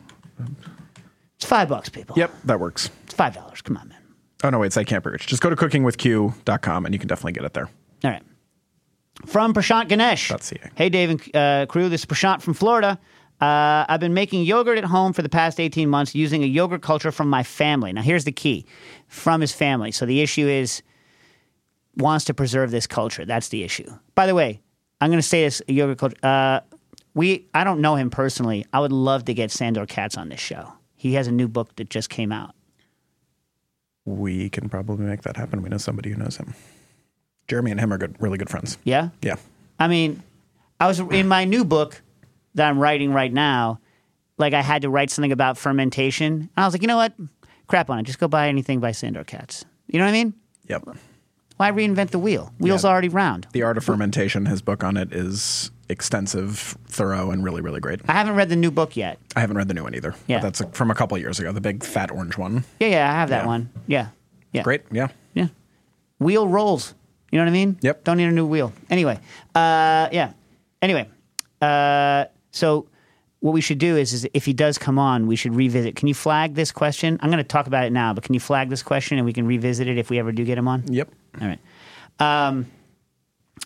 It's 1.36 1.46
five 1.46 1.70
bucks, 1.70 1.90
people. 1.90 2.18
Yep, 2.18 2.32
that 2.46 2.60
works. 2.60 2.90
It's 3.04 3.14
five 3.14 3.36
dollars. 3.36 3.62
Come 3.62 3.78
on, 3.78 3.90
man. 3.90 4.01
Oh 4.44 4.50
no, 4.50 4.60
wait, 4.60 4.76
I 4.76 4.84
can't 4.84 5.06
reach. 5.06 5.28
Just 5.28 5.42
go 5.42 5.50
to 5.50 5.56
cookingwithq.com 5.56 6.86
and 6.86 6.94
you 6.94 7.00
can 7.00 7.08
definitely 7.08 7.34
get 7.34 7.44
it 7.44 7.54
there. 7.54 7.70
All 8.04 8.12
right. 8.12 8.24
From 9.26 9.54
Prashant 9.54 9.88
Ganesh. 9.88 10.30
Hey, 10.76 10.90
Dave 10.90 11.10
and 11.12 11.36
uh, 11.36 11.66
crew. 11.68 11.90
This 11.90 12.02
is 12.02 12.06
Prashant 12.06 12.42
from 12.42 12.54
Florida. 12.54 13.00
Uh, 13.40 13.86
I've 13.90 14.00
been 14.00 14.14
making 14.14 14.44
yogurt 14.44 14.78
at 14.78 14.84
home 14.84 15.14
for 15.14 15.22
the 15.22 15.30
past 15.30 15.60
18 15.60 15.90
months 15.90 16.14
using 16.16 16.44
a 16.44 16.48
yogurt 16.48 16.82
culture 16.82 17.12
from 17.12 17.30
my 17.30 17.44
family. 17.44 17.92
Now, 17.92 18.02
here's 18.02 18.24
the 18.24 18.32
key 18.32 18.66
from 19.08 19.42
his 19.42 19.52
family. 19.52 19.92
So 19.92 20.06
the 20.06 20.22
issue 20.22 20.48
is 20.48 20.82
wants 21.98 22.26
to 22.26 22.34
preserve 22.34 22.72
this 22.72 22.88
culture. 22.88 23.26
That's 23.26 23.50
the 23.50 23.64
issue. 23.64 23.92
By 24.16 24.28
the 24.28 24.36
way, 24.36 24.62
I'm 25.02 25.10
going 25.10 25.20
to 25.20 25.28
say 25.28 25.44
this 25.44 25.62
yogurt 25.68 25.98
culture. 25.98 26.18
Uh, 26.24 26.62
we, 27.14 27.48
I 27.54 27.64
don't 27.64 27.82
know 27.82 27.96
him 27.96 28.10
personally. 28.10 28.66
I 28.72 28.80
would 28.80 28.92
love 28.92 29.26
to 29.26 29.34
get 29.34 29.52
Sandor 29.52 29.86
Katz 29.86 30.18
on 30.18 30.30
this 30.30 30.40
show. 30.40 30.72
He 30.96 31.14
has 31.14 31.28
a 31.28 31.32
new 31.32 31.48
book 31.48 31.76
that 31.76 31.90
just 31.90 32.10
came 32.10 32.32
out 32.32 32.56
we 34.06 34.50
can 34.50 34.70
probably 34.70 35.06
make 35.06 35.22
that 35.24 35.38
happen. 35.38 35.62
We 35.62 35.70
know 35.70 35.78
somebody 35.78 36.10
who 36.12 36.18
knows 36.18 36.38
him. 36.38 36.54
Jeremy 37.48 37.72
and 37.72 37.80
him 37.80 37.92
are 37.94 37.98
good, 37.98 38.16
really 38.20 38.38
good 38.38 38.50
friends. 38.50 38.78
Yeah. 38.84 39.10
Yeah. 39.22 39.36
I 39.80 39.88
mean, 39.88 40.22
I 40.80 40.88
was 40.88 41.00
in 41.00 41.28
my 41.28 41.46
new 41.46 41.64
book 41.66 42.02
that 42.56 42.68
I'm 42.70 42.80
writing 42.80 43.14
right 43.14 43.32
now. 43.32 43.80
Like 44.38 44.54
I 44.54 44.62
had 44.62 44.82
to 44.84 44.90
write 44.90 45.12
something 45.12 45.32
about 45.32 45.58
fermentation, 45.58 46.34
and 46.34 46.50
I 46.58 46.66
was 46.66 46.74
like, 46.74 46.82
you 46.82 46.88
know 46.88 46.98
what? 46.98 47.14
Crap 47.68 47.90
on 47.90 48.00
it. 48.00 48.04
Just 48.04 48.20
go 48.20 48.28
buy 48.28 48.48
anything 48.48 48.80
by 48.80 48.92
Sandor 48.92 49.24
Katz. 49.24 49.64
You 49.88 50.00
know 50.00 50.06
what 50.06 50.10
I 50.10 50.14
mean? 50.14 50.34
Yep. 50.68 50.88
Why 51.58 51.72
reinvent 51.72 52.10
the 52.10 52.18
wheel? 52.20 52.52
Wheel's 52.58 52.84
Yeah. 52.84 52.90
already 52.90 53.10
round. 53.10 53.48
The 53.54 53.62
Art 53.64 53.78
of 53.78 53.84
Fermentation, 53.84 54.48
his 54.48 54.62
book 54.62 54.84
on 54.84 54.98
it 54.98 55.14
is 55.14 55.70
extensive, 55.92 56.78
thorough, 56.88 57.32
and 57.32 57.44
really, 57.44 57.62
really 57.62 57.80
great. 57.80 58.00
I 58.08 58.14
haven't 58.14 58.36
read 58.36 58.50
the 58.50 58.56
new 58.56 58.72
book 58.72 58.96
yet. 58.98 59.20
I 59.36 59.42
haven't 59.42 59.58
read 59.58 59.68
the 59.68 59.74
new 59.74 59.84
one 59.84 59.94
either. 59.96 60.16
Yeah. 60.28 60.40
But 60.42 60.54
that's 60.56 60.76
from 60.78 60.90
a 60.90 60.96
couple 60.96 61.18
years 61.18 61.40
ago, 61.40 61.52
the 61.52 61.62
big 61.62 61.84
fat 61.84 62.10
orange 62.12 62.38
one. 62.38 62.64
Yeah, 62.80 62.88
yeah, 62.88 63.10
I 63.10 63.14
have 63.14 63.30
that 63.30 63.44
Yeah. 63.44 63.48
one. 63.48 63.70
Yeah, 63.88 64.08
yeah, 64.54 64.64
Great. 64.64 64.82
Yeah. 64.92 65.10
Yeah, 65.34 65.48
wheel 66.20 66.48
rolls. 66.48 66.94
You 67.32 67.38
know 67.38 67.46
what 67.46 67.50
I 67.50 67.54
mean? 67.54 67.78
Yep. 67.82 68.04
Don't 68.04 68.18
need 68.18 68.26
a 68.26 68.32
new 68.32 68.46
wheel. 68.46 68.74
Anyway, 68.90 69.18
uh, 69.56 70.10
yeah. 70.12 70.34
Anyway, 70.82 71.08
uh, 71.62 72.26
so 72.52 72.88
what 73.40 73.54
we 73.54 73.62
should 73.62 73.78
do 73.78 73.96
is, 73.98 74.12
is 74.14 74.28
if 74.34 74.46
he 74.46 74.54
does 74.54 74.78
come 74.78 75.00
on, 75.00 75.28
we 75.28 75.36
should 75.36 75.56
revisit. 75.56 75.96
Can 75.96 76.08
you 76.08 76.14
flag 76.14 76.56
this 76.56 76.72
question? 76.72 77.18
I'm 77.22 77.30
going 77.32 77.38
to 77.38 77.48
talk 77.48 77.68
about 77.68 77.86
it 77.86 77.92
now, 77.94 78.14
but 78.14 78.24
can 78.24 78.34
you 78.34 78.40
flag 78.40 78.70
this 78.70 78.84
question 78.84 79.18
and 79.18 79.26
we 79.26 79.32
can 79.34 79.48
revisit 79.48 79.88
it 79.88 79.98
if 79.98 80.10
we 80.10 80.20
ever 80.20 80.32
do 80.32 80.44
get 80.44 80.58
him 80.58 80.68
on? 80.68 80.84
Yep. 80.92 81.10
All 81.42 81.48
right. 81.48 81.60
Um, 82.20 82.68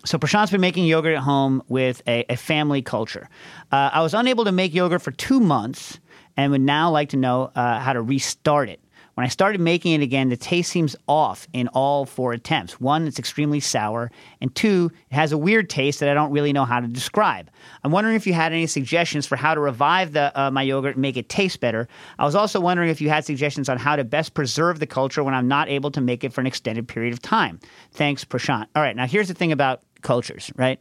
so 0.05 0.17
Prashant's 0.17 0.51
been 0.51 0.61
making 0.61 0.85
yogurt 0.85 1.15
at 1.15 1.23
home 1.23 1.63
with 1.67 2.01
a, 2.07 2.25
a 2.29 2.37
family 2.37 2.81
culture. 2.81 3.29
Uh, 3.71 3.89
I 3.93 4.01
was 4.01 4.13
unable 4.13 4.45
to 4.45 4.51
make 4.51 4.73
yogurt 4.73 5.01
for 5.01 5.11
two 5.11 5.39
months 5.39 5.99
and 6.37 6.51
would 6.51 6.61
now 6.61 6.91
like 6.91 7.09
to 7.09 7.17
know 7.17 7.51
uh, 7.55 7.79
how 7.79 7.93
to 7.93 8.01
restart 8.01 8.69
it. 8.69 8.79
When 9.15 9.23
I 9.23 9.29
started 9.29 9.61
making 9.61 9.93
it 9.93 10.01
again, 10.01 10.27
the 10.27 10.35
taste 10.35 10.69
seems 10.69 10.93
off 11.07 11.47
in 11.53 11.69
all 11.69 12.05
four 12.05 12.33
attempts. 12.33 12.81
One, 12.81 13.07
it's 13.07 13.17
extremely 13.17 13.61
sour, 13.61 14.11
and 14.41 14.53
two, 14.53 14.91
it 15.09 15.15
has 15.15 15.31
a 15.31 15.37
weird 15.37 15.69
taste 15.69 16.01
that 16.01 16.09
I 16.09 16.13
don't 16.13 16.33
really 16.33 16.51
know 16.51 16.65
how 16.65 16.81
to 16.81 16.87
describe. 16.87 17.49
I'm 17.85 17.93
wondering 17.93 18.17
if 18.17 18.27
you 18.27 18.33
had 18.33 18.51
any 18.51 18.67
suggestions 18.67 19.25
for 19.25 19.37
how 19.37 19.55
to 19.55 19.61
revive 19.61 20.11
the, 20.11 20.37
uh, 20.37 20.51
my 20.51 20.63
yogurt 20.63 20.95
and 20.95 21.01
make 21.01 21.15
it 21.15 21.29
taste 21.29 21.61
better. 21.61 21.87
I 22.19 22.25
was 22.25 22.35
also 22.35 22.59
wondering 22.59 22.89
if 22.89 22.99
you 22.99 23.07
had 23.07 23.23
suggestions 23.23 23.69
on 23.69 23.77
how 23.77 23.95
to 23.95 24.03
best 24.03 24.33
preserve 24.33 24.79
the 24.79 24.87
culture 24.87 25.23
when 25.23 25.33
I'm 25.33 25.47
not 25.47 25.69
able 25.69 25.91
to 25.91 26.01
make 26.01 26.25
it 26.25 26.33
for 26.33 26.41
an 26.41 26.47
extended 26.47 26.85
period 26.85 27.13
of 27.13 27.21
time. 27.21 27.61
Thanks, 27.93 28.25
Prashant. 28.25 28.67
All 28.75 28.81
right, 28.81 28.97
now 28.97 29.07
here's 29.07 29.29
the 29.29 29.33
thing 29.33 29.53
about 29.53 29.81
cultures, 30.05 30.51
right? 30.55 30.79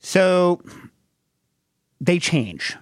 So 0.00 0.60
they 2.00 2.18
change. 2.18 2.76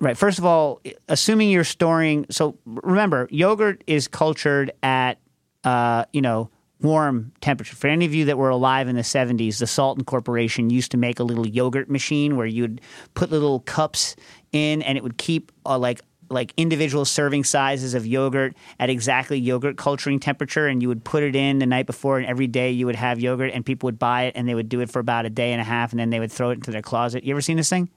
Right. 0.00 0.16
First 0.16 0.38
of 0.38 0.44
all, 0.44 0.80
assuming 1.08 1.50
you're 1.50 1.64
storing, 1.64 2.26
so 2.30 2.56
remember, 2.64 3.28
yogurt 3.30 3.82
is 3.86 4.06
cultured 4.06 4.70
at, 4.82 5.18
uh, 5.64 6.04
you 6.12 6.22
know, 6.22 6.50
warm 6.80 7.32
temperature. 7.40 7.74
For 7.74 7.88
any 7.88 8.04
of 8.04 8.14
you 8.14 8.26
that 8.26 8.38
were 8.38 8.50
alive 8.50 8.86
in 8.86 8.94
the 8.94 9.02
70s, 9.02 9.58
the 9.58 9.66
Salton 9.66 10.04
Corporation 10.04 10.70
used 10.70 10.92
to 10.92 10.96
make 10.96 11.18
a 11.18 11.24
little 11.24 11.46
yogurt 11.46 11.90
machine 11.90 12.36
where 12.36 12.46
you'd 12.46 12.80
put 13.14 13.30
little 13.30 13.60
cups 13.60 14.14
in 14.52 14.82
and 14.82 14.96
it 14.96 15.02
would 15.02 15.18
keep 15.18 15.50
uh, 15.66 15.76
like 15.76 16.00
like 16.30 16.52
individual 16.56 17.04
serving 17.04 17.44
sizes 17.44 17.94
of 17.94 18.06
yogurt 18.06 18.54
at 18.78 18.90
exactly 18.90 19.38
yogurt 19.38 19.76
culturing 19.76 20.20
temperature 20.20 20.66
and 20.66 20.82
you 20.82 20.88
would 20.88 21.04
put 21.04 21.22
it 21.22 21.34
in 21.34 21.58
the 21.58 21.66
night 21.66 21.86
before 21.86 22.18
and 22.18 22.26
every 22.26 22.46
day 22.46 22.70
you 22.70 22.86
would 22.86 22.96
have 22.96 23.18
yogurt 23.18 23.50
and 23.54 23.64
people 23.64 23.86
would 23.86 23.98
buy 23.98 24.24
it 24.24 24.34
and 24.36 24.48
they 24.48 24.54
would 24.54 24.68
do 24.68 24.80
it 24.80 24.90
for 24.90 24.98
about 24.98 25.24
a 25.26 25.30
day 25.30 25.52
and 25.52 25.60
a 25.60 25.64
half 25.64 25.92
and 25.92 25.98
then 26.00 26.10
they 26.10 26.20
would 26.20 26.30
throw 26.32 26.50
it 26.50 26.54
into 26.54 26.70
their 26.70 26.82
closet. 26.82 27.24
You 27.24 27.32
ever 27.32 27.40
seen 27.40 27.56
this 27.56 27.68
thing? 27.70 27.88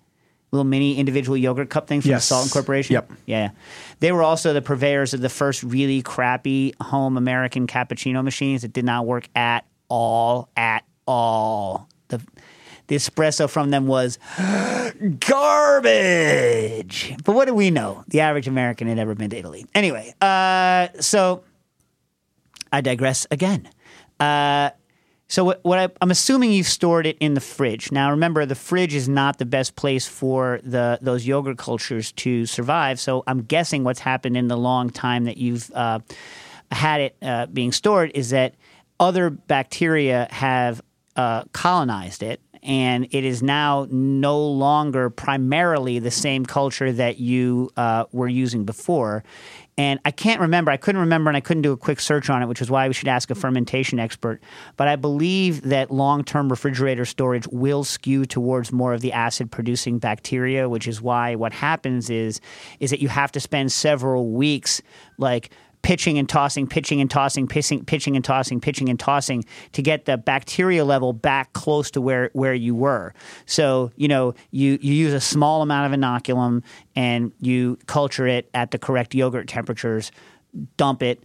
Little 0.52 0.66
mini 0.66 0.98
individual 0.98 1.38
yogurt 1.38 1.70
cup 1.70 1.88
thing 1.88 2.02
from 2.02 2.12
Yes. 2.12 2.28
the 2.28 2.36
Salton 2.36 2.50
Corporation? 2.52 2.94
Yep. 2.94 3.12
Yeah. 3.26 3.50
They 4.00 4.12
were 4.12 4.24
also 4.24 4.52
the 4.54 4.62
purveyors 4.62 5.14
of 5.14 5.22
the 5.22 5.30
first 5.30 5.64
really 5.64 6.02
crappy 6.02 6.74
home 6.82 7.16
American 7.18 7.68
cappuccino 7.68 8.24
machines 8.24 8.62
that 8.64 8.74
did 8.74 8.84
not 8.86 9.06
work 9.06 9.30
at 9.36 9.66
all, 9.90 10.50
at 10.58 10.84
all. 11.08 11.88
The, 12.10 12.22
the 12.92 12.98
espresso 12.98 13.50
from 13.50 13.70
them 13.70 13.88
was 13.88 14.20
garbage. 15.20 17.16
But 17.24 17.36
what 17.36 17.48
do 17.48 17.54
we 17.54 17.72
know? 17.72 18.04
The 18.10 18.20
average 18.20 18.50
American 18.50 18.90
had 18.90 18.98
never 18.98 19.16
been 19.16 19.30
to 19.30 19.38
Italy. 19.38 19.66
Anyway, 19.74 20.14
uh, 20.20 20.90
so 21.00 21.46
I 22.70 22.82
digress 22.82 23.26
again. 23.32 23.70
Uh, 24.20 24.72
so 25.30 25.46
what, 25.46 25.64
what 25.64 25.80
I, 25.80 25.88
I'm 26.02 26.12
assuming 26.12 26.52
you've 26.52 26.68
stored 26.68 27.08
it 27.08 27.18
in 27.22 27.34
the 27.34 27.40
fridge. 27.40 27.94
Now 27.94 28.12
remember, 28.12 28.46
the 28.46 28.56
fridge 28.56 28.94
is 28.94 29.08
not 29.08 29.38
the 29.38 29.46
best 29.46 29.78
place 29.78 30.06
for 30.06 30.60
the 30.62 31.00
those 31.02 31.26
yogurt 31.26 31.58
cultures 31.58 32.12
to 32.12 32.46
survive. 32.46 33.00
So 33.00 33.24
I'm 33.26 33.44
guessing 33.44 33.86
what's 33.86 34.02
happened 34.02 34.36
in 34.36 34.50
the 34.50 34.58
long 34.58 34.90
time 34.90 35.24
that 35.24 35.38
you've 35.38 35.72
uh, 35.74 36.00
had 36.74 37.00
it 37.00 37.16
uh, 37.22 37.46
being 37.46 37.72
stored 37.72 38.12
is 38.16 38.32
that 38.32 38.56
other 39.00 39.30
bacteria 39.30 40.28
have 40.30 40.82
uh, 41.16 41.44
colonized 41.54 42.24
it, 42.24 42.42
and 42.64 43.08
it 43.12 43.24
is 43.24 43.42
now 43.42 43.88
no 43.90 44.40
longer 44.40 45.10
primarily 45.10 46.00
the 46.00 46.12
same 46.12 46.46
culture 46.46 46.92
that 46.92 47.20
you 47.20 47.72
uh, 47.76 48.06
were 48.12 48.28
using 48.28 48.66
before. 48.66 49.24
And 49.78 50.00
I 50.06 50.12
can't 50.12 50.42
remember, 50.42 50.70
I 50.70 50.78
couldn't 50.78 51.02
remember, 51.02 51.30
and 51.30 51.38
I 51.38 51.42
couldn't 51.42 51.64
do 51.64 51.72
a 51.72 51.78
quick 51.78 52.00
search 52.00 52.30
on 52.30 52.44
it, 52.44 52.46
which 52.46 52.62
is 52.62 52.70
why 52.70 52.88
we 52.88 52.94
should 52.94 53.08
ask 53.08 53.32
a 53.32 53.36
fermentation 53.36 54.00
expert. 54.00 54.44
But 54.78 54.88
I 54.88 54.96
believe 54.96 55.64
that 55.64 55.90
long 55.90 56.24
term 56.24 56.50
refrigerator 56.50 57.06
storage 57.06 57.48
will 57.48 57.84
skew 57.84 58.26
towards 58.26 58.72
more 58.72 58.94
of 58.94 59.02
the 59.02 59.14
acid 59.14 59.50
producing 59.50 59.98
bacteria, 59.98 60.70
which 60.70 60.88
is 60.88 61.02
why 61.02 61.36
what 61.36 61.54
happens 61.54 62.10
is, 62.10 62.42
is 62.80 62.92
that 62.92 63.00
you 63.02 63.08
have 63.08 63.32
to 63.32 63.40
spend 63.40 63.72
several 63.72 64.32
weeks 64.32 64.82
like 65.18 65.50
pitching 65.82 66.18
and 66.18 66.30
tossing, 66.30 66.68
pitching 66.68 67.02
and 67.02 67.10
tossing, 67.10 67.48
pitching, 67.48 67.84
pitching 67.86 68.16
and 68.16 68.24
tossing, 68.24 68.60
pitching 68.60 68.90
and 68.90 69.00
tossing 69.00 69.44
to 69.72 69.82
get 69.82 70.06
the 70.06 70.18
bacteria 70.18 70.86
level 70.86 71.14
back 71.14 71.54
close 71.54 71.92
to 71.92 72.02
where, 72.02 72.30
where 72.34 72.54
you 72.54 72.76
were. 72.76 73.14
So, 73.46 73.92
you 73.96 74.08
know, 74.08 74.34
you, 74.52 74.78
you 74.82 74.94
use 74.94 75.14
a 75.14 75.22
small 75.22 75.62
amount 75.62 75.94
of 75.94 76.00
inoculum 76.00 76.64
and 76.96 77.32
you 77.40 77.78
culture 77.88 78.28
it 78.28 78.50
at 78.54 78.72
the 78.72 78.78
correct 78.78 79.16
yogurt 79.16 79.48
temperatures, 79.48 80.12
dump 80.78 81.02
it, 81.02 81.24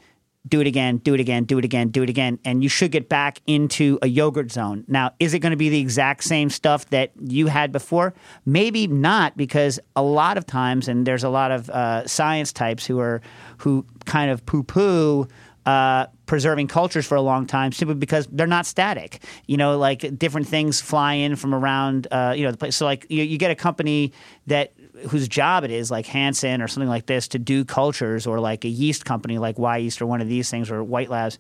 do 0.49 0.61
it 0.61 0.67
again, 0.67 0.99
do 0.99 1.15
it 1.15 1.21
again, 1.21 1.45
do 1.45 1.59
it 1.59 1.65
again, 1.65 1.89
do 1.89 2.03
it 2.03 2.11
again, 2.11 2.39
and 2.45 2.63
you 2.63 2.69
should 2.69 2.91
get 2.91 3.09
back 3.09 3.41
into 3.47 3.99
a 4.03 4.07
yogurt 4.07 4.53
zone. 4.53 4.85
Now, 4.87 5.13
is 5.19 5.35
it 5.35 5.41
going 5.41 5.51
to 5.51 5.57
be 5.57 5.69
the 5.69 5.81
exact 5.81 6.25
same 6.25 6.51
stuff 6.51 6.89
that 6.91 7.11
you 7.21 7.47
had 7.49 7.73
before? 7.73 8.15
Maybe 8.45 8.87
not, 8.87 9.37
because 9.37 9.81
a 9.95 10.03
lot 10.03 10.39
of 10.39 10.47
times, 10.47 10.89
and 10.89 11.07
there's 11.07 11.25
a 11.25 11.29
lot 11.29 11.51
of 11.51 11.71
uh, 11.71 12.07
science 12.07 12.53
types 12.53 12.87
who 12.87 13.01
are 13.01 13.21
who 13.59 13.85
kind 14.05 14.31
of 14.31 14.45
poo-poo. 14.47 15.29
Uh, 15.65 16.07
preserving 16.27 16.69
cultures 16.69 17.05
for 17.05 17.17
a 17.17 17.21
long 17.21 17.45
time 17.45 17.73
simply 17.73 17.97
because 17.97 18.29
they're 18.29 18.47
not 18.47 18.67
static. 18.67 19.21
You 19.47 19.57
know, 19.57 19.77
like 19.77 20.17
different 20.17 20.47
things 20.47 20.81
fly 20.81 21.15
in 21.15 21.35
from 21.35 21.53
around. 21.53 22.07
Uh, 22.09 22.35
you 22.37 22.45
know, 22.45 22.53
the 22.53 22.57
place. 22.57 22.77
So 22.77 22.85
like 22.85 23.05
you, 23.09 23.25
you 23.25 23.37
get 23.37 23.51
a 23.51 23.57
company 23.57 24.13
that 24.47 24.73
whose 25.09 25.29
job 25.29 25.65
it 25.65 25.71
is, 25.71 25.91
like 25.91 26.07
Hansen 26.07 26.63
or 26.63 26.69
something 26.69 26.89
like 26.89 27.07
this, 27.07 27.29
to 27.29 27.39
do 27.39 27.65
cultures, 27.65 28.27
or 28.27 28.41
like 28.41 28.65
a 28.65 28.69
yeast 28.69 29.05
company 29.05 29.39
like 29.39 29.57
Wyeast 29.57 30.01
or 30.01 30.07
one 30.07 30.21
of 30.21 30.29
these 30.29 30.51
things, 30.51 30.71
or 30.71 30.83
White 30.83 31.11
Labs, 31.11 31.39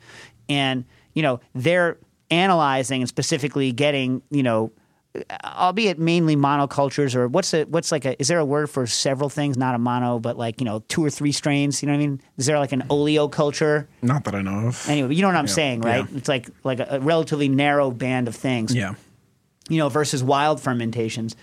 and 0.48 0.84
you 1.14 1.22
know 1.22 1.40
they're 1.54 1.98
analyzing 2.30 3.02
and 3.02 3.08
specifically 3.08 3.72
getting 3.72 4.22
you 4.30 4.42
know. 4.42 4.72
Albeit 5.42 5.98
mainly 5.98 6.36
monocultures, 6.36 7.16
or 7.16 7.26
what's 7.26 7.54
a 7.54 7.64
what's 7.64 7.90
like 7.90 8.04
a 8.04 8.20
is 8.20 8.28
there 8.28 8.38
a 8.38 8.44
word 8.44 8.68
for 8.68 8.86
several 8.86 9.30
things? 9.30 9.56
Not 9.56 9.74
a 9.74 9.78
mono, 9.78 10.18
but 10.18 10.36
like 10.36 10.60
you 10.60 10.66
know 10.66 10.80
two 10.88 11.02
or 11.02 11.08
three 11.08 11.32
strains. 11.32 11.82
You 11.82 11.86
know 11.86 11.94
what 11.94 12.02
I 12.02 12.06
mean? 12.06 12.20
Is 12.36 12.44
there 12.44 12.58
like 12.58 12.72
an 12.72 12.82
oleoculture? 12.90 13.86
Not 14.02 14.24
that 14.24 14.34
I 14.34 14.42
know 14.42 14.66
of. 14.66 14.86
Anyway, 14.86 15.14
you 15.14 15.22
know 15.22 15.28
what 15.28 15.36
I'm 15.36 15.46
Yeah, 15.46 15.52
saying, 15.52 15.80
right? 15.80 16.04
yeah. 16.10 16.18
It's 16.18 16.28
like 16.28 16.50
like 16.64 16.80
a, 16.80 16.86
a 16.90 17.00
relatively 17.00 17.48
narrow 17.48 17.90
band 17.90 18.28
of 18.28 18.36
things 18.36 18.74
yeah. 18.74 18.92
you 19.70 19.78
know, 19.78 19.88
versus 19.88 20.22
wild 20.22 20.60
fermentations. 20.60 21.34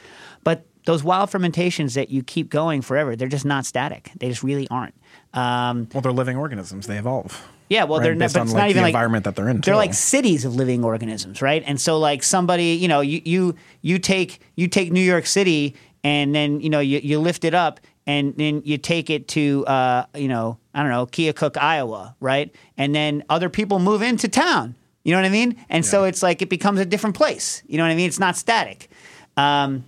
But 0.44 0.68
those 0.86 1.04
wild 1.04 1.30
fermentations 1.30 1.94
that 1.94 2.10
you 2.10 2.24
keep 2.24 2.50
going 2.50 2.82
forever, 2.82 3.16
they're 3.16 3.28
just 3.28 3.46
not 3.46 3.66
static. 3.66 4.12
They 4.20 4.30
just 4.30 4.44
really 4.44 4.68
aren't. 4.70 4.96
Um, 5.34 5.88
Well, 5.94 6.02
they're 6.02 6.12
living 6.12 6.38
organisms. 6.38 6.88
They 6.88 6.98
evolve. 6.98 7.42
yeah, 7.70 7.86
well, 7.86 8.00
Right, 8.00 8.04
they're 8.06 8.16
not, 8.16 8.20
based 8.26 8.34
but 8.36 8.40
on, 8.42 8.46
it's 8.48 8.54
like, 8.54 8.62
not 8.62 8.70
even 8.70 8.78
the 8.78 8.84
like 8.84 8.90
environment 8.94 9.24
that 9.26 9.36
they're 9.36 9.50
in, 9.50 9.62
They're 9.62 9.74
too. 9.74 9.78
like 9.78 9.94
cities 9.94 10.46
of 10.46 10.56
living 10.56 10.84
organisms, 10.84 11.42
right? 11.42 11.64
And 11.66 11.80
so, 11.80 11.98
like 12.00 12.22
somebody, 12.24 12.74
you 12.76 12.88
know, 12.88 13.02
you 13.02 13.22
you 13.24 13.56
you 13.82 14.00
take 14.00 14.42
you 14.56 14.68
take 14.68 14.92
New 14.92 15.02
York 15.02 15.26
City, 15.26 15.76
and 16.04 16.36
then 16.36 16.60
you 16.62 16.70
know 16.70 16.80
you, 16.80 17.00
you 17.00 17.20
lift 17.20 17.46
it 17.46 17.54
up, 17.54 17.80
and 18.06 18.36
then 18.38 18.62
you 18.66 18.78
take 18.78 19.10
it 19.10 19.28
to 19.30 19.66
uh, 19.66 20.06
you 20.16 20.28
know 20.28 20.58
I 20.74 20.82
don't 20.84 20.92
know 20.92 21.06
Keokuk, 21.08 21.58
Iowa, 21.58 22.16
right? 22.20 22.54
And 22.78 22.94
then 22.94 23.24
other 23.30 23.50
people 23.50 23.80
move 23.80 24.02
into 24.02 24.28
town. 24.28 24.76
You 25.06 25.12
know 25.14 25.20
what 25.20 25.26
I 25.26 25.30
mean? 25.30 25.56
And 25.70 25.86
so 25.86 26.04
it's 26.06 26.22
like 26.24 26.42
it 26.42 26.50
becomes 26.50 26.80
a 26.80 26.86
different 26.86 27.16
place. 27.16 27.62
You 27.68 27.78
know 27.78 27.84
what 27.84 27.92
I 27.92 27.96
mean? 27.96 28.08
It's 28.08 28.20
not 28.20 28.38
static. 28.38 28.90
Um, 29.36 29.84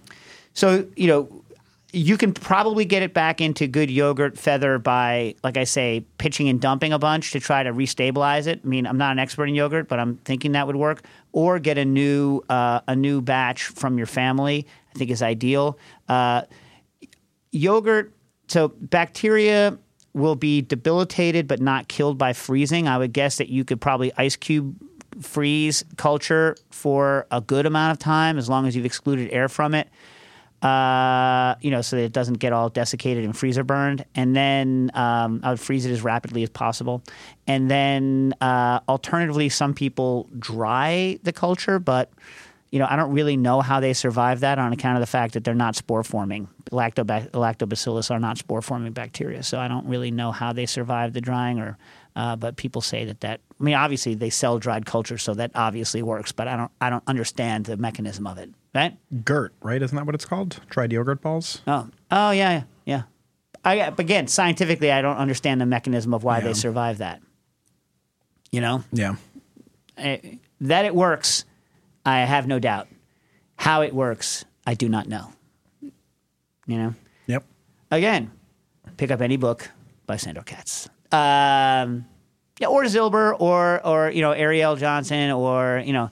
so 0.55 0.87
you 0.95 1.07
know 1.07 1.45
you 1.95 2.17
can 2.17 2.33
probably 2.33 2.83
get 2.83 3.03
it 3.03 3.13
back 3.13 3.39
into 3.39 3.67
good 3.67 3.89
yogurt 3.89 4.37
feather 4.37 4.77
by, 4.77 5.33
like 5.45 5.55
I 5.55 5.63
say, 5.63 6.05
pitching 6.17 6.49
and 6.49 6.59
dumping 6.59 6.91
a 6.91 6.99
bunch 6.99 7.31
to 7.31 7.39
try 7.39 7.63
to 7.63 7.71
restabilize 7.71 8.47
it. 8.47 8.59
I 8.65 8.67
mean, 8.67 8.85
I'm 8.85 8.97
not 8.97 9.13
an 9.13 9.19
expert 9.19 9.45
in 9.45 9.55
yogurt, 9.55 9.87
but 9.87 9.97
I'm 9.97 10.17
thinking 10.17 10.51
that 10.51 10.67
would 10.67 10.75
work. 10.75 11.03
Or 11.31 11.57
get 11.57 11.77
a 11.77 11.85
new 11.85 12.41
uh, 12.49 12.81
a 12.87 12.95
new 12.95 13.21
batch 13.21 13.63
from 13.63 13.97
your 13.97 14.07
family. 14.07 14.67
I 14.93 14.97
think 14.97 15.09
is 15.09 15.21
ideal. 15.21 15.79
Uh, 16.09 16.41
yogurt. 17.51 18.11
So 18.47 18.67
bacteria 18.67 19.77
will 20.13 20.35
be 20.35 20.61
debilitated 20.61 21.47
but 21.47 21.61
not 21.61 21.87
killed 21.87 22.17
by 22.17 22.33
freezing. 22.33 22.87
I 22.87 22.97
would 22.97 23.13
guess 23.13 23.37
that 23.37 23.49
you 23.49 23.63
could 23.63 23.79
probably 23.79 24.11
ice 24.17 24.35
cube 24.35 24.75
freeze 25.21 25.85
culture 25.95 26.57
for 26.71 27.25
a 27.31 27.39
good 27.39 27.65
amount 27.65 27.93
of 27.93 27.99
time, 27.99 28.37
as 28.37 28.49
long 28.49 28.67
as 28.67 28.75
you've 28.75 28.85
excluded 28.85 29.29
air 29.31 29.47
from 29.47 29.73
it. 29.73 29.87
Uh, 30.65 31.53
you 31.61 31.69
know, 31.69 31.81
so 31.81 31.95
that 31.95 32.01
it 32.01 32.11
doesn't 32.11 32.39
get 32.39 32.51
all 32.51 32.69
desiccated 32.69 33.23
and 33.23 33.37
freezer 33.37 33.63
burned. 33.63 34.03
And 34.15 34.35
then 34.35 34.89
um, 34.95 35.41
I 35.43 35.51
would 35.51 35.59
freeze 35.59 35.85
it 35.85 35.91
as 35.91 36.01
rapidly 36.01 36.41
as 36.41 36.49
possible. 36.49 37.03
And 37.45 37.69
then 37.69 38.33
uh, 38.41 38.79
alternatively, 38.89 39.49
some 39.49 39.75
people 39.75 40.27
dry 40.39 41.19
the 41.21 41.31
culture, 41.31 41.77
but 41.77 42.09
you 42.71 42.79
know, 42.79 42.87
I 42.89 42.95
don't 42.95 43.11
really 43.11 43.37
know 43.37 43.61
how 43.61 43.79
they 43.79 43.93
survive 43.93 44.39
that 44.39 44.57
on 44.57 44.73
account 44.73 44.97
of 44.97 45.01
the 45.01 45.07
fact 45.07 45.35
that 45.35 45.43
they're 45.43 45.53
not 45.53 45.75
spore 45.75 46.03
forming. 46.03 46.49
Lactoba- 46.71 47.29
lactobacillus 47.29 48.09
are 48.09 48.19
not 48.19 48.39
spore 48.39 48.63
forming 48.63 48.91
bacteria, 48.91 49.43
so 49.43 49.59
I 49.59 49.67
don't 49.67 49.85
really 49.85 50.09
know 50.09 50.31
how 50.31 50.51
they 50.51 50.65
survive 50.65 51.13
the 51.13 51.21
drying. 51.21 51.59
Or, 51.59 51.77
uh, 52.15 52.35
but 52.35 52.55
people 52.55 52.81
say 52.81 53.05
that 53.05 53.21
that. 53.21 53.41
I 53.59 53.63
mean, 53.63 53.75
obviously 53.75 54.15
they 54.15 54.29
sell 54.29 54.59
dried 54.59 54.85
culture, 54.85 55.17
so 55.17 55.33
that 55.35 55.51
obviously 55.55 56.01
works. 56.01 56.31
But 56.31 56.47
I 56.47 56.55
don't. 56.57 56.71
I 56.81 56.89
don't 56.89 57.03
understand 57.07 57.65
the 57.65 57.77
mechanism 57.77 58.27
of 58.27 58.37
it. 58.37 58.49
Right? 58.73 58.97
Gert, 59.23 59.53
right? 59.61 59.81
Isn't 59.81 59.95
that 59.95 60.05
what 60.05 60.15
it's 60.15 60.25
called? 60.25 60.59
Dried 60.69 60.91
yogurt 60.91 61.21
balls. 61.21 61.61
Oh, 61.65 61.87
oh 62.11 62.31
yeah, 62.31 62.63
yeah. 62.85 63.03
I 63.63 63.75
again, 63.75 64.27
scientifically, 64.27 64.91
I 64.91 65.01
don't 65.01 65.15
understand 65.17 65.61
the 65.61 65.65
mechanism 65.65 66.13
of 66.13 66.23
why 66.23 66.39
Yeah. 66.39 66.43
they 66.45 66.53
survive 66.53 66.97
that. 66.99 67.21
You 68.51 68.61
know, 68.61 68.83
Yeah. 68.91 69.15
Eh, 69.97 70.17
that 70.61 70.85
it 70.85 70.93
works, 70.93 71.45
I 72.05 72.19
have 72.19 72.47
no 72.47 72.59
doubt. 72.59 72.87
How 73.55 73.81
it 73.81 73.93
works, 73.95 74.43
I 74.67 74.73
do 74.73 74.87
not 74.89 75.07
know. 75.07 75.31
You 75.81 76.77
know, 76.77 76.93
Yep. 77.27 77.43
again, 77.91 78.31
pick 78.97 79.09
up 79.09 79.21
any 79.21 79.37
book 79.37 79.69
by 80.05 80.17
Sandor 80.17 80.41
Katz. 80.43 80.89
Um, 81.15 82.05
yeah, 82.59 82.67
or 82.67 82.83
Zilber, 82.83 83.35
or 83.39 83.85
or 83.85 84.09
you 84.11 84.21
know 84.21 84.31
Arielle 84.31 84.77
Johnson, 84.77 85.31
or 85.31 85.81
you 85.85 85.93
know 85.93 86.11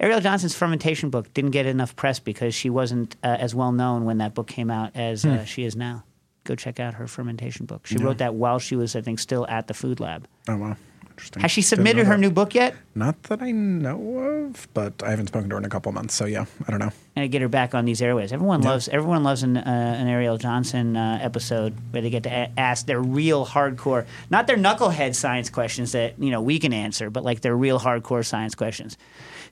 Arielle 0.00 0.22
Johnson's 0.22 0.54
fermentation 0.54 1.10
book 1.10 1.32
didn't 1.34 1.52
get 1.52 1.66
enough 1.66 1.94
press 1.94 2.18
because 2.18 2.54
she 2.54 2.70
wasn't 2.70 3.16
uh, 3.22 3.36
as 3.38 3.54
well 3.54 3.72
known 3.72 4.04
when 4.04 4.18
that 4.18 4.34
book 4.34 4.48
came 4.48 4.70
out 4.70 4.96
as 4.96 5.24
uh, 5.24 5.44
she 5.44 5.64
is 5.64 5.76
now. 5.76 6.04
Go 6.44 6.56
check 6.56 6.80
out 6.80 6.94
her 6.94 7.06
fermentation 7.06 7.66
book. 7.66 7.86
She 7.86 7.98
wrote 7.98 8.18
that 8.18 8.34
while 8.34 8.58
she 8.58 8.74
was, 8.74 8.96
I 8.96 9.00
think, 9.00 9.20
still 9.20 9.46
at 9.48 9.68
the 9.68 9.74
Food 9.74 10.00
Lab. 10.00 10.26
Oh 10.48 10.56
wow. 10.56 10.76
Interesting. 11.12 11.42
Has 11.42 11.50
she 11.50 11.62
submitted 11.62 12.06
her 12.06 12.14
that. 12.14 12.20
new 12.20 12.30
book 12.30 12.54
yet? 12.54 12.74
Not 12.94 13.22
that 13.24 13.40
I 13.42 13.52
know 13.52 14.18
of, 14.18 14.68
but 14.74 15.02
I 15.02 15.10
haven't 15.10 15.28
spoken 15.28 15.48
to 15.50 15.54
her 15.54 15.58
in 15.60 15.64
a 15.64 15.68
couple 15.68 15.90
of 15.90 15.94
months. 15.94 16.14
So 16.14 16.24
yeah, 16.24 16.46
I 16.66 16.70
don't 16.70 16.80
know. 16.80 16.90
and 17.16 17.30
get 17.30 17.42
her 17.42 17.48
back 17.48 17.74
on 17.74 17.84
these 17.84 18.00
airways. 18.02 18.32
Everyone 18.32 18.62
loves 18.62 18.88
everyone 18.88 19.22
loves 19.22 19.42
an, 19.42 19.56
uh, 19.56 19.60
an 19.64 20.06
Arielle 20.08 20.38
Johnson 20.38 20.96
uh, 20.96 21.18
episode 21.22 21.74
where 21.90 22.02
they 22.02 22.10
get 22.10 22.22
to 22.24 22.30
a- 22.30 22.50
ask 22.56 22.86
their 22.86 23.00
real 23.00 23.46
hardcore, 23.46 24.06
not 24.30 24.46
their 24.46 24.56
knucklehead 24.56 25.14
science 25.14 25.48
questions 25.50 25.92
that 25.92 26.18
you 26.18 26.30
know 26.30 26.40
we 26.40 26.58
can 26.58 26.72
answer, 26.72 27.10
but 27.10 27.24
like 27.24 27.40
their 27.42 27.56
real 27.56 27.78
hardcore 27.78 28.24
science 28.24 28.54
questions. 28.54 28.96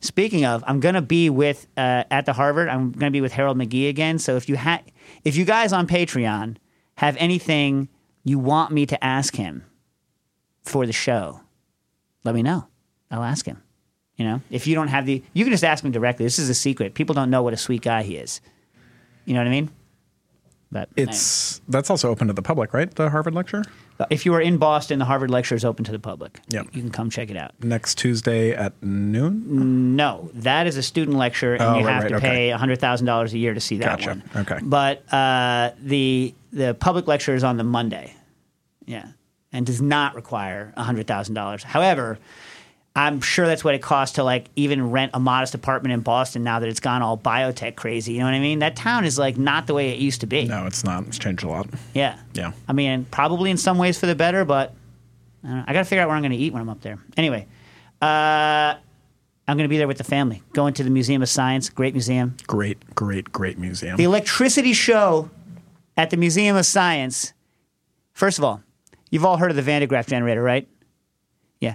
Speaking 0.00 0.44
of, 0.46 0.64
I'm 0.66 0.80
gonna 0.80 1.02
be 1.02 1.28
with 1.30 1.66
uh, 1.76 2.04
at 2.10 2.24
the 2.26 2.32
Harvard. 2.32 2.68
I'm 2.68 2.92
gonna 2.92 3.10
be 3.10 3.20
with 3.20 3.32
Harold 3.32 3.56
McGee 3.58 3.88
again. 3.88 4.18
So 4.18 4.36
if 4.36 4.48
you 4.48 4.56
ha- 4.56 4.82
if 5.24 5.36
you 5.36 5.44
guys 5.44 5.72
on 5.72 5.86
Patreon 5.86 6.56
have 6.96 7.16
anything 7.18 7.88
you 8.24 8.38
want 8.38 8.70
me 8.70 8.84
to 8.86 9.02
ask 9.02 9.36
him 9.36 9.64
for 10.62 10.84
the 10.86 10.92
show, 10.92 11.40
let 12.24 12.34
me 12.34 12.42
know. 12.42 12.66
I'll 13.10 13.22
ask 13.24 13.46
him. 13.46 13.62
You 14.16 14.24
know, 14.26 14.40
if 14.50 14.66
you 14.66 14.74
don't 14.74 14.88
have 14.88 15.06
the, 15.06 15.22
you 15.32 15.44
can 15.44 15.52
just 15.52 15.64
ask 15.64 15.82
him 15.82 15.92
directly. 15.92 16.26
This 16.26 16.38
is 16.38 16.50
a 16.50 16.54
secret. 16.54 16.92
People 16.94 17.14
don't 17.14 17.30
know 17.30 17.42
what 17.42 17.54
a 17.54 17.56
sweet 17.56 17.80
guy 17.82 18.02
he 18.02 18.16
is. 18.16 18.40
You 19.24 19.32
know 19.34 19.40
what 19.40 19.46
I 19.46 19.50
mean? 19.50 19.70
But 20.72 20.88
It's 20.94 21.60
that's 21.68 21.90
also 21.90 22.10
open 22.10 22.28
to 22.28 22.32
the 22.32 22.42
public, 22.42 22.72
right? 22.74 22.94
The 22.94 23.10
Harvard 23.10 23.34
lecture 23.34 23.64
if 24.08 24.24
you 24.24 24.32
are 24.34 24.40
in 24.40 24.56
Boston, 24.56 24.98
the 24.98 25.04
Harvard 25.04 25.30
lecture 25.30 25.54
is 25.54 25.64
open 25.64 25.84
to 25.84 25.92
the 25.92 25.98
public. 25.98 26.40
Yep. 26.48 26.66
you 26.72 26.80
can 26.80 26.90
come 26.90 27.10
check 27.10 27.30
it 27.30 27.36
out. 27.36 27.52
next 27.62 27.98
Tuesday 27.98 28.52
at 28.52 28.72
noon. 28.82 29.94
No, 29.96 30.30
that 30.34 30.66
is 30.66 30.76
a 30.76 30.82
student 30.82 31.18
lecture, 31.18 31.54
and 31.54 31.62
Oh, 31.62 31.78
you 31.78 31.84
right, 31.86 31.92
have 31.94 32.02
right, 32.04 32.08
to 32.10 32.16
okay. 32.16 32.28
pay 32.28 32.50
hundred 32.50 32.78
thousand 32.80 33.06
dollars 33.06 33.34
a 33.34 33.38
year 33.38 33.52
to 33.52 33.60
see 33.60 33.78
that 33.78 33.98
Gotcha. 33.98 34.08
one. 34.10 34.22
Okay. 34.36 34.58
but 34.62 35.12
uh, 35.12 35.72
the 35.82 36.34
the 36.52 36.74
public 36.74 37.06
lecture 37.06 37.34
is 37.34 37.44
on 37.44 37.56
the 37.58 37.64
Monday. 37.64 38.14
Yeah, 38.86 39.08
and 39.52 39.66
does 39.66 39.80
not 39.82 40.14
require 40.14 40.72
hundred 40.76 41.06
thousand 41.06 41.34
dollars. 41.34 41.62
However. 41.62 42.18
I'm 42.96 43.20
sure 43.20 43.46
that's 43.46 43.62
what 43.62 43.76
it 43.76 43.82
costs 43.82 44.16
to 44.16 44.24
like 44.24 44.48
even 44.56 44.90
rent 44.90 45.12
a 45.14 45.20
modest 45.20 45.54
apartment 45.54 45.92
in 45.92 46.00
Boston 46.00 46.42
now 46.42 46.58
that 46.58 46.68
it's 46.68 46.80
gone 46.80 47.02
all 47.02 47.16
biotech 47.16 47.76
crazy. 47.76 48.14
You 48.14 48.18
know 48.18 48.24
what 48.24 48.34
I 48.34 48.40
mean? 48.40 48.58
That 48.58 48.74
town 48.74 49.04
is 49.04 49.16
like 49.16 49.38
not 49.38 49.68
the 49.68 49.74
way 49.74 49.90
it 49.90 50.00
used 50.00 50.22
to 50.22 50.26
be. 50.26 50.46
No, 50.46 50.66
it's 50.66 50.82
not. 50.82 51.06
It's 51.06 51.16
changed 51.16 51.44
a 51.44 51.48
lot. 51.48 51.68
Yeah. 51.94 52.18
Yeah. 52.34 52.50
I 52.66 52.72
mean, 52.72 53.04
probably 53.12 53.52
in 53.52 53.56
some 53.58 53.78
ways 53.78 53.96
for 53.98 54.06
the 54.06 54.16
better, 54.16 54.44
but 54.44 54.74
I. 55.44 55.64
I 55.68 55.72
got 55.72 55.78
to 55.78 55.84
figure 55.84 56.02
out 56.02 56.08
where 56.08 56.16
I'm 56.16 56.22
going 56.22 56.32
to 56.32 56.36
eat 56.36 56.52
when 56.52 56.62
I'm 56.62 56.68
up 56.68 56.80
there. 56.80 56.98
Anyway, 57.16 57.46
uh, 58.02 58.74
I'm 59.46 59.56
going 59.56 59.58
to 59.58 59.68
be 59.68 59.78
there 59.78 59.88
with 59.88 59.98
the 59.98 60.04
family, 60.04 60.42
going 60.52 60.74
to 60.74 60.82
the 60.82 60.90
Museum 60.90 61.22
of 61.22 61.28
Science, 61.28 61.70
great 61.70 61.94
museum. 61.94 62.36
Great, 62.48 62.94
great, 62.96 63.30
great 63.30 63.56
museum. 63.56 63.98
The 63.98 64.04
electricity 64.04 64.72
show 64.72 65.30
at 65.96 66.10
the 66.10 66.16
Museum 66.16 66.56
of 66.56 66.66
Science. 66.66 67.32
First 68.12 68.38
of 68.38 68.44
all, 68.44 68.62
you've 69.10 69.24
all 69.24 69.36
heard 69.36 69.50
of 69.50 69.56
the 69.56 69.62
Van 69.62 69.80
de 69.80 69.86
Graaff 69.86 70.06
generator, 70.06 70.42
right? 70.42 70.66
Yeah. 71.60 71.74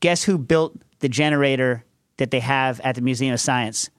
Guess 0.00 0.24
who 0.24 0.38
built 0.38 0.74
the 1.00 1.08
generator 1.08 1.84
that 2.16 2.30
they 2.30 2.40
have 2.40 2.80
at 2.80 2.94
the 2.94 3.00
Museum 3.00 3.34
of 3.34 3.40
Science? 3.40 3.90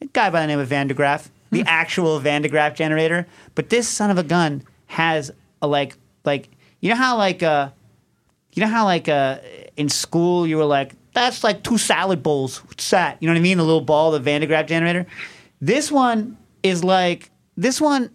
A 0.00 0.06
guy 0.06 0.30
by 0.30 0.40
the 0.40 0.46
name 0.46 0.58
of 0.58 0.68
Van 0.68 0.86
de 0.88 0.94
Graaff, 0.94 1.28
the 1.50 1.62
actual 1.66 2.18
Van 2.20 2.42
de 2.42 2.48
Graaff 2.48 2.74
generator. 2.74 3.26
But 3.54 3.68
this 3.68 3.86
son 3.88 4.10
of 4.10 4.18
a 4.18 4.22
gun 4.22 4.62
has 4.86 5.30
a 5.62 5.66
like 5.66 5.96
like 6.24 6.48
you 6.80 6.88
know 6.88 6.96
how 6.96 7.16
like 7.18 7.42
uh 7.42 7.70
you 8.54 8.62
know 8.62 8.68
how 8.68 8.84
like 8.84 9.08
uh 9.08 9.38
in 9.76 9.88
school 9.88 10.46
you 10.46 10.56
were 10.56 10.64
like 10.64 10.94
that's 11.12 11.44
like 11.44 11.62
two 11.62 11.76
salad 11.76 12.22
bowls. 12.22 12.64
What's 12.64 12.88
that? 12.90 13.18
You 13.20 13.26
know 13.28 13.34
what 13.34 13.38
I 13.40 13.42
mean? 13.42 13.58
A 13.58 13.64
little 13.64 13.80
ball, 13.80 14.12
the 14.12 14.20
Van 14.20 14.40
de 14.40 14.46
Graaff 14.46 14.66
generator. 14.66 15.06
This 15.60 15.90
one 15.92 16.38
is 16.62 16.82
like 16.84 17.30
this 17.56 17.80
one 17.80 18.10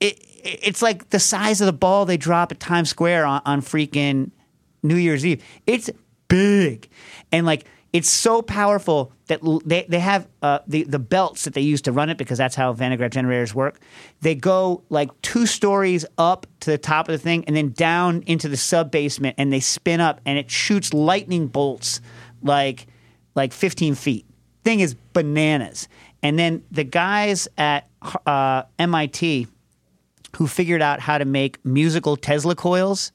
it, 0.00 0.18
it- 0.20 0.25
it's 0.46 0.82
like 0.82 1.10
the 1.10 1.18
size 1.18 1.60
of 1.60 1.66
the 1.66 1.72
ball 1.72 2.06
they 2.06 2.16
drop 2.16 2.52
at 2.52 2.60
Times 2.60 2.88
Square 2.88 3.26
on, 3.26 3.42
on 3.44 3.60
freaking 3.60 4.30
New 4.82 4.96
Year's 4.96 5.24
Eve. 5.24 5.42
It's 5.66 5.90
big, 6.28 6.88
and 7.32 7.46
like 7.46 7.66
it's 7.92 8.10
so 8.10 8.42
powerful 8.42 9.12
that 9.26 9.40
they 9.64 9.86
they 9.88 10.00
have 10.00 10.28
uh, 10.42 10.60
the 10.66 10.84
the 10.84 10.98
belts 10.98 11.44
that 11.44 11.54
they 11.54 11.60
use 11.60 11.82
to 11.82 11.92
run 11.92 12.10
it 12.10 12.18
because 12.18 12.38
that's 12.38 12.54
how 12.54 12.72
Van 12.72 12.90
de 12.90 12.96
Graaff 12.96 13.10
generators 13.10 13.54
work. 13.54 13.80
They 14.20 14.34
go 14.34 14.82
like 14.88 15.10
two 15.22 15.46
stories 15.46 16.04
up 16.18 16.46
to 16.60 16.70
the 16.70 16.78
top 16.78 17.08
of 17.08 17.12
the 17.12 17.18
thing 17.18 17.44
and 17.46 17.56
then 17.56 17.70
down 17.70 18.22
into 18.26 18.48
the 18.48 18.56
sub 18.56 18.90
basement, 18.90 19.36
and 19.38 19.52
they 19.52 19.60
spin 19.60 20.00
up, 20.00 20.20
and 20.26 20.38
it 20.38 20.50
shoots 20.50 20.92
lightning 20.92 21.46
bolts 21.46 22.00
like 22.42 22.86
like 23.34 23.52
15 23.52 23.94
feet. 23.94 24.26
Thing 24.64 24.80
is 24.80 24.94
bananas. 25.12 25.88
And 26.22 26.38
then 26.38 26.64
the 26.72 26.82
guys 26.84 27.46
at 27.56 27.88
uh, 28.26 28.64
MIT 28.78 29.46
who 30.36 30.46
figured 30.46 30.82
out 30.82 31.00
how 31.00 31.18
to 31.18 31.24
make 31.24 31.64
musical 31.64 32.16
Tesla 32.16 32.54
coils. 32.54 33.12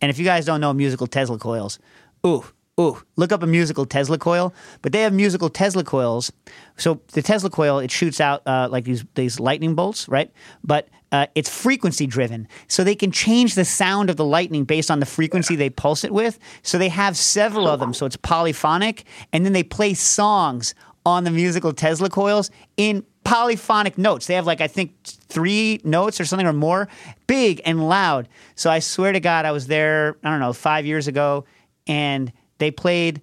And 0.00 0.08
if 0.08 0.18
you 0.18 0.24
guys 0.24 0.44
don't 0.44 0.60
know 0.60 0.72
musical 0.72 1.06
Tesla 1.06 1.36
coils, 1.36 1.78
ooh, 2.24 2.44
ooh, 2.80 3.02
look 3.16 3.32
up 3.32 3.42
a 3.42 3.46
musical 3.46 3.84
Tesla 3.84 4.18
coil. 4.18 4.54
But 4.80 4.92
they 4.92 5.02
have 5.02 5.12
musical 5.12 5.48
Tesla 5.48 5.84
coils. 5.84 6.32
So 6.76 7.00
the 7.12 7.22
Tesla 7.22 7.50
coil, 7.50 7.80
it 7.80 7.90
shoots 7.90 8.20
out 8.20 8.42
uh, 8.46 8.68
like 8.70 8.84
these 8.84 9.04
these 9.14 9.40
lightning 9.40 9.74
bolts, 9.74 10.08
right? 10.08 10.30
But 10.62 10.88
uh, 11.12 11.26
it's 11.34 11.50
frequency 11.50 12.06
driven, 12.06 12.46
so 12.68 12.84
they 12.84 12.94
can 12.94 13.10
change 13.10 13.56
the 13.56 13.64
sound 13.64 14.08
of 14.08 14.16
the 14.16 14.24
lightning 14.24 14.64
based 14.64 14.92
on 14.92 15.00
the 15.00 15.06
frequency 15.06 15.56
they 15.56 15.68
pulse 15.68 16.04
it 16.04 16.12
with. 16.12 16.38
So 16.62 16.78
they 16.78 16.88
have 16.88 17.16
several 17.16 17.66
of 17.66 17.80
them, 17.80 17.92
so 17.92 18.06
it's 18.06 18.16
polyphonic, 18.16 19.04
and 19.32 19.44
then 19.44 19.52
they 19.52 19.64
play 19.64 19.94
songs 19.94 20.72
on 21.04 21.24
the 21.24 21.30
musical 21.32 21.72
Tesla 21.72 22.08
coils 22.08 22.50
in 22.76 23.04
polyphonic 23.30 23.96
notes. 23.96 24.26
They 24.26 24.34
have 24.34 24.46
like 24.46 24.60
I 24.60 24.66
think 24.66 24.92
three 25.04 25.80
notes 25.84 26.20
or 26.20 26.24
something 26.24 26.48
or 26.48 26.52
more, 26.52 26.88
big 27.28 27.60
and 27.64 27.88
loud. 27.88 28.28
So 28.56 28.68
I 28.68 28.80
swear 28.80 29.12
to 29.12 29.20
God, 29.20 29.44
I 29.46 29.52
was 29.52 29.68
there. 29.68 30.16
I 30.24 30.30
don't 30.30 30.40
know 30.40 30.52
five 30.52 30.84
years 30.84 31.06
ago, 31.06 31.44
and 31.86 32.32
they 32.58 32.72
played. 32.72 33.22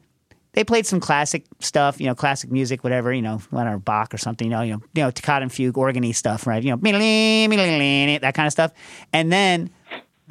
They 0.53 0.63
played 0.63 0.87
some 0.87 0.99
classic 0.99 1.45
stuff, 1.59 1.99
you 1.99 2.07
know, 2.07 2.15
classic 2.15 2.51
music, 2.51 2.83
whatever, 2.83 3.13
you 3.13 3.21
know, 3.21 3.41
Leonard 3.51 3.85
Bach 3.85 4.11
or 4.11 4.17
something, 4.17 4.45
you 4.47 4.51
know, 4.51 4.63
you 4.63 4.73
know, 4.73 4.81
you 4.95 5.03
know, 5.03 5.11
toccata 5.11 5.43
and 5.43 5.51
fugue, 5.51 5.75
organy 5.75 6.15
stuff, 6.15 6.47
right? 6.47 6.63
You 6.63 6.71
know, 6.71 6.77
that 6.81 8.33
kind 8.33 8.47
of 8.47 8.51
stuff. 8.51 8.71
And 9.13 9.31
then, 9.31 9.69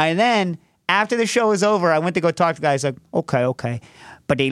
and 0.00 0.18
then 0.18 0.58
after 0.88 1.16
the 1.16 1.26
show 1.26 1.50
was 1.50 1.62
over, 1.62 1.92
I 1.92 2.00
went 2.00 2.14
to 2.14 2.20
go 2.20 2.32
talk 2.32 2.56
to 2.56 2.62
guys 2.62 2.82
like, 2.82 2.96
okay, 3.14 3.44
okay. 3.44 3.80
But 4.26 4.38
they 4.38 4.48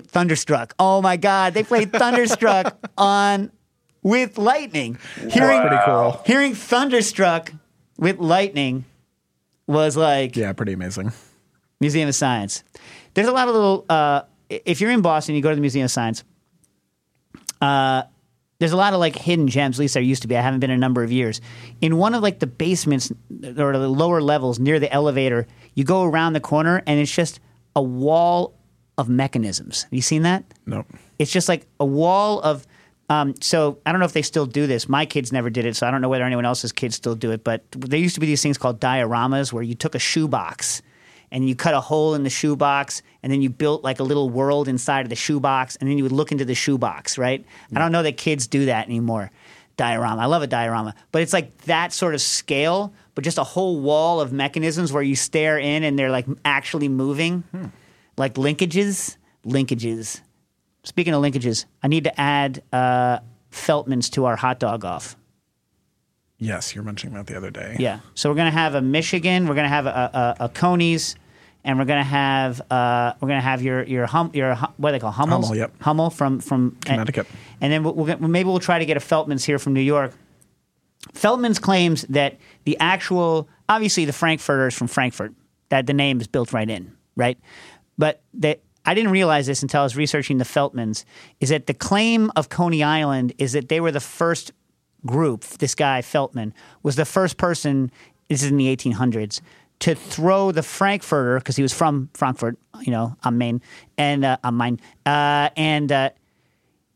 Thunderstruck. 0.00 0.72
Oh 0.78 1.02
my 1.02 1.18
God, 1.18 1.52
they 1.52 1.62
played 1.62 1.92
Thunderstruck 1.92 2.78
on 2.96 3.50
with 4.02 4.38
lightning. 4.38 4.98
Hearing 5.28 5.60
pretty 5.60 5.78
cool. 5.84 6.20
Hearing 6.26 6.54
Thunderstruck 6.54 7.52
with 7.98 8.18
lightning 8.18 8.84
was 9.66 9.96
like 9.96 10.36
Yeah, 10.36 10.52
pretty 10.52 10.72
amazing. 10.72 11.12
Museum 11.80 12.08
of 12.08 12.14
Science. 12.14 12.64
There's 13.14 13.28
a 13.28 13.32
lot 13.32 13.48
of 13.48 13.54
little. 13.54 13.84
Uh, 13.88 14.22
if 14.48 14.80
you're 14.80 14.90
in 14.90 15.02
Boston, 15.02 15.34
you 15.34 15.42
go 15.42 15.50
to 15.50 15.54
the 15.54 15.60
Museum 15.60 15.84
of 15.84 15.90
Science. 15.90 16.24
Uh, 17.60 18.02
there's 18.58 18.72
a 18.72 18.76
lot 18.76 18.92
of 18.92 19.00
like 19.00 19.14
hidden 19.14 19.46
gems. 19.46 19.78
At 19.78 19.80
least 19.80 19.94
there 19.94 20.02
used 20.02 20.22
to 20.22 20.28
be. 20.28 20.36
I 20.36 20.40
haven't 20.40 20.60
been 20.60 20.70
in 20.70 20.76
a 20.76 20.80
number 20.80 21.02
of 21.04 21.12
years. 21.12 21.40
In 21.80 21.96
one 21.96 22.14
of 22.14 22.22
like 22.22 22.40
the 22.40 22.46
basements 22.46 23.12
or 23.30 23.72
the 23.78 23.88
lower 23.88 24.20
levels 24.20 24.58
near 24.58 24.80
the 24.80 24.92
elevator, 24.92 25.46
you 25.74 25.84
go 25.84 26.02
around 26.04 26.32
the 26.32 26.40
corner 26.40 26.82
and 26.86 26.98
it's 26.98 27.14
just 27.14 27.38
a 27.76 27.82
wall 27.82 28.54
of 28.96 29.08
mechanisms. 29.08 29.84
Have 29.84 29.92
you 29.92 30.02
seen 30.02 30.22
that? 30.22 30.42
Nope. 30.66 30.86
It's 31.18 31.30
just 31.30 31.48
like 31.48 31.66
a 31.78 31.84
wall 31.86 32.40
of. 32.40 32.66
Um, 33.10 33.34
so 33.40 33.78
I 33.86 33.92
don't 33.92 34.00
know 34.00 34.06
if 34.06 34.12
they 34.12 34.22
still 34.22 34.46
do 34.46 34.66
this. 34.66 34.88
My 34.88 35.06
kids 35.06 35.32
never 35.32 35.48
did 35.48 35.64
it, 35.64 35.76
so 35.76 35.86
I 35.86 35.90
don't 35.90 36.02
know 36.02 36.08
whether 36.08 36.24
anyone 36.24 36.44
else's 36.44 36.72
kids 36.72 36.96
still 36.96 37.14
do 37.14 37.30
it. 37.30 37.42
But 37.42 37.62
there 37.72 37.98
used 37.98 38.14
to 38.14 38.20
be 38.20 38.26
these 38.26 38.42
things 38.42 38.58
called 38.58 38.80
dioramas, 38.80 39.52
where 39.52 39.62
you 39.62 39.74
took 39.74 39.94
a 39.94 39.98
shoebox 39.98 40.82
and 41.30 41.48
you 41.48 41.54
cut 41.54 41.74
a 41.74 41.80
hole 41.80 42.14
in 42.14 42.22
the 42.22 42.30
shoebox, 42.30 43.02
and 43.22 43.30
then 43.32 43.42
you 43.42 43.50
built 43.50 43.84
like 43.84 44.00
a 44.00 44.02
little 44.02 44.30
world 44.30 44.66
inside 44.66 45.02
of 45.02 45.10
the 45.10 45.16
shoebox, 45.16 45.76
and 45.76 45.88
then 45.88 45.98
you 45.98 46.04
would 46.04 46.12
look 46.12 46.32
into 46.32 46.44
the 46.44 46.54
shoebox. 46.54 47.18
Right? 47.18 47.44
I 47.74 47.78
don't 47.78 47.92
know 47.92 48.02
that 48.02 48.16
kids 48.16 48.46
do 48.46 48.66
that 48.66 48.86
anymore. 48.86 49.30
Diorama. 49.76 50.22
I 50.22 50.26
love 50.26 50.42
a 50.42 50.48
diorama, 50.48 50.94
but 51.12 51.22
it's 51.22 51.32
like 51.32 51.56
that 51.62 51.92
sort 51.92 52.14
of 52.14 52.20
scale, 52.20 52.92
but 53.14 53.22
just 53.22 53.38
a 53.38 53.44
whole 53.44 53.78
wall 53.78 54.20
of 54.20 54.32
mechanisms 54.32 54.92
where 54.92 55.04
you 55.04 55.14
stare 55.14 55.56
in 55.56 55.84
and 55.84 55.96
they're 55.96 56.10
like 56.10 56.26
actually 56.44 56.88
moving, 56.88 57.44
like 58.16 58.34
linkages. 58.34 59.16
Linkages. 59.46 60.20
Speaking 60.88 61.12
of 61.12 61.22
linkages, 61.22 61.66
I 61.82 61.88
need 61.88 62.04
to 62.04 62.18
add 62.18 62.62
uh, 62.72 63.18
Feltman's 63.50 64.08
to 64.08 64.24
our 64.24 64.36
hot 64.36 64.58
dog 64.58 64.86
off. 64.86 65.16
Yes, 66.38 66.74
you 66.74 66.80
were 66.80 66.86
mentioning 66.86 67.14
that 67.14 67.26
the 67.26 67.36
other 67.36 67.50
day. 67.50 67.76
Yeah. 67.78 68.00
So 68.14 68.30
we're 68.30 68.36
gonna 68.36 68.50
have 68.50 68.74
a 68.74 68.80
Michigan. 68.80 69.46
We're 69.46 69.54
gonna 69.54 69.68
have 69.68 69.84
a, 69.84 70.36
a, 70.40 70.44
a 70.44 70.48
Coney's, 70.48 71.14
and 71.62 71.78
we're 71.78 71.84
gonna 71.84 72.02
have 72.02 72.62
uh, 72.70 73.12
we're 73.20 73.28
gonna 73.28 73.42
have 73.42 73.60
your 73.60 73.82
your 73.82 74.06
hum 74.06 74.30
your 74.32 74.54
what 74.54 74.88
do 74.88 74.92
they 74.92 74.98
call 74.98 75.10
Hummels? 75.10 75.48
Hummel, 75.48 75.58
yep. 75.58 75.74
Hummel 75.82 76.08
from 76.08 76.40
from 76.40 76.78
Connecticut. 76.82 77.26
And, 77.60 77.70
then 77.70 77.84
we'll, 77.84 77.92
we'll 77.92 78.16
maybe 78.16 78.48
we'll 78.48 78.58
try 78.58 78.78
to 78.78 78.86
get 78.86 78.96
a 78.96 79.00
Feltman's 79.00 79.44
here 79.44 79.58
from 79.58 79.74
New 79.74 79.82
York. 79.82 80.14
Feltman's 81.12 81.58
claims 81.58 82.06
that 82.08 82.38
the 82.64 82.78
actual, 82.80 83.46
obviously, 83.68 84.06
the 84.06 84.14
Frankfurters 84.14 84.74
from 84.74 84.86
Frankfurt, 84.86 85.34
that 85.68 85.86
the 85.86 85.92
name 85.92 86.18
is 86.18 86.28
built 86.28 86.54
right 86.54 86.70
in, 86.70 86.96
right? 87.14 87.36
But 87.98 88.22
that 88.34 88.62
I 88.88 88.94
didn't 88.94 89.10
realize 89.10 89.46
this 89.46 89.60
until 89.60 89.82
I 89.82 89.84
was 89.84 89.96
researching 89.96 90.38
the 90.38 90.44
Feltmans. 90.44 91.04
Is 91.40 91.50
that 91.50 91.66
the 91.66 91.74
claim 91.74 92.32
of 92.36 92.48
Coney 92.48 92.82
Island 92.82 93.34
is 93.36 93.52
that 93.52 93.68
they 93.68 93.80
were 93.80 93.92
the 93.92 94.00
first 94.00 94.50
group. 95.04 95.44
This 95.44 95.74
guy 95.74 96.00
Feltman 96.00 96.54
was 96.82 96.96
the 96.96 97.04
first 97.04 97.36
person. 97.36 97.92
This 98.30 98.42
is 98.42 98.50
in 98.50 98.56
the 98.56 98.74
1800s 98.74 99.42
to 99.80 99.94
throw 99.94 100.52
the 100.52 100.62
Frankfurter 100.62 101.38
because 101.38 101.56
he 101.56 101.62
was 101.62 101.74
from 101.74 102.08
Frankfurt, 102.14 102.56
you 102.80 102.90
know, 102.90 103.14
on 103.24 103.36
Maine, 103.36 103.60
and 103.98 104.24
uh, 104.24 104.38
am 104.42 104.56
Maine, 104.56 104.80
uh, 105.04 105.50
and. 105.54 105.92
Uh, 105.92 106.10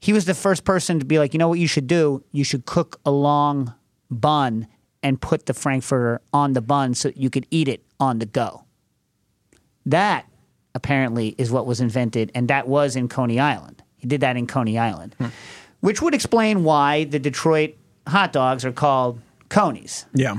he 0.01 0.13
was 0.13 0.25
the 0.25 0.35
first 0.35 0.65
person 0.65 0.99
to 0.99 1.05
be 1.05 1.21
like, 1.21 1.33
you 1.33 1.39
know 1.39 1.47
what 1.47 1.61
you 1.61 1.69
should 1.69 1.87
do? 1.87 2.25
You 2.33 2.43
should 2.43 2.67
cook 2.67 2.99
a 3.07 3.13
long 3.13 3.73
bun 4.11 4.67
and 5.01 5.21
put 5.21 5.47
the 5.47 5.55
Frankfurter 5.55 6.21
on 6.33 6.55
the 6.55 6.61
bun 6.61 6.95
so 6.95 7.13
you 7.15 7.31
could 7.31 7.47
eat 7.53 7.69
it 7.69 7.85
on 8.01 8.19
the 8.19 8.27
go. 8.27 8.65
That 9.87 10.27
apparently 10.75 11.35
is 11.39 11.51
what 11.51 11.67
was 11.67 11.81
invented, 11.81 12.31
and 12.35 12.49
that 12.49 12.67
was 12.69 12.97
in 12.97 13.09
Coney 13.09 13.39
Island. 13.39 13.83
He 13.97 14.07
did 14.07 14.21
that 14.23 14.37
in 14.37 14.47
Coney 14.47 14.79
Island, 14.79 15.15
hmm. 15.19 15.27
which 15.81 16.03
would 16.03 16.15
explain 16.15 16.65
why 16.65 17.05
the 17.05 17.19
Detroit 17.19 17.75
hot 18.07 18.33
dogs 18.33 18.65
are 18.65 18.73
called 18.73 19.21
Coneys 19.49 20.07
Yeah. 20.15 20.39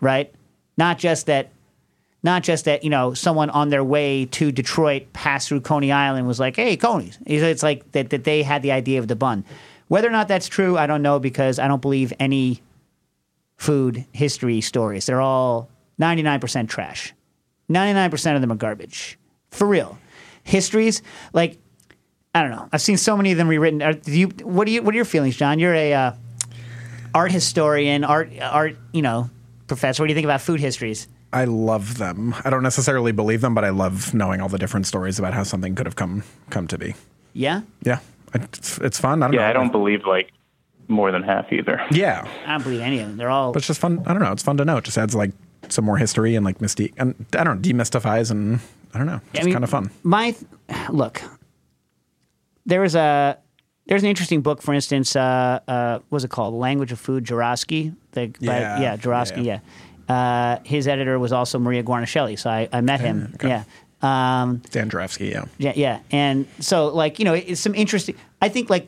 right? 0.00 0.32
Not 0.78 0.98
just 0.98 1.26
that, 1.26 1.50
not 2.22 2.42
just 2.42 2.64
that 2.64 2.82
you 2.82 2.90
know 2.90 3.14
someone 3.14 3.50
on 3.50 3.68
their 3.68 3.84
way 3.84 4.24
to 4.26 4.50
Detroit 4.50 5.12
passed 5.12 5.48
through 5.48 5.60
Coney 5.60 5.92
Island 5.92 6.26
was 6.26 6.40
like, 6.40 6.56
"Hey, 6.56 6.76
Coney's." 6.76 7.18
It's 7.26 7.62
like 7.62 7.92
that 7.92 8.10
that 8.10 8.24
they 8.24 8.42
had 8.42 8.62
the 8.62 8.72
idea 8.72 8.98
of 8.98 9.08
the 9.08 9.16
bun. 9.16 9.44
Whether 9.88 10.08
or 10.08 10.12
not 10.12 10.28
that's 10.28 10.48
true, 10.48 10.78
I 10.78 10.86
don't 10.86 11.02
know 11.02 11.18
because 11.18 11.58
I 11.58 11.68
don't 11.68 11.82
believe 11.82 12.12
any 12.18 12.62
food 13.56 14.04
history 14.12 14.60
stories. 14.62 15.06
They're 15.06 15.20
all 15.20 15.68
ninety 15.98 16.22
nine 16.22 16.40
percent 16.40 16.70
trash. 16.70 17.12
Ninety 17.68 17.92
nine 17.92 18.10
percent 18.10 18.34
of 18.36 18.40
them 18.40 18.50
are 18.52 18.56
garbage. 18.56 19.18
For 19.54 19.66
real, 19.66 19.98
histories 20.42 21.02
like. 21.32 21.58
I 22.36 22.42
don't 22.42 22.50
know. 22.50 22.68
I've 22.72 22.82
seen 22.82 22.96
so 22.96 23.16
many 23.16 23.30
of 23.30 23.38
them 23.38 23.46
rewritten. 23.46 23.80
Are, 23.80 23.92
do 23.92 24.10
you, 24.10 24.26
what 24.42 24.64
do 24.64 24.72
you? 24.72 24.82
What 24.82 24.92
are 24.92 24.96
your 24.96 25.04
feelings, 25.04 25.36
John? 25.36 25.60
You're 25.60 25.72
a 25.72 25.92
uh, 25.94 26.12
art 27.14 27.30
historian, 27.30 28.02
art 28.02 28.30
art, 28.40 28.76
you 28.92 29.02
know, 29.02 29.30
professor. 29.68 30.02
What 30.02 30.08
do 30.08 30.10
you 30.10 30.16
think 30.16 30.24
about 30.24 30.40
food 30.40 30.58
histories? 30.58 31.06
I 31.32 31.44
love 31.44 31.98
them. 31.98 32.34
I 32.44 32.50
don't 32.50 32.62
necessarily 32.64 33.12
believe 33.12 33.40
them, 33.40 33.54
but 33.54 33.64
I 33.64 33.70
love 33.70 34.14
knowing 34.14 34.40
all 34.40 34.48
the 34.48 34.58
different 34.58 34.86
stories 34.86 35.18
about 35.18 35.32
how 35.32 35.44
something 35.44 35.76
could 35.76 35.86
have 35.86 35.96
come 35.96 36.24
come 36.50 36.66
to 36.68 36.78
be. 36.78 36.94
Yeah, 37.34 37.62
Yeah. 37.82 38.00
It's, 38.34 38.78
it's 38.78 38.98
fun. 38.98 39.22
I 39.22 39.26
don't 39.26 39.36
know. 39.36 39.42
Yeah, 39.42 39.48
I 39.48 39.52
don't 39.52 39.70
believe 39.70 40.06
like 40.06 40.32
more 40.88 41.12
than 41.12 41.22
half 41.22 41.52
either. 41.52 41.80
Yeah. 41.90 42.28
I 42.46 42.52
don't 42.52 42.64
believe 42.64 42.80
any 42.80 42.98
of 43.00 43.08
them. 43.08 43.16
They're 43.16 43.30
all 43.30 43.52
But 43.52 43.58
it's 43.58 43.68
just 43.68 43.80
fun. 43.80 44.02
I 44.06 44.12
don't 44.12 44.22
know. 44.22 44.32
It's 44.32 44.42
fun 44.42 44.56
to 44.56 44.64
know. 44.64 44.78
It 44.78 44.84
just 44.84 44.98
adds 44.98 45.14
like 45.14 45.32
some 45.68 45.84
more 45.84 45.96
history 45.98 46.34
and 46.34 46.44
like 46.44 46.58
mystique 46.58 46.94
and 46.98 47.14
I 47.32 47.44
don't 47.44 47.62
know, 47.62 47.68
demystifies 47.68 48.30
and 48.30 48.60
I 48.94 48.98
don't 48.98 49.06
know. 49.06 49.14
I 49.14 49.20
It's 49.34 49.44
mean, 49.44 49.52
kind 49.54 49.64
of 49.64 49.70
fun. 49.70 49.90
My 50.02 50.30
th- 50.30 50.88
look, 50.90 51.20
there 52.66 52.80
was 52.80 52.94
a 52.94 53.38
there's 53.86 54.02
an 54.02 54.08
interesting 54.08 54.40
book, 54.40 54.62
for 54.62 54.72
instance. 54.72 55.14
Uh, 55.14 55.60
uh, 55.68 55.94
what 56.08 56.16
was 56.16 56.24
it 56.24 56.30
called? 56.30 56.54
The 56.54 56.58
Language 56.58 56.92
of 56.92 56.98
Food, 57.00 57.24
Jurafsky. 57.24 57.94
The, 58.12 58.28
by- 58.28 58.36
Yeah. 58.60 58.80
yeah, 58.80 58.96
Jurafsky. 58.96 59.44
Yeah. 59.44 59.60
Yeah. 60.08 60.14
Uh, 60.14 60.58
his 60.64 60.86
editor 60.88 61.18
was 61.18 61.32
also 61.32 61.58
Maria 61.58 61.82
Guarnaschelli, 61.82 62.38
so 62.38 62.50
I, 62.50 62.68
I 62.72 62.80
met 62.82 63.00
him. 63.00 63.32
okay. 63.34 63.48
Yeah. 63.48 63.64
Um, 64.02 64.60
Dan 64.70 64.90
Jurafsky, 64.90 65.30
yeah. 65.32 65.44
Yeah, 65.58 65.72
yeah, 65.76 66.00
and 66.10 66.46
so 66.60 66.88
like 66.88 67.18
you 67.18 67.24
know, 67.24 67.32
it's 67.34 67.60
some 67.60 67.74
interesting. 67.74 68.14
I 68.42 68.50
think 68.50 68.68
like 68.68 68.86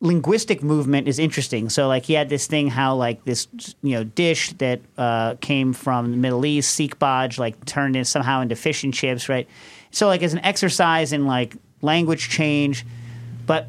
linguistic 0.00 0.62
movement 0.62 1.08
is 1.08 1.18
interesting. 1.18 1.68
So 1.68 1.88
like 1.88 2.04
he 2.04 2.14
had 2.14 2.28
this 2.28 2.46
thing 2.46 2.68
how 2.68 2.94
like 2.94 3.24
this 3.24 3.48
you 3.82 3.94
know 3.94 4.04
dish 4.04 4.52
that 4.54 4.80
uh, 4.96 5.34
came 5.40 5.72
from 5.72 6.10
the 6.12 6.16
Middle 6.16 6.44
East, 6.46 6.78
sikbaj, 6.78 7.38
like 7.38 7.64
turned 7.64 7.96
in 7.96 8.04
somehow 8.04 8.40
into 8.40 8.56
fish 8.56 8.84
and 8.84 8.94
chips, 8.94 9.28
right? 9.28 9.48
So 9.90 10.06
like 10.06 10.22
as 10.22 10.32
an 10.32 10.40
exercise 10.40 11.12
in 11.12 11.26
like 11.26 11.56
language 11.82 12.28
change, 12.28 12.84
but 13.46 13.68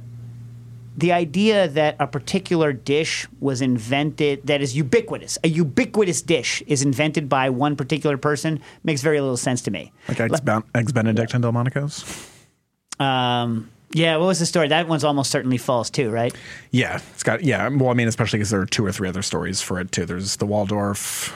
the 0.97 1.13
idea 1.13 1.67
that 1.69 1.95
a 1.99 2.07
particular 2.07 2.73
dish 2.73 3.25
was 3.39 3.61
invented 3.61 4.45
that 4.47 4.61
is 4.61 4.75
ubiquitous, 4.75 5.37
a 5.43 5.47
ubiquitous 5.47 6.21
dish 6.21 6.61
is 6.67 6.83
invented 6.83 7.29
by 7.29 7.49
one 7.49 7.75
particular 7.75 8.17
person 8.17 8.59
makes 8.83 9.01
very 9.01 9.21
little 9.21 9.37
sense 9.37 9.61
to 9.61 9.71
me. 9.71 9.93
Like 10.09 10.19
eggs, 10.19 10.41
ben- 10.41 10.63
eggs 10.75 10.91
Benedict 10.91 11.33
and 11.33 11.41
Delmonico's. 11.41 12.03
Um, 12.99 13.69
yeah, 13.91 14.17
what 14.17 14.27
was 14.27 14.39
the 14.39 14.45
story? 14.45 14.67
That 14.67 14.87
one's 14.87 15.03
almost 15.03 15.31
certainly 15.31 15.57
false 15.57 15.89
too, 15.89 16.09
right? 16.11 16.35
Yeah, 16.71 16.99
it's 17.11 17.23
got 17.23 17.43
yeah. 17.43 17.67
Well, 17.69 17.89
I 17.89 17.93
mean, 17.93 18.07
especially 18.07 18.37
because 18.37 18.51
there 18.51 18.61
are 18.61 18.65
two 18.65 18.85
or 18.85 18.91
three 18.91 19.09
other 19.09 19.21
stories 19.21 19.61
for 19.61 19.79
it 19.79 19.91
too. 19.91 20.05
There's 20.05 20.37
the 20.37 20.45
Waldorf, 20.45 21.35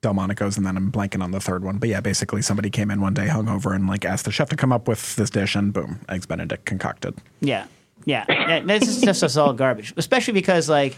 Delmonico's, 0.00 0.56
and 0.56 0.64
then 0.64 0.76
I'm 0.76 0.92
blanking 0.92 1.22
on 1.22 1.32
the 1.32 1.40
third 1.40 1.64
one. 1.64 1.78
But 1.78 1.88
yeah, 1.88 2.00
basically 2.00 2.40
somebody 2.42 2.70
came 2.70 2.90
in 2.90 3.00
one 3.00 3.14
day, 3.14 3.26
hung 3.26 3.48
over, 3.48 3.72
and 3.72 3.88
like 3.88 4.04
asked 4.04 4.24
the 4.24 4.30
chef 4.30 4.48
to 4.50 4.56
come 4.56 4.72
up 4.72 4.86
with 4.86 5.16
this 5.16 5.30
dish, 5.30 5.56
and 5.56 5.72
boom, 5.72 6.00
eggs 6.08 6.26
Benedict 6.26 6.64
concocted. 6.64 7.16
Yeah, 7.40 7.66
yeah. 8.04 8.24
yeah 8.28 8.60
this 8.60 8.86
is 8.86 9.00
just 9.00 9.24
us 9.24 9.36
all 9.36 9.52
garbage, 9.52 9.92
especially 9.96 10.34
because 10.34 10.68
like, 10.68 10.96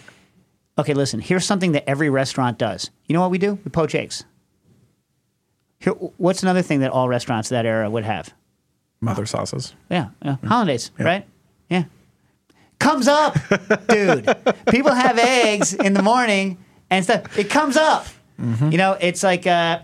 okay, 0.76 0.92
listen. 0.92 1.18
Here's 1.20 1.46
something 1.46 1.72
that 1.72 1.88
every 1.88 2.10
restaurant 2.10 2.58
does. 2.58 2.90
You 3.06 3.14
know 3.14 3.22
what 3.22 3.30
we 3.30 3.38
do? 3.38 3.58
We 3.64 3.70
poach 3.70 3.94
eggs. 3.94 4.24
Here, 5.78 5.94
what's 5.94 6.42
another 6.42 6.62
thing 6.62 6.80
that 6.80 6.90
all 6.90 7.08
restaurants 7.08 7.48
that 7.48 7.64
era 7.64 7.88
would 7.88 8.04
have? 8.04 8.34
Mother 9.04 9.26
sauces. 9.26 9.74
Yeah, 9.90 10.08
yeah. 10.24 10.36
hollandaise, 10.44 10.90
right? 10.98 11.26
Yeah. 11.68 11.84
Comes 12.78 13.06
up, 13.08 13.36
dude. 13.88 14.26
People 14.68 14.92
have 14.92 15.18
eggs 15.18 15.74
in 15.74 15.94
the 15.94 16.02
morning 16.02 16.58
and 16.90 17.04
stuff. 17.04 17.38
It 17.38 17.50
comes 17.50 17.76
up. 17.76 18.06
You 18.38 18.78
know, 18.78 18.96
it's 19.00 19.22
like, 19.22 19.46
uh, 19.46 19.80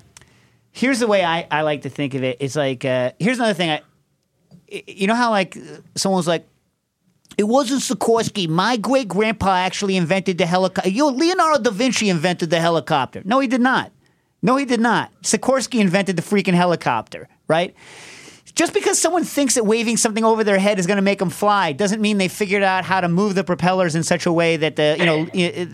here's 0.72 0.98
the 0.98 1.06
way 1.06 1.24
I, 1.24 1.46
I 1.50 1.62
like 1.62 1.82
to 1.82 1.88
think 1.88 2.14
of 2.14 2.24
it. 2.24 2.38
It's 2.40 2.56
like, 2.56 2.84
uh, 2.84 3.12
here's 3.18 3.38
another 3.38 3.54
thing. 3.54 3.70
I, 3.70 3.82
you 4.86 5.06
know 5.06 5.14
how 5.14 5.30
like 5.30 5.56
someone's 5.96 6.26
like, 6.26 6.46
it 7.38 7.44
wasn't 7.44 7.80
Sikorsky. 7.80 8.48
My 8.48 8.76
great 8.76 9.08
grandpa 9.08 9.54
actually 9.54 9.96
invented 9.96 10.38
the 10.38 10.46
helicopter. 10.46 10.90
You 10.90 11.10
know, 11.10 11.16
Leonardo 11.16 11.62
da 11.62 11.70
Vinci 11.70 12.08
invented 12.10 12.50
the 12.50 12.60
helicopter. 12.60 13.22
No, 13.24 13.38
he 13.38 13.46
did 13.46 13.60
not. 13.60 13.92
No, 14.42 14.56
he 14.56 14.64
did 14.64 14.80
not. 14.80 15.12
Sikorsky 15.22 15.80
invented 15.80 16.16
the 16.16 16.22
freaking 16.22 16.54
helicopter, 16.54 17.28
right? 17.46 17.74
Just 18.55 18.74
because 18.74 18.98
someone 18.98 19.24
thinks 19.24 19.55
that 19.55 19.64
waving 19.64 19.96
something 19.96 20.24
over 20.24 20.44
their 20.44 20.59
head 20.59 20.78
is 20.78 20.86
going 20.86 20.96
to 20.96 21.03
make 21.03 21.18
them 21.18 21.30
fly 21.30 21.72
doesn't 21.72 22.01
mean 22.01 22.18
they 22.18 22.28
figured 22.28 22.62
out 22.62 22.84
how 22.84 23.01
to 23.01 23.09
move 23.09 23.34
the 23.34 23.44
propellers 23.44 23.94
in 23.94 24.03
such 24.03 24.26
a 24.26 24.32
way 24.32 24.57
that 24.57 24.76
the 24.76 24.96
you 24.98 25.07
know 25.07 25.24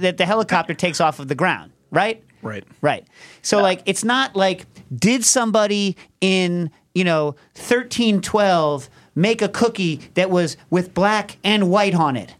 that 0.00 0.16
the 0.16 0.26
helicopter 0.26 0.74
takes 0.74 1.00
off 1.00 1.18
of 1.18 1.28
the 1.28 1.34
ground, 1.34 1.72
right? 1.90 2.22
Right. 2.42 2.64
Right. 2.80 3.06
So 3.42 3.60
like 3.60 3.82
it's 3.86 4.04
not 4.04 4.36
like 4.36 4.66
did 4.94 5.24
somebody 5.24 5.96
in, 6.20 6.70
you 6.94 7.04
know, 7.04 7.36
1312 7.54 8.88
make 9.14 9.42
a 9.42 9.48
cookie 9.48 10.00
that 10.14 10.30
was 10.30 10.56
with 10.70 10.94
black 10.94 11.38
and 11.42 11.70
white 11.70 11.94
on 11.94 12.16
it. 12.16 12.34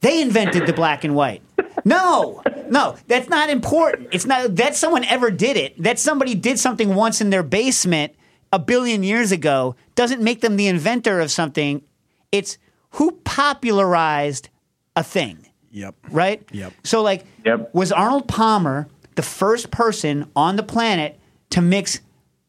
They 0.00 0.20
invented 0.20 0.66
the 0.66 0.72
black 0.72 1.04
and 1.04 1.14
white. 1.14 1.42
No. 1.84 2.42
No, 2.68 2.96
that's 3.06 3.28
not 3.28 3.50
important. 3.50 4.08
It's 4.12 4.24
not 4.26 4.56
that 4.56 4.74
someone 4.76 5.04
ever 5.04 5.30
did 5.30 5.56
it. 5.56 5.80
That 5.82 5.98
somebody 5.98 6.34
did 6.34 6.58
something 6.58 6.94
once 6.94 7.20
in 7.20 7.30
their 7.30 7.42
basement 7.42 8.14
a 8.52 8.58
billion 8.58 9.02
years 9.02 9.32
ago 9.32 9.74
doesn't 9.94 10.20
make 10.22 10.40
them 10.40 10.56
the 10.56 10.66
inventor 10.68 11.20
of 11.20 11.30
something. 11.30 11.82
It's 12.30 12.58
who 12.92 13.12
popularized 13.24 14.48
a 14.96 15.02
thing 15.02 15.46
Yep. 15.70 15.94
right? 16.10 16.42
Yep. 16.52 16.72
So 16.84 17.02
like, 17.02 17.24
Yep. 17.44 17.70
was 17.74 17.90
Arnold 17.92 18.28
Palmer 18.28 18.88
the 19.14 19.22
first 19.22 19.70
person 19.70 20.26
on 20.36 20.56
the 20.56 20.62
planet 20.62 21.18
to 21.50 21.60
mix 21.62 22.00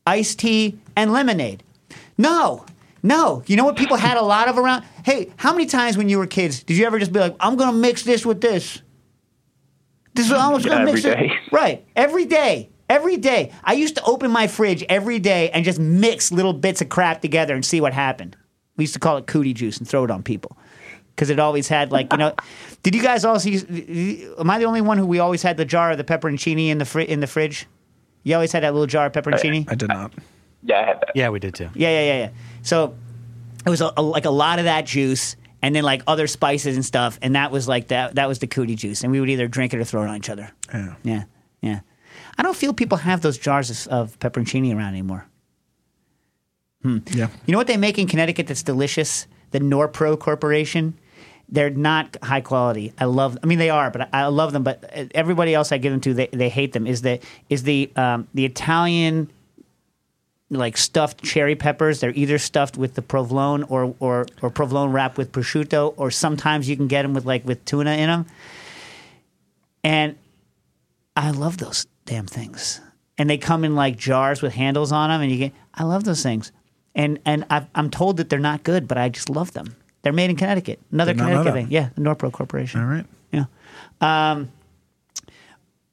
iced 0.06 0.40
tea 0.40 0.78
and 0.96 1.14
lemonade? 1.14 1.64
No. 2.18 2.66
No, 3.06 3.44
you 3.48 3.58
know 3.58 3.66
what 3.66 3.76
people 3.76 3.98
had 3.98 4.16
a 4.16 4.22
lot 4.22 4.48
of 4.48 4.58
around. 4.58 4.86
Hey, 5.04 5.30
how 5.36 5.52
many 5.52 5.66
times 5.66 5.98
when 5.98 6.08
you 6.08 6.18
were 6.18 6.26
kids 6.28 6.64
did 6.64 6.78
you 6.78 6.86
ever 6.86 7.00
just 7.00 7.12
be 7.12 7.20
like, 7.20 7.36
"I'm 7.38 7.58
gonna 7.58 7.78
mix 7.78 8.04
this 8.04 8.26
with 8.26 8.40
this"? 8.40 8.82
This 10.14 10.28
is 10.28 10.32
I'm 10.32 10.54
just 10.54 10.66
gonna 10.66 10.82
Every 10.82 10.94
mix 10.94 11.04
day. 11.04 11.26
it. 11.26 11.54
Right, 11.54 11.86
every 11.98 12.24
day, 12.26 12.70
every 12.94 13.18
day. 13.18 13.52
I 13.64 13.74
used 13.74 13.96
to 13.96 14.04
open 14.04 14.32
my 14.32 14.48
fridge 14.48 14.84
every 14.88 15.20
day 15.20 15.50
and 15.50 15.66
just 15.66 15.80
mix 15.80 16.32
little 16.32 16.54
bits 16.54 16.82
of 16.82 16.90
crap 16.90 17.22
together 17.22 17.56
and 17.56 17.66
see 17.66 17.82
what 17.82 17.94
happened. 17.94 18.38
We 18.78 18.84
used 18.84 18.94
to 18.94 19.00
call 19.00 19.18
it 19.18 19.28
cootie 19.28 19.54
juice 19.54 19.78
and 19.78 19.88
throw 19.88 20.04
it 20.04 20.12
on 20.12 20.24
people 20.24 20.58
because 21.16 21.30
it 21.30 21.40
always 21.40 21.68
had 21.68 21.92
like 21.92 22.12
you 22.12 22.18
know. 22.18 22.34
did 22.84 22.96
you 22.96 23.02
guys 23.02 23.26
also? 23.26 23.50
Use, 23.50 23.64
am 24.40 24.50
I 24.50 24.60
the 24.60 24.66
only 24.66 24.82
one 24.82 24.98
who 24.98 25.06
we 25.06 25.20
always 25.20 25.42
had 25.42 25.58
the 25.58 25.66
jar 25.66 25.92
of 25.92 25.98
the 25.98 26.04
pepperoncini 26.04 26.70
in 26.70 26.78
the 26.78 26.86
fri- 26.86 27.08
in 27.08 27.20
the 27.20 27.28
fridge? 27.28 27.68
You 28.24 28.36
always 28.36 28.52
had 28.52 28.64
that 28.64 28.74
little 28.74 28.88
jar 28.88 29.08
of 29.08 29.12
pepperoncini. 29.14 29.70
I 29.70 29.76
did 29.76 29.90
not. 29.90 30.14
Yeah, 30.64 30.80
I 30.80 30.86
had 30.86 31.02
that. 31.02 31.12
Yeah, 31.14 31.30
we 31.30 31.40
did 31.40 31.56
too. 31.56 31.70
Yeah, 31.76 31.90
yeah, 31.90 32.06
yeah, 32.06 32.18
yeah. 32.20 32.30
So 32.62 32.96
it 33.66 33.70
was 33.70 33.82
a, 33.82 33.92
a- 33.98 34.02
like 34.02 34.26
a 34.26 34.30
lot 34.32 34.60
of 34.60 34.66
that 34.66 34.86
juice, 34.86 35.36
and 35.62 35.76
then 35.76 35.84
like 35.84 36.02
other 36.08 36.26
spices 36.28 36.76
and 36.76 36.86
stuff, 36.86 37.20
and 37.22 37.36
that 37.36 37.52
was 37.52 37.68
like 37.68 37.90
that. 37.90 38.16
That 38.16 38.28
was 38.28 38.40
the 38.40 38.48
cootie 38.48 38.76
juice, 38.76 39.04
and 39.04 39.12
we 39.12 39.20
would 39.20 39.30
either 39.30 39.48
drink 39.48 39.74
it 39.74 39.80
or 39.80 39.84
throw 39.84 40.04
it 40.04 40.08
on 40.08 40.16
each 40.18 40.30
other. 40.30 40.50
Yeah. 40.74 40.96
Yeah, 41.04 41.24
yeah. 41.62 41.80
I 42.38 42.44
don't 42.44 42.56
feel 42.56 42.74
people 42.74 42.98
have 42.98 43.22
those 43.22 43.38
jars 43.38 43.70
of, 43.70 43.88
of 43.94 44.20
pepperoncini 44.20 44.76
around 44.76 44.90
anymore. 44.90 45.26
Yeah. 46.84 47.30
You 47.46 47.52
know 47.52 47.58
what 47.58 47.68
they 47.68 47.78
make 47.78 47.98
in 47.98 48.08
Connecticut 48.08 48.48
that's 48.48 48.64
delicious? 48.64 49.28
The 49.52 49.60
Norpro 49.60 50.20
Corporation. 50.20 50.98
They're 51.48 51.70
not 51.70 52.18
high 52.24 52.42
quality. 52.42 52.94
I 52.98 53.06
love. 53.06 53.38
I 53.44 53.46
mean, 53.46 53.60
they 53.60 53.70
are, 53.70 53.92
but 53.92 54.02
I, 54.14 54.24
I 54.24 54.26
love 54.28 54.54
them. 54.54 54.64
But 54.64 54.84
uh, 54.96 55.06
everybody 55.14 55.54
else 55.54 55.72
I 55.72 55.78
give 55.78 55.92
them 55.92 56.02
to, 56.02 56.14
they, 56.14 56.28
they 56.28 56.50
hate 56.50 56.74
them. 56.74 56.88
Is 56.88 57.02
the 57.02 57.20
is 57.50 57.64
the 57.64 57.92
um, 57.96 58.28
the 58.34 58.46
Italian 58.46 59.30
like 60.50 60.78
stuffed 60.78 61.24
cherry 61.24 61.56
peppers? 61.56 62.00
They're 62.00 62.12
either 62.16 62.38
stuffed 62.38 62.78
with 62.78 62.96
the 62.96 63.02
provolone 63.02 63.64
or 63.64 63.96
or 64.00 64.26
or 64.42 64.50
provolone 64.50 64.92
wrapped 64.92 65.18
with 65.18 65.32
prosciutto, 65.32 65.94
or 65.98 66.12
sometimes 66.12 66.68
you 66.68 66.76
can 66.76 66.88
get 66.88 67.04
them 67.04 67.14
with 67.14 67.26
like 67.26 67.46
with 67.46 67.64
tuna 67.66 67.92
in 67.92 68.08
them. 68.08 68.26
And 69.84 70.18
I 71.16 71.32
love 71.32 71.58
those 71.58 71.86
damn 72.06 72.26
things. 72.26 72.82
And 73.18 73.30
they 73.30 73.38
come 73.38 73.64
in 73.64 73.76
like 73.76 73.98
jars 73.98 74.42
with 74.42 74.54
handles 74.54 74.92
on 74.92 75.10
them, 75.10 75.22
and 75.22 75.32
you 75.32 75.38
get. 75.38 75.54
I 75.74 75.84
love 75.84 76.04
those 76.04 76.24
things, 76.24 76.52
and 76.96 77.20
and 77.26 77.46
I've, 77.50 77.68
I'm 77.76 77.90
told 77.90 78.18
that 78.18 78.30
they're 78.30 78.40
not 78.40 78.64
good, 78.64 78.88
but 78.88 78.98
I 78.98 79.10
just 79.10 79.30
love 79.30 79.54
them. 79.54 79.76
They're 80.02 80.14
made 80.14 80.30
in 80.30 80.36
Connecticut. 80.36 80.80
Another 80.92 81.14
Did 81.14 81.20
not 81.20 81.30
know 81.30 81.38
Connecticut 81.38 81.54
thing. 81.54 81.72
Yeah, 81.72 81.90
the 81.96 82.02
Norpro 82.02 82.32
Corporation. 82.32 82.82
All 82.82 82.88
right. 82.88 83.06
Yeah. 83.32 83.46
Um, 84.02 84.52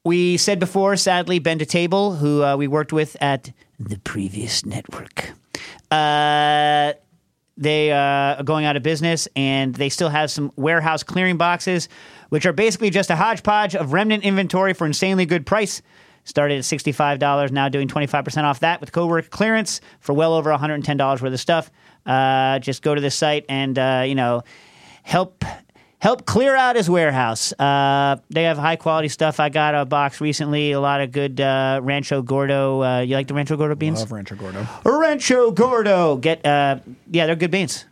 we 0.05 0.37
said 0.37 0.59
before, 0.59 0.97
sadly, 0.97 1.39
Ben 1.39 1.59
to 1.59 1.67
Table, 1.67 2.17
who 2.17 2.43
uh, 2.43 2.57
we 2.57 2.67
worked 2.67 2.93
with 2.93 3.17
at 3.21 3.53
the 3.79 3.99
previous 3.99 4.65
network, 4.65 5.31
uh, 5.91 6.95
they 7.61 7.93
uh, 7.93 7.97
are 8.37 8.43
going 8.43 8.65
out 8.65 8.77
of 8.77 8.83
business, 8.83 9.29
and 9.37 9.75
they 9.75 9.91
still 9.91 10.09
have 10.09 10.31
some 10.31 10.51
warehouse 10.57 11.03
clearing 11.03 11.37
boxes, 11.37 11.89
which 12.31 12.47
are 12.47 12.53
basically 12.53 12.91
just 12.91 13.11
a 13.11 13.17
hodgepodge 13.17 13.77
of 13.77 13.93
remnant 13.93 14.25
inventory 14.25 14.73
for 14.73 14.87
insanely 14.87 15.27
good 15.27 15.47
price. 15.47 15.83
Started 16.25 16.59
at 16.59 16.65
$65, 16.65 17.51
now 17.51 17.69
doing 17.69 17.87
25% 17.87 18.45
off 18.45 18.61
that 18.61 18.81
with 18.81 18.93
coworker 18.93 19.29
clearance 19.29 19.81
for 20.01 20.13
well 20.13 20.35
over 20.35 20.51
$110 20.51 21.23
worth 21.23 21.23
of 21.23 21.41
stuff. 21.41 21.71
Uh, 22.07 22.59
just 22.59 22.83
go 22.83 22.95
to 22.95 23.01
the 23.01 23.11
site 23.11 23.45
and, 23.49 23.79
uh, 23.79 24.05
you 24.07 24.15
know, 24.15 24.43
help 25.03 25.45
help 26.01 26.27
clear 26.27 26.57
out 26.57 26.77
his 26.77 26.91
warehouse. 26.91 27.53
Uh, 27.53 28.17
they 28.31 28.45
have 28.45 28.59
high 28.59 28.77
quality 28.77 29.09
stuff. 29.09 29.39
I 29.39 29.49
got 29.49 29.75
a 29.75 29.85
box 29.85 30.21
recently, 30.21 30.73
a 30.73 30.81
lot 30.81 31.01
of 31.01 31.13
good 31.13 31.41
uh, 31.41 31.81
Rancho 31.83 32.23
Gordo. 32.23 32.83
Uh, 32.83 33.01
you 33.01 33.15
like 33.15 33.29
the 33.29 33.35
Rancho 33.35 33.57
Gordo 33.57 33.77
beans? 33.77 34.01
Love 34.01 34.13
Rancho 34.13 34.35
Gordo. 34.35 34.67
Rancho 34.85 35.51
Gordo. 35.53 36.17
Get 36.17 36.45
uh, 36.45 36.81
yeah, 37.11 37.27
they're 37.27 37.37
good 37.37 37.51
beans. 37.51 37.85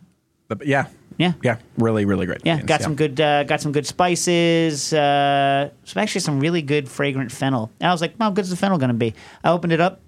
But 0.47 0.65
yeah. 0.65 0.87
Yeah. 1.17 1.33
Yeah. 1.43 1.57
Really, 1.77 2.05
really 2.05 2.25
great. 2.25 2.41
Yeah, 2.45 2.57
beans, 2.57 2.67
got 2.67 2.81
some 2.81 2.95
good 2.95 3.19
uh, 3.19 3.43
got 3.43 3.61
some 3.61 3.71
good 3.71 3.85
spices. 3.85 4.93
Uh, 4.93 5.69
some 5.83 6.01
actually 6.01 6.21
some 6.21 6.39
really 6.39 6.61
good 6.61 6.89
fragrant 6.89 7.31
fennel. 7.31 7.71
And 7.79 7.89
I 7.89 7.91
was 7.91 8.01
like, 8.01 8.17
how 8.19 8.31
good 8.31 8.45
is 8.45 8.49
the 8.49 8.55
fennel 8.55 8.77
going 8.77 8.89
to 8.89 8.93
be? 8.93 9.13
I 9.43 9.51
opened 9.51 9.73
it 9.73 9.81
up. 9.81 10.01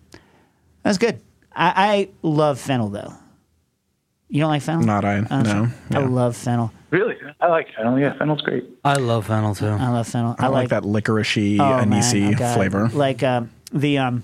That's 0.83 0.97
good. 0.97 1.21
I, 1.53 1.73
I 1.75 2.09
love 2.21 2.59
fennel 2.59 2.89
though. 2.89 3.13
You 4.31 4.39
don't 4.39 4.49
like 4.49 4.61
fennel? 4.61 4.83
Not 4.83 5.03
I, 5.03 5.17
Oh, 5.29 5.41
no. 5.41 5.67
I 5.91 5.99
Yeah. 5.99 6.07
love 6.07 6.35
fennel. 6.37 6.71
Really? 6.89 7.15
I 7.41 7.47
like 7.47 7.67
fennel. 7.75 7.99
Yeah, 7.99 8.17
fennel's 8.17 8.41
great. 8.41 8.63
I 8.83 8.93
love 8.95 9.27
fennel 9.27 9.53
too. 9.53 9.67
I 9.67 9.89
love 9.89 10.07
fennel. 10.07 10.35
I, 10.39 10.47
like, 10.47 10.69
that 10.69 10.83
licoricey, 10.83 11.59
Oh, 11.59 11.85
man, 11.85 11.91
anisey 11.91 12.39
oh, 12.39 12.53
flavor. 12.55 12.89
Like 12.93 13.21
um, 13.23 13.49
the 13.73 13.97
um, 13.97 14.23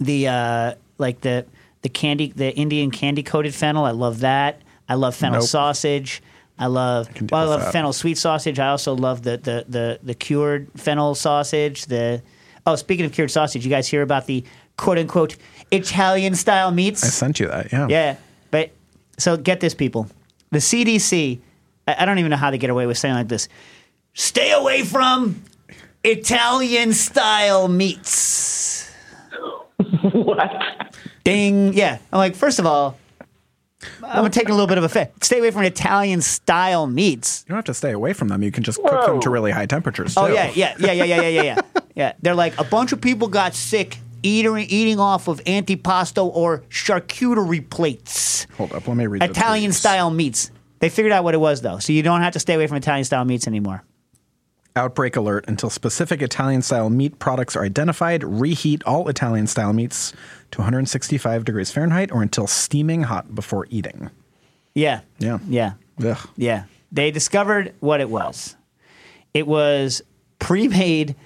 the 0.00 0.28
uh, 0.28 0.74
like 0.98 1.20
the 1.20 1.44
the 1.82 1.88
candy, 1.90 2.32
the 2.34 2.54
Indian 2.56 2.90
candy 2.90 3.22
coated 3.22 3.54
fennel. 3.54 3.84
I 3.84 3.90
love 3.92 4.20
that. 4.20 4.62
I 4.88 4.94
love 4.94 5.14
fennel 5.14 5.40
Nope. 5.40 5.48
sausage. 5.48 6.22
I 6.58 6.66
love. 6.66 7.12
can 7.14 7.26
deal 7.26 7.36
Well, 7.38 7.46
I 7.46 7.50
love 7.50 7.60
that. 7.62 7.72
fennel 7.72 7.92
sweet 7.92 8.16
sausage. 8.18 8.58
I 8.58 8.68
also 8.68 8.94
love 8.94 9.22
the 9.22 9.36
the 9.36 9.64
the 9.68 9.98
the 10.02 10.14
cured 10.14 10.68
fennel 10.76 11.14
sausage. 11.14 11.86
The 11.86 12.22
oh, 12.66 12.76
speaking 12.76 13.04
of 13.06 13.12
cured 13.12 13.30
sausage, 13.30 13.64
you 13.64 13.70
guys 13.70 13.86
hear 13.88 14.02
about 14.02 14.26
the 14.26 14.44
quote 14.78 14.96
unquote 14.98 15.36
Italian 15.70 16.34
style 16.34 16.70
meats? 16.70 17.04
I 17.04 17.08
sent 17.08 17.38
you 17.40 17.48
that. 17.48 17.72
Yeah. 17.72 17.86
Yeah, 17.88 18.12
but 18.12 18.20
so 19.20 19.36
get 19.36 19.60
this, 19.60 19.74
people. 19.74 20.08
The 20.50 20.58
CDC. 20.58 21.40
I 21.86 21.96
I 21.98 22.04
don't 22.04 22.18
even 22.18 22.30
know 22.30 22.36
how 22.36 22.50
they 22.50 22.58
get 22.58 22.70
away 22.70 22.86
with 22.86 22.98
saying 22.98 23.14
like 23.14 23.28
this. 23.28 23.48
Stay 24.14 24.52
away 24.52 24.82
from 24.82 25.42
Italian 26.02 26.92
style 26.92 27.68
meats. 27.68 28.90
what? 30.12 30.96
Ding. 31.24 31.72
Yeah. 31.74 31.98
I'm 32.12 32.18
like, 32.18 32.34
first 32.34 32.58
of 32.58 32.66
all, 32.66 32.96
I'm 34.02 34.30
taking 34.30 34.50
a 34.50 34.54
little 34.54 34.66
bit 34.66 34.78
of 34.78 34.84
a 34.84 34.88
fit. 34.88 35.12
Stay 35.22 35.38
away 35.38 35.50
from 35.50 35.62
Italian 35.62 36.20
style 36.20 36.86
meats. 36.86 37.44
You 37.46 37.50
don't 37.50 37.58
have 37.58 37.64
to 37.66 37.74
stay 37.74 37.92
away 37.92 38.12
from 38.12 38.28
them. 38.28 38.42
You 38.42 38.50
can 38.50 38.62
just 38.62 38.82
cook 38.82 39.06
them 39.06 39.20
to 39.20 39.30
really 39.30 39.50
high 39.50 39.66
temperatures. 39.66 40.14
Oh 40.16 40.26
too. 40.26 40.34
yeah, 40.34 40.50
yeah, 40.54 40.74
yeah, 40.78 40.92
yeah, 40.92 41.04
yeah, 41.04 41.20
yeah, 41.20 41.28
yeah, 41.28 41.42
yeah. 41.42 41.60
yeah. 41.94 42.12
They're 42.20 42.34
like 42.34 42.58
a 42.58 42.64
bunch 42.64 42.92
of 42.92 43.00
people 43.00 43.28
got 43.28 43.54
sick 43.54 43.98
eating 44.22 44.58
eating 44.58 45.00
off 45.00 45.28
of 45.28 45.42
antipasto 45.44 46.30
or 46.34 46.60
charcuterie 46.68 47.68
plates. 47.68 48.46
Hold 48.56 48.72
up. 48.72 48.86
Let 48.86 48.96
me 48.96 49.06
read 49.06 49.22
Italian 49.22 49.72
style 49.72 50.10
meats. 50.10 50.50
They 50.80 50.88
figured 50.88 51.12
out 51.12 51.24
what 51.24 51.34
it 51.34 51.40
was 51.40 51.62
though, 51.62 51.78
so 51.78 51.92
you 51.92 52.02
don't 52.02 52.22
have 52.22 52.32
to 52.34 52.40
stay 52.40 52.54
away 52.54 52.66
from 52.66 52.76
Italian 52.76 53.04
style 53.04 53.24
meats 53.24 53.46
anymore. 53.46 53.84
Outbreak 54.76 55.16
alert. 55.16 55.44
Until 55.48 55.68
specific 55.68 56.22
Italian 56.22 56.62
style 56.62 56.90
meat 56.90 57.18
products 57.18 57.56
are 57.56 57.64
identified, 57.64 58.22
reheat 58.22 58.82
all 58.86 59.08
Italian 59.08 59.46
style 59.46 59.72
meats 59.72 60.12
to 60.52 60.60
165 60.60 61.44
degrees 61.44 61.70
Fahrenheit 61.72 62.12
or 62.12 62.22
until 62.22 62.46
steaming 62.46 63.02
hot 63.02 63.34
before 63.34 63.66
eating. 63.68 64.10
Yeah. 64.74 65.00
Yeah. 65.18 65.38
Yeah. 65.48 65.72
Ugh. 66.04 66.28
Yeah. 66.36 66.64
They 66.92 67.10
discovered 67.10 67.74
what 67.80 68.00
it 68.00 68.08
was. 68.10 68.56
It 69.34 69.46
was 69.46 70.02
pre-made. 70.38 71.16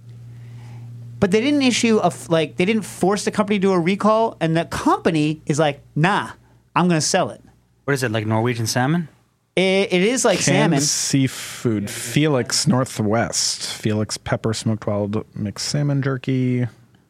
But 1.19 1.31
they 1.31 1.41
didn't 1.41 1.61
issue 1.61 1.99
a, 2.01 2.11
like 2.29 2.57
they 2.57 2.65
didn't 2.65 2.83
force 2.83 3.23
the 3.25 3.31
company 3.31 3.57
to 3.57 3.61
do 3.61 3.71
a 3.71 3.79
recall, 3.79 4.35
and 4.41 4.57
the 4.57 4.65
company 4.65 5.41
is 5.45 5.57
like, 5.59 5.81
nah, 5.95 6.31
I'm 6.75 6.87
going 6.87 6.99
to 6.99 7.05
sell 7.05 7.29
it. 7.29 7.41
What 7.85 7.93
is 7.93 8.03
it 8.03 8.11
like 8.11 8.25
Norwegian 8.25 8.67
salmon? 8.67 9.07
It, 9.55 9.93
it 9.93 10.01
is 10.01 10.25
like 10.25 10.39
Canned 10.39 10.45
salmon. 10.71 10.81
seafood. 10.81 11.89
Felix 11.89 12.65
Northwest. 12.67 13.71
Felix 13.73 14.17
pepper 14.17 14.53
smoked 14.53 14.87
wild 14.87 15.23
mixed 15.35 15.67
salmon 15.69 16.01
jerky. 16.01 16.61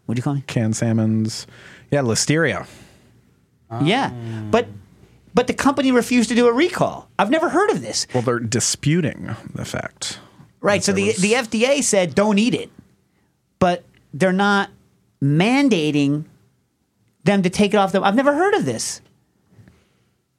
What 0.05 0.15
do 0.15 0.19
you 0.19 0.23
call 0.23 0.35
me? 0.35 0.43
Canned 0.47 0.75
salmons. 0.75 1.47
Yeah, 1.91 2.01
listeria. 2.01 2.67
Yeah, 3.81 4.11
ah. 4.13 4.43
but 4.51 4.67
but 5.33 5.47
the 5.47 5.53
company 5.53 5.91
refused 5.91 6.29
to 6.29 6.35
do 6.35 6.47
a 6.47 6.53
recall. 6.53 7.09
I've 7.17 7.31
never 7.31 7.49
heard 7.49 7.71
of 7.71 7.81
this. 7.81 8.05
Well, 8.13 8.21
they're 8.21 8.39
disputing 8.39 9.35
the 9.55 9.65
fact. 9.65 10.19
Right. 10.61 10.83
So 10.83 10.91
the 10.91 11.07
was- 11.07 11.17
the 11.17 11.31
FDA 11.33 11.81
said 11.81 12.13
don't 12.13 12.37
eat 12.37 12.53
it, 12.53 12.69
but 13.57 13.83
they're 14.13 14.31
not 14.33 14.69
mandating 15.23 16.25
them 17.23 17.41
to 17.43 17.49
take 17.49 17.73
it 17.73 17.77
off 17.77 17.93
the. 17.93 18.01
I've 18.01 18.15
never 18.15 18.33
heard 18.35 18.53
of 18.53 18.65
this. 18.65 19.01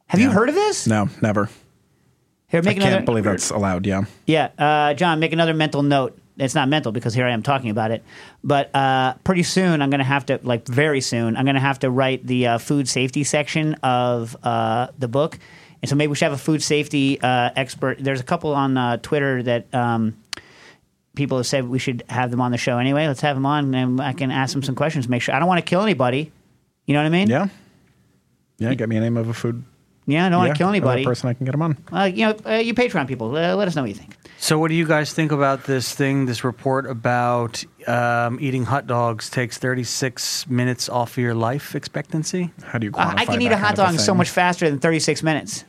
Have 0.06 0.20
you 0.20 0.28
Yeah. 0.28 0.34
heard 0.34 0.48
of 0.50 0.54
this? 0.54 0.86
No, 0.86 1.08
never. 1.22 1.48
Here, 2.54 2.62
make 2.62 2.76
I 2.76 2.82
another. 2.82 2.96
can't 2.98 3.06
believe 3.06 3.24
that's 3.24 3.50
allowed. 3.50 3.84
Yeah. 3.84 4.04
Yeah, 4.26 4.50
uh, 4.56 4.94
John, 4.94 5.18
make 5.18 5.32
another 5.32 5.54
mental 5.54 5.82
note. 5.82 6.16
It's 6.36 6.54
not 6.54 6.68
mental 6.68 6.92
because 6.92 7.12
here 7.12 7.26
I 7.26 7.32
am 7.32 7.42
talking 7.42 7.70
about 7.70 7.90
it. 7.90 8.04
But 8.44 8.72
uh, 8.74 9.14
pretty 9.24 9.42
soon, 9.42 9.82
I'm 9.82 9.90
going 9.90 9.98
to 9.98 10.04
have 10.04 10.26
to, 10.26 10.38
like 10.42 10.66
very 10.68 11.00
soon, 11.00 11.36
I'm 11.36 11.44
going 11.44 11.56
to 11.56 11.60
have 11.60 11.80
to 11.80 11.90
write 11.90 12.24
the 12.24 12.46
uh, 12.46 12.58
food 12.58 12.88
safety 12.88 13.24
section 13.24 13.74
of 13.82 14.36
uh, 14.44 14.86
the 14.98 15.08
book. 15.08 15.36
And 15.82 15.88
so 15.88 15.96
maybe 15.96 16.10
we 16.10 16.14
should 16.14 16.26
have 16.26 16.32
a 16.32 16.38
food 16.38 16.62
safety 16.62 17.20
uh, 17.20 17.50
expert. 17.56 17.98
There's 17.98 18.20
a 18.20 18.24
couple 18.24 18.54
on 18.54 18.76
uh, 18.76 18.98
Twitter 18.98 19.42
that 19.42 19.74
um, 19.74 20.16
people 21.16 21.38
have 21.38 21.46
said 21.48 21.68
we 21.68 21.80
should 21.80 22.04
have 22.08 22.30
them 22.30 22.40
on 22.40 22.52
the 22.52 22.58
show 22.58 22.78
anyway. 22.78 23.08
Let's 23.08 23.20
have 23.22 23.34
them 23.34 23.46
on 23.46 23.74
and 23.74 24.00
I 24.00 24.12
can 24.12 24.30
ask 24.30 24.52
them 24.52 24.62
some 24.62 24.76
questions. 24.76 25.08
Make 25.08 25.22
sure 25.22 25.34
I 25.34 25.40
don't 25.40 25.48
want 25.48 25.58
to 25.58 25.68
kill 25.68 25.82
anybody. 25.82 26.30
You 26.86 26.94
know 26.94 27.00
what 27.00 27.06
I 27.06 27.10
mean? 27.10 27.28
Yeah. 27.28 27.48
Yeah. 28.58 28.74
Get 28.74 28.88
me 28.88 28.96
a 28.96 29.00
name 29.00 29.16
of 29.16 29.28
a 29.28 29.34
food. 29.34 29.64
Yeah, 30.06 30.26
I 30.26 30.28
don't 30.28 30.38
want 30.38 30.52
to 30.52 30.58
kill 30.58 30.66
other 30.68 30.74
anybody. 30.76 31.04
person 31.04 31.28
I 31.30 31.34
can 31.34 31.46
get 31.46 31.52
them 31.52 31.62
on. 31.62 31.78
Uh, 31.92 32.04
you 32.04 32.26
know, 32.26 32.36
uh, 32.46 32.54
you 32.56 32.74
Patreon 32.74 33.08
people, 33.08 33.34
uh, 33.36 33.54
let 33.56 33.68
us 33.68 33.74
know 33.74 33.82
what 33.82 33.88
you 33.88 33.94
think. 33.94 34.16
So, 34.38 34.58
what 34.58 34.68
do 34.68 34.74
you 34.74 34.86
guys 34.86 35.14
think 35.14 35.32
about 35.32 35.64
this 35.64 35.94
thing, 35.94 36.26
this 36.26 36.44
report 36.44 36.86
about 36.86 37.64
um, 37.86 38.38
eating 38.40 38.64
hot 38.64 38.86
dogs 38.86 39.30
takes 39.30 39.56
36 39.56 40.46
minutes 40.48 40.88
off 40.90 41.12
of 41.12 41.18
your 41.18 41.34
life 41.34 41.74
expectancy? 41.74 42.50
How 42.64 42.78
do 42.78 42.86
you 42.86 42.92
Uh, 42.94 43.12
quantify 43.14 43.18
I 43.20 43.24
can 43.24 43.40
eat 43.40 43.48
that 43.48 43.54
a 43.54 43.56
hot 43.56 43.76
kind 43.76 43.88
of 43.88 43.94
dog 43.96 44.00
so 44.00 44.12
thing? 44.12 44.18
much 44.18 44.28
faster 44.30 44.68
than 44.68 44.78
36 44.80 45.22
minutes. 45.22 45.64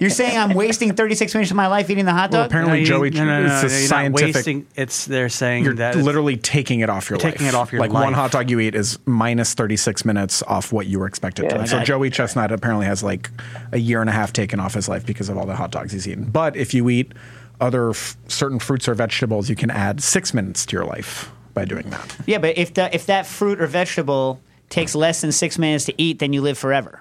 You're 0.00 0.10
saying 0.10 0.36
I'm 0.36 0.54
wasting 0.54 0.94
36 0.94 1.34
minutes 1.34 1.50
of 1.50 1.56
my 1.56 1.66
life 1.68 1.88
eating 1.90 2.04
the 2.04 2.12
hot 2.12 2.30
Well, 2.30 2.42
dog? 2.42 2.50
apparently, 2.50 2.80
you- 2.80 2.86
Joey, 2.86 3.10
no, 3.10 3.24
no, 3.24 3.46
no, 3.46 3.54
it's 3.54 3.62
a 3.64 3.66
no, 3.68 3.72
you're 3.78 3.88
scientific. 3.88 4.26
Not 4.28 4.34
wasting, 4.36 4.66
it's 4.74 5.04
they're 5.06 5.28
saying 5.28 5.64
You're 5.64 5.74
that 5.74 5.90
it's- 5.90 6.04
literally 6.04 6.36
taking 6.36 6.80
it 6.80 6.90
off 6.90 7.08
your 7.08 7.18
You're 7.18 7.24
life. 7.24 7.34
taking 7.34 7.46
it 7.46 7.54
off 7.54 7.72
your 7.72 7.80
like 7.80 7.92
one 7.92 8.12
hot 8.12 8.30
dog 8.32 8.50
you 8.50 8.60
eat 8.60 8.74
is 8.74 8.98
minus 9.06 9.54
36 9.54 10.04
minutes 10.04 10.42
off 10.42 10.72
what 10.72 10.86
you 10.86 10.98
were 10.98 11.06
expected 11.06 11.48
to 11.48 11.54
Yeah. 11.54 11.60
live. 11.60 11.68
So 11.68 11.80
Joey 11.82 12.10
Chestnut 12.10 12.50
apparently 12.52 12.86
has 12.86 13.02
like 13.02 13.30
a 13.72 13.78
year 13.78 14.00
and 14.00 14.10
a 14.10 14.12
half 14.12 14.32
taken 14.32 14.60
off 14.60 14.74
his 14.74 14.88
life 14.88 15.06
because 15.06 15.28
of 15.28 15.36
all 15.38 15.46
the 15.46 15.56
hot 15.56 15.70
dogs 15.70 15.92
he's 15.92 16.08
eaten. 16.08 16.24
But 16.24 16.56
if 16.56 16.74
you 16.74 16.88
eat 16.90 17.12
other 17.60 17.90
f- 17.90 18.16
certain 18.28 18.58
fruits 18.58 18.88
or 18.88 18.94
vegetables, 18.94 19.48
you 19.48 19.56
can 19.56 19.70
add 19.70 20.02
six 20.02 20.34
minutes 20.34 20.66
to 20.66 20.76
your 20.76 20.84
life 20.84 21.30
by 21.54 21.64
doing 21.64 21.88
that. 21.90 22.16
yeah, 22.26 22.36
but 22.38 22.58
if, 22.58 22.74
the, 22.74 22.94
if 22.94 23.06
that 23.06 23.24
fruit 23.26 23.60
or 23.60 23.66
vegetable 23.66 24.40
takes 24.68 24.94
less 24.94 25.20
than 25.22 25.32
six 25.32 25.58
minutes 25.58 25.84
to 25.86 25.94
eat, 25.96 26.18
then 26.18 26.32
you 26.34 26.42
live 26.42 26.58
forever. 26.58 27.00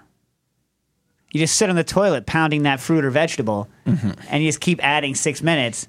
You 1.36 1.40
just 1.40 1.58
sit 1.58 1.70
on 1.70 1.76
the 1.76 1.84
toilet 1.84 2.26
pounding 2.26 2.64
that 2.64 2.80
fruit 2.80 3.04
or 3.04 3.10
vegetable, 3.10 3.68
and 4.30 4.42
you 4.42 4.48
just 4.48 4.62
keep 4.62 4.82
adding 4.82 5.16
six 5.16 5.42
minutes. 5.44 5.86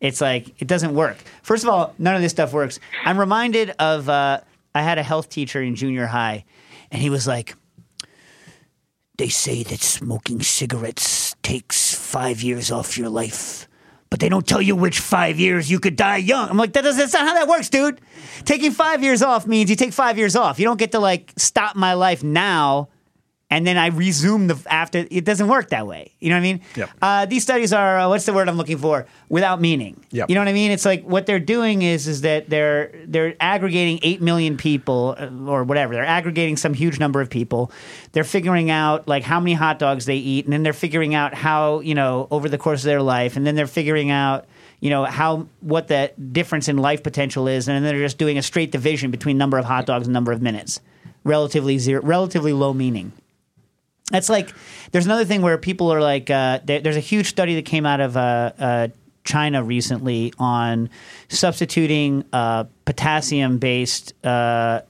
It's 0.00 0.20
like 0.20 0.60
it 0.60 0.68
doesn't 0.68 0.94
work. 0.94 1.16
First 1.42 1.64
of 1.64 1.70
all, 1.70 1.94
none 1.96 2.14
of 2.14 2.20
this 2.20 2.30
stuff 2.30 2.52
works. 2.52 2.78
I'm 3.02 3.18
reminded 3.18 3.70
of 3.78 4.10
uh, 4.10 4.42
I 4.74 4.82
had 4.82 4.98
a 4.98 5.02
health 5.02 5.30
teacher 5.30 5.62
in 5.62 5.76
junior 5.76 6.04
high, 6.04 6.44
and 6.90 7.00
he 7.00 7.08
was 7.08 7.26
like, 7.26 7.56
"They 9.16 9.30
say 9.30 9.62
that 9.62 9.80
smoking 9.80 10.42
cigarettes 10.42 11.36
takes 11.42 11.94
five 11.94 12.42
years 12.42 12.70
off 12.70 12.98
your 12.98 13.08
life." 13.08 13.66
But 14.10 14.20
they 14.20 14.28
don't 14.28 14.46
tell 14.46 14.60
you 14.60 14.76
which 14.76 15.00
five 15.00 15.40
years 15.40 15.70
you 15.70 15.80
could 15.80 15.96
die 15.96 16.18
young. 16.18 16.50
I'm 16.50 16.58
like, 16.58 16.74
that 16.74 16.84
doesn't, 16.84 17.00
that's 17.00 17.14
not 17.14 17.26
how 17.26 17.32
that 17.32 17.48
works, 17.48 17.70
dude. 17.70 17.98
Taking 18.44 18.72
five 18.72 19.02
years 19.02 19.22
off 19.22 19.46
means 19.46 19.70
you 19.70 19.76
take 19.76 19.94
five 19.94 20.18
years 20.18 20.36
off. 20.36 20.58
You 20.58 20.66
don't 20.66 20.78
get 20.78 20.92
to 20.92 20.98
like 20.98 21.32
stop 21.38 21.76
my 21.76 21.94
life 21.94 22.22
now 22.22 22.90
and 23.52 23.66
then 23.66 23.76
I 23.76 23.88
resume 23.88 24.46
the 24.46 24.58
after. 24.70 25.06
It 25.10 25.26
doesn't 25.26 25.46
work 25.46 25.68
that 25.68 25.86
way. 25.86 26.12
You 26.20 26.30
know 26.30 26.36
what 26.36 26.40
I 26.40 26.42
mean? 26.42 26.60
Yep. 26.74 26.90
Uh, 27.02 27.26
these 27.26 27.42
studies 27.42 27.74
are 27.74 27.98
uh, 27.98 28.08
what's 28.08 28.24
the 28.24 28.32
word 28.32 28.48
I'm 28.48 28.56
looking 28.56 28.78
for? 28.78 29.06
Without 29.28 29.60
meaning. 29.60 30.02
Yep. 30.10 30.30
You 30.30 30.34
know 30.34 30.40
what 30.40 30.48
I 30.48 30.54
mean? 30.54 30.70
It's 30.70 30.86
like 30.86 31.04
what 31.04 31.26
they're 31.26 31.38
doing 31.38 31.82
is 31.82 32.08
is 32.08 32.22
that 32.22 32.48
they're 32.48 32.90
they're 33.04 33.34
aggregating 33.40 34.00
eight 34.02 34.22
million 34.22 34.56
people 34.56 35.16
uh, 35.18 35.50
or 35.50 35.64
whatever. 35.64 35.92
They're 35.92 36.02
aggregating 36.02 36.56
some 36.56 36.72
huge 36.72 36.98
number 36.98 37.20
of 37.20 37.28
people. 37.28 37.70
They're 38.12 38.24
figuring 38.24 38.70
out 38.70 39.06
like 39.06 39.22
how 39.22 39.38
many 39.38 39.52
hot 39.52 39.78
dogs 39.78 40.06
they 40.06 40.16
eat, 40.16 40.46
and 40.46 40.52
then 40.52 40.62
they're 40.62 40.72
figuring 40.72 41.14
out 41.14 41.34
how 41.34 41.80
you 41.80 41.94
know 41.94 42.28
over 42.30 42.48
the 42.48 42.58
course 42.58 42.80
of 42.80 42.86
their 42.86 43.02
life, 43.02 43.36
and 43.36 43.46
then 43.46 43.54
they're 43.54 43.66
figuring 43.66 44.10
out 44.10 44.46
you 44.80 44.88
know 44.88 45.04
how 45.04 45.46
what 45.60 45.88
that 45.88 46.32
difference 46.32 46.68
in 46.68 46.78
life 46.78 47.02
potential 47.02 47.48
is, 47.48 47.68
and 47.68 47.76
then 47.76 47.82
they're 47.82 48.02
just 48.02 48.16
doing 48.16 48.38
a 48.38 48.42
straight 48.42 48.72
division 48.72 49.10
between 49.10 49.36
number 49.36 49.58
of 49.58 49.66
hot 49.66 49.84
dogs 49.84 50.06
and 50.06 50.14
number 50.14 50.32
of 50.32 50.40
minutes. 50.40 50.80
Relatively 51.22 51.76
zero, 51.76 52.00
relatively 52.02 52.54
low 52.54 52.72
meaning. 52.72 53.12
That's 54.10 54.28
like 54.28 54.52
there's 54.90 55.06
another 55.06 55.24
thing 55.24 55.42
where 55.42 55.56
people 55.58 55.92
are 55.92 56.00
like 56.00 56.28
uh, 56.28 56.60
there, 56.64 56.80
there's 56.80 56.96
a 56.96 57.00
huge 57.00 57.28
study 57.28 57.54
that 57.56 57.64
came 57.64 57.86
out 57.86 58.00
of 58.00 58.16
uh, 58.16 58.52
uh, 58.58 58.88
China 59.24 59.62
recently 59.62 60.32
on 60.38 60.90
substituting 61.28 62.24
uh, 62.32 62.64
potassium 62.84 63.58
based 63.58 64.12
uh, 64.24 64.80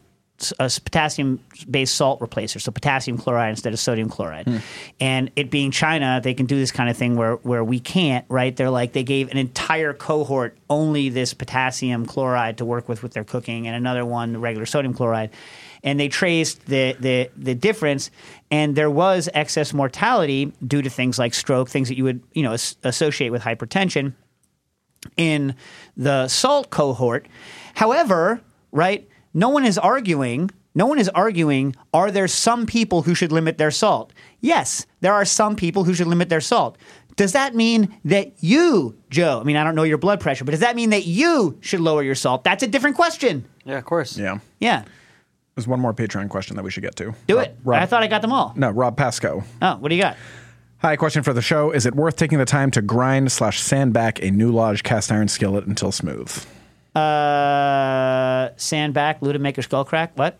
a 0.59 0.71
potassium 0.85 1.39
based 1.71 1.95
salt 1.95 2.21
replacer, 2.21 2.61
so 2.61 2.73
potassium 2.73 3.17
chloride 3.17 3.51
instead 3.51 3.73
of 3.73 3.79
sodium 3.79 4.09
chloride. 4.09 4.63
And 4.99 5.31
it 5.37 5.51
being 5.51 5.71
China, 5.71 6.21
they 6.23 6.35
can 6.35 6.47
do 6.47 6.57
this 6.57 6.73
kind 6.73 6.91
of 6.91 6.97
thing 6.97 7.15
where 7.17 7.35
where 7.37 7.63
we 7.63 7.79
can't, 7.79 8.25
right? 8.29 8.55
They're 8.57 8.71
like 8.71 8.93
they 8.93 9.05
gave 9.05 9.31
an 9.31 9.39
entire 9.39 9.93
cohort 9.93 10.57
only 10.69 11.11
this 11.11 11.35
potassium 11.35 12.07
chloride 12.07 12.59
to 12.59 12.65
work 12.65 12.89
with 12.89 13.03
with 13.03 13.13
their 13.13 13.25
cooking, 13.25 13.67
and 13.67 13.77
another 13.77 14.05
one 14.05 14.41
regular 14.41 14.67
sodium 14.67 14.95
chloride. 14.95 15.31
And 15.85 15.99
they 15.99 16.09
traced 16.09 16.67
the, 16.67 16.97
the 17.01 17.31
the 17.37 17.55
difference, 17.55 18.11
and 18.51 18.77
there 18.77 18.91
was 18.91 19.29
excess 19.35 19.73
mortality 19.75 20.53
due 20.65 20.81
to 20.81 20.89
things 20.89 21.19
like 21.19 21.35
stroke, 21.35 21.69
things 21.69 21.89
that 21.89 21.97
you 21.97 22.05
would 22.05 22.23
you 22.35 22.43
know 22.45 22.53
as- 22.53 22.77
associate 22.85 23.31
with 23.33 23.43
hypertension 23.43 24.15
in 25.17 25.57
the 25.97 26.29
salt 26.29 26.71
cohort. 26.71 27.27
However, 27.75 28.41
right, 28.71 29.09
no 29.35 29.49
one 29.49 29.65
is 29.65 29.77
arguing. 29.79 30.51
No 30.75 30.87
one 30.87 30.99
is 30.99 31.11
arguing, 31.11 31.77
are 31.93 32.11
there 32.11 32.27
some 32.27 32.65
people 32.65 33.03
who 33.03 33.15
should 33.15 33.31
limit 33.31 33.59
their 33.59 33.71
salt? 33.71 34.11
Yes, 34.41 34.87
there 35.03 35.13
are 35.13 35.27
some 35.27 35.55
people 35.55 35.85
who 35.85 35.93
should 35.93 36.07
limit 36.07 36.31
their 36.31 36.41
salt. 36.41 36.79
Does 37.17 37.33
that 37.33 37.55
mean 37.55 37.95
that 38.07 38.33
you, 38.43 38.97
Joe, 39.11 39.39
I 39.39 39.45
mean, 39.45 39.57
I 39.59 39.65
don't 39.65 39.75
know 39.75 39.83
your 39.83 39.99
blood 39.99 40.19
pressure, 40.19 40.47
but 40.47 40.53
does 40.53 40.61
that 40.61 40.75
mean 40.75 40.89
that 40.89 41.05
you 41.05 41.59
should 41.61 41.81
lower 41.81 42.03
your 42.03 42.15
salt? 42.15 42.43
That's 42.43 42.63
a 42.63 42.67
different 42.67 42.97
question. 42.97 43.45
Yeah, 43.67 43.77
of 43.77 43.85
course. 43.85 44.17
Yeah. 44.17 44.39
Yeah, 44.61 44.85
There's 45.55 45.69
one 45.69 45.81
more 45.81 45.93
Patreon 45.93 46.29
question 46.31 46.57
that 46.57 46.63
we 46.63 46.71
should 46.71 46.83
get 46.83 46.97
to. 46.97 47.15
do 47.27 47.37
Rob- 47.37 47.47
it. 47.47 47.57
Rob, 47.65 47.83
I 47.83 47.87
thought 47.87 48.03
I 48.03 48.07
got 48.07 48.23
them 48.23 48.33
all. 48.33 48.53
no, 48.57 48.71
Rob 48.71 48.97
Pasco. 48.97 49.45
Oh, 49.61 49.77
what 49.77 49.89
do 49.91 49.95
you 49.95 50.03
got? 50.03 50.17
Hi, 50.79 50.97
question 50.97 51.23
for 51.23 51.33
the 51.33 51.43
show. 51.43 51.71
Is 51.71 51.87
it 51.87 51.95
worth 51.95 52.17
taking 52.17 52.39
the 52.39 52.45
time 52.45 52.71
to 52.73 52.83
grind 52.83 53.31
slash 53.31 53.61
sand 53.61 53.93
back 53.93 54.21
a 54.23 54.31
new 54.31 54.51
lodge 54.51 54.83
cast 54.83 55.13
iron 55.13 55.29
skillet 55.29 55.67
until 55.67 55.93
smooth? 55.93 56.29
Uh, 56.95 58.51
sand 58.57 58.93
back, 58.95 59.21
Luda 59.21 59.39
Maker 59.41 59.63
skull 59.63 59.85
crack. 59.85 60.13
What? 60.17 60.39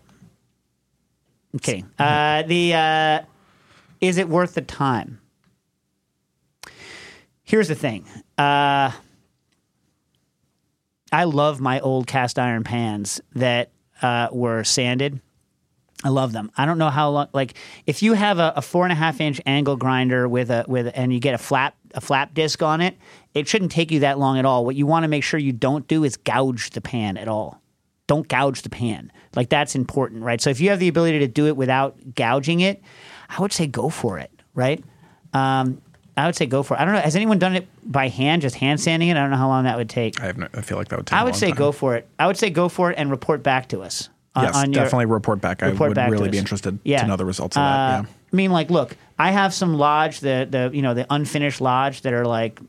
I'm 1.53 1.59
kidding. 1.59 1.89
Uh, 1.99 2.41
the 2.43 2.73
uh, 2.73 3.19
is 4.01 4.17
it 4.17 4.27
worth 4.27 4.55
the 4.55 4.61
time? 4.61 5.21
Here's 7.43 7.67
the 7.67 7.75
thing. 7.75 8.05
Uh, 8.37 8.91
I 11.11 11.23
love 11.25 11.61
my 11.61 11.79
old 11.79 12.07
cast 12.07 12.39
iron 12.39 12.63
pans 12.63 13.21
that 13.35 13.69
uh, 14.03 14.27
were 14.31 14.63
sanded. 14.63 15.19
I 16.03 16.09
love 16.09 16.33
them. 16.33 16.51
I 16.57 16.65
don't 16.65 16.77
know 16.77 16.89
how 16.89 17.09
long. 17.09 17.27
Like, 17.33 17.55
if 17.87 18.03
you 18.03 18.13
have 18.13 18.37
a, 18.37 18.53
a 18.57 18.61
four 18.61 18.83
and 18.83 18.91
a 18.91 18.95
half 18.95 19.21
inch 19.21 19.39
angle 19.45 19.77
grinder 19.77 20.27
with 20.27 20.51
a 20.51 20.65
with 20.67 20.91
and 20.93 21.13
you 21.13 21.19
get 21.19 21.33
a 21.33 21.37
flap 21.37 21.75
a 21.93 22.01
flap 22.01 22.33
disc 22.33 22.61
on 22.61 22.81
it, 22.81 22.97
it 23.33 23.47
shouldn't 23.47 23.71
take 23.71 23.89
you 23.89 24.01
that 24.01 24.19
long 24.19 24.37
at 24.37 24.45
all. 24.45 24.65
What 24.65 24.75
you 24.75 24.85
want 24.85 25.03
to 25.03 25.07
make 25.07 25.23
sure 25.23 25.39
you 25.39 25.53
don't 25.53 25.87
do 25.87 26.03
is 26.03 26.17
gouge 26.17 26.71
the 26.71 26.81
pan 26.81 27.17
at 27.17 27.29
all. 27.29 27.61
Don't 28.07 28.27
gouge 28.27 28.63
the 28.63 28.69
pan. 28.69 29.11
Like 29.35 29.47
that's 29.49 29.75
important, 29.75 30.23
right? 30.23 30.41
So 30.41 30.49
if 30.49 30.59
you 30.59 30.71
have 30.71 30.79
the 30.79 30.89
ability 30.89 31.19
to 31.19 31.27
do 31.27 31.47
it 31.47 31.55
without 31.55 32.15
gouging 32.15 32.59
it, 32.59 32.81
I 33.29 33.41
would 33.41 33.53
say 33.53 33.65
go 33.65 33.89
for 33.89 34.19
it, 34.19 34.31
right? 34.53 34.83
Um, 35.31 35.81
I 36.15 36.25
would 36.27 36.35
say 36.35 36.45
go 36.45 36.61
for 36.63 36.75
it. 36.75 36.79
I 36.79 36.85
don't 36.85 36.93
know. 36.93 37.01
Has 37.01 37.15
anyone 37.15 37.39
done 37.39 37.55
it 37.55 37.67
by 37.83 38.07
hand, 38.07 38.41
just 38.43 38.55
hand 38.55 38.79
sanding 38.79 39.09
it? 39.09 39.17
I 39.17 39.21
don't 39.21 39.31
know 39.31 39.37
how 39.37 39.47
long 39.47 39.63
that 39.63 39.77
would 39.77 39.89
take. 39.89 40.21
I 40.21 40.25
have 40.27 40.37
no, 40.37 40.47
I 40.53 40.61
feel 40.61 40.77
like 40.77 40.89
that 40.89 40.97
would 40.97 41.07
take. 41.07 41.17
I 41.17 41.23
would 41.23 41.35
say 41.35 41.47
time. 41.47 41.55
go 41.57 41.71
for 41.71 41.95
it. 41.95 42.07
I 42.19 42.27
would 42.27 42.37
say 42.37 42.49
go 42.49 42.69
for 42.69 42.91
it 42.91 42.97
and 42.97 43.09
report 43.09 43.41
back 43.43 43.69
to 43.69 43.81
us. 43.81 44.09
on- 44.35 44.43
Yes, 44.45 44.55
on 44.55 44.73
your- 44.73 44.83
definitely 44.83 45.05
report 45.05 45.41
back. 45.41 45.61
I 45.63 45.71
would 45.71 45.93
back 45.95 46.09
really 46.11 46.29
be 46.29 46.37
interested 46.39 46.79
Yeah. 46.83 47.01
to 47.01 47.07
know 47.07 47.15
the 47.15 47.25
results 47.25 47.55
of 47.55 47.61
that. 47.61 47.65
Uh, 47.69 48.01
Yeah. 48.01 48.05
I 48.31 48.35
mean, 48.35 48.51
like, 48.51 48.69
look, 48.71 48.95
I 49.19 49.29
have 49.31 49.53
some 49.53 49.75
lodge, 49.75 50.19
the 50.21 50.47
the 50.49 50.71
you 50.73 50.81
know 50.81 50.93
the 50.95 51.05
unfinished 51.09 51.61
lodge 51.61 52.01
that 52.01 52.13
are 52.13 52.25
like 52.25 52.59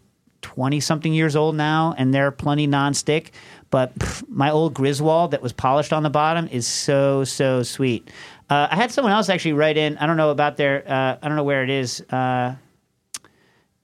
twenty 0.42 0.80
something 0.80 1.12
years 1.14 1.36
old 1.36 1.54
now, 1.54 1.94
and 1.96 2.12
they're 2.12 2.30
plenty 2.30 2.66
non-stick. 2.66 3.32
But 3.70 3.98
pff, 3.98 4.22
my 4.28 4.50
old 4.50 4.74
Griswold 4.74 5.30
that 5.30 5.42
was 5.42 5.52
polished 5.54 5.92
on 5.94 6.02
the 6.02 6.10
bottom 6.10 6.48
is 6.48 6.66
so 6.66 7.24
so 7.24 7.62
sweet. 7.62 8.10
Uh, 8.50 8.68
I 8.70 8.76
had 8.76 8.90
someone 8.92 9.12
else 9.14 9.30
actually 9.30 9.54
write 9.54 9.78
in. 9.78 9.96
I 9.98 10.06
don't 10.06 10.18
know 10.18 10.30
about 10.30 10.58
their. 10.58 10.84
Uh, 10.86 11.16
I 11.22 11.28
don't 11.28 11.36
know 11.36 11.44
where 11.44 11.62
it 11.64 11.70
is. 11.70 12.02
Uh, 12.10 12.54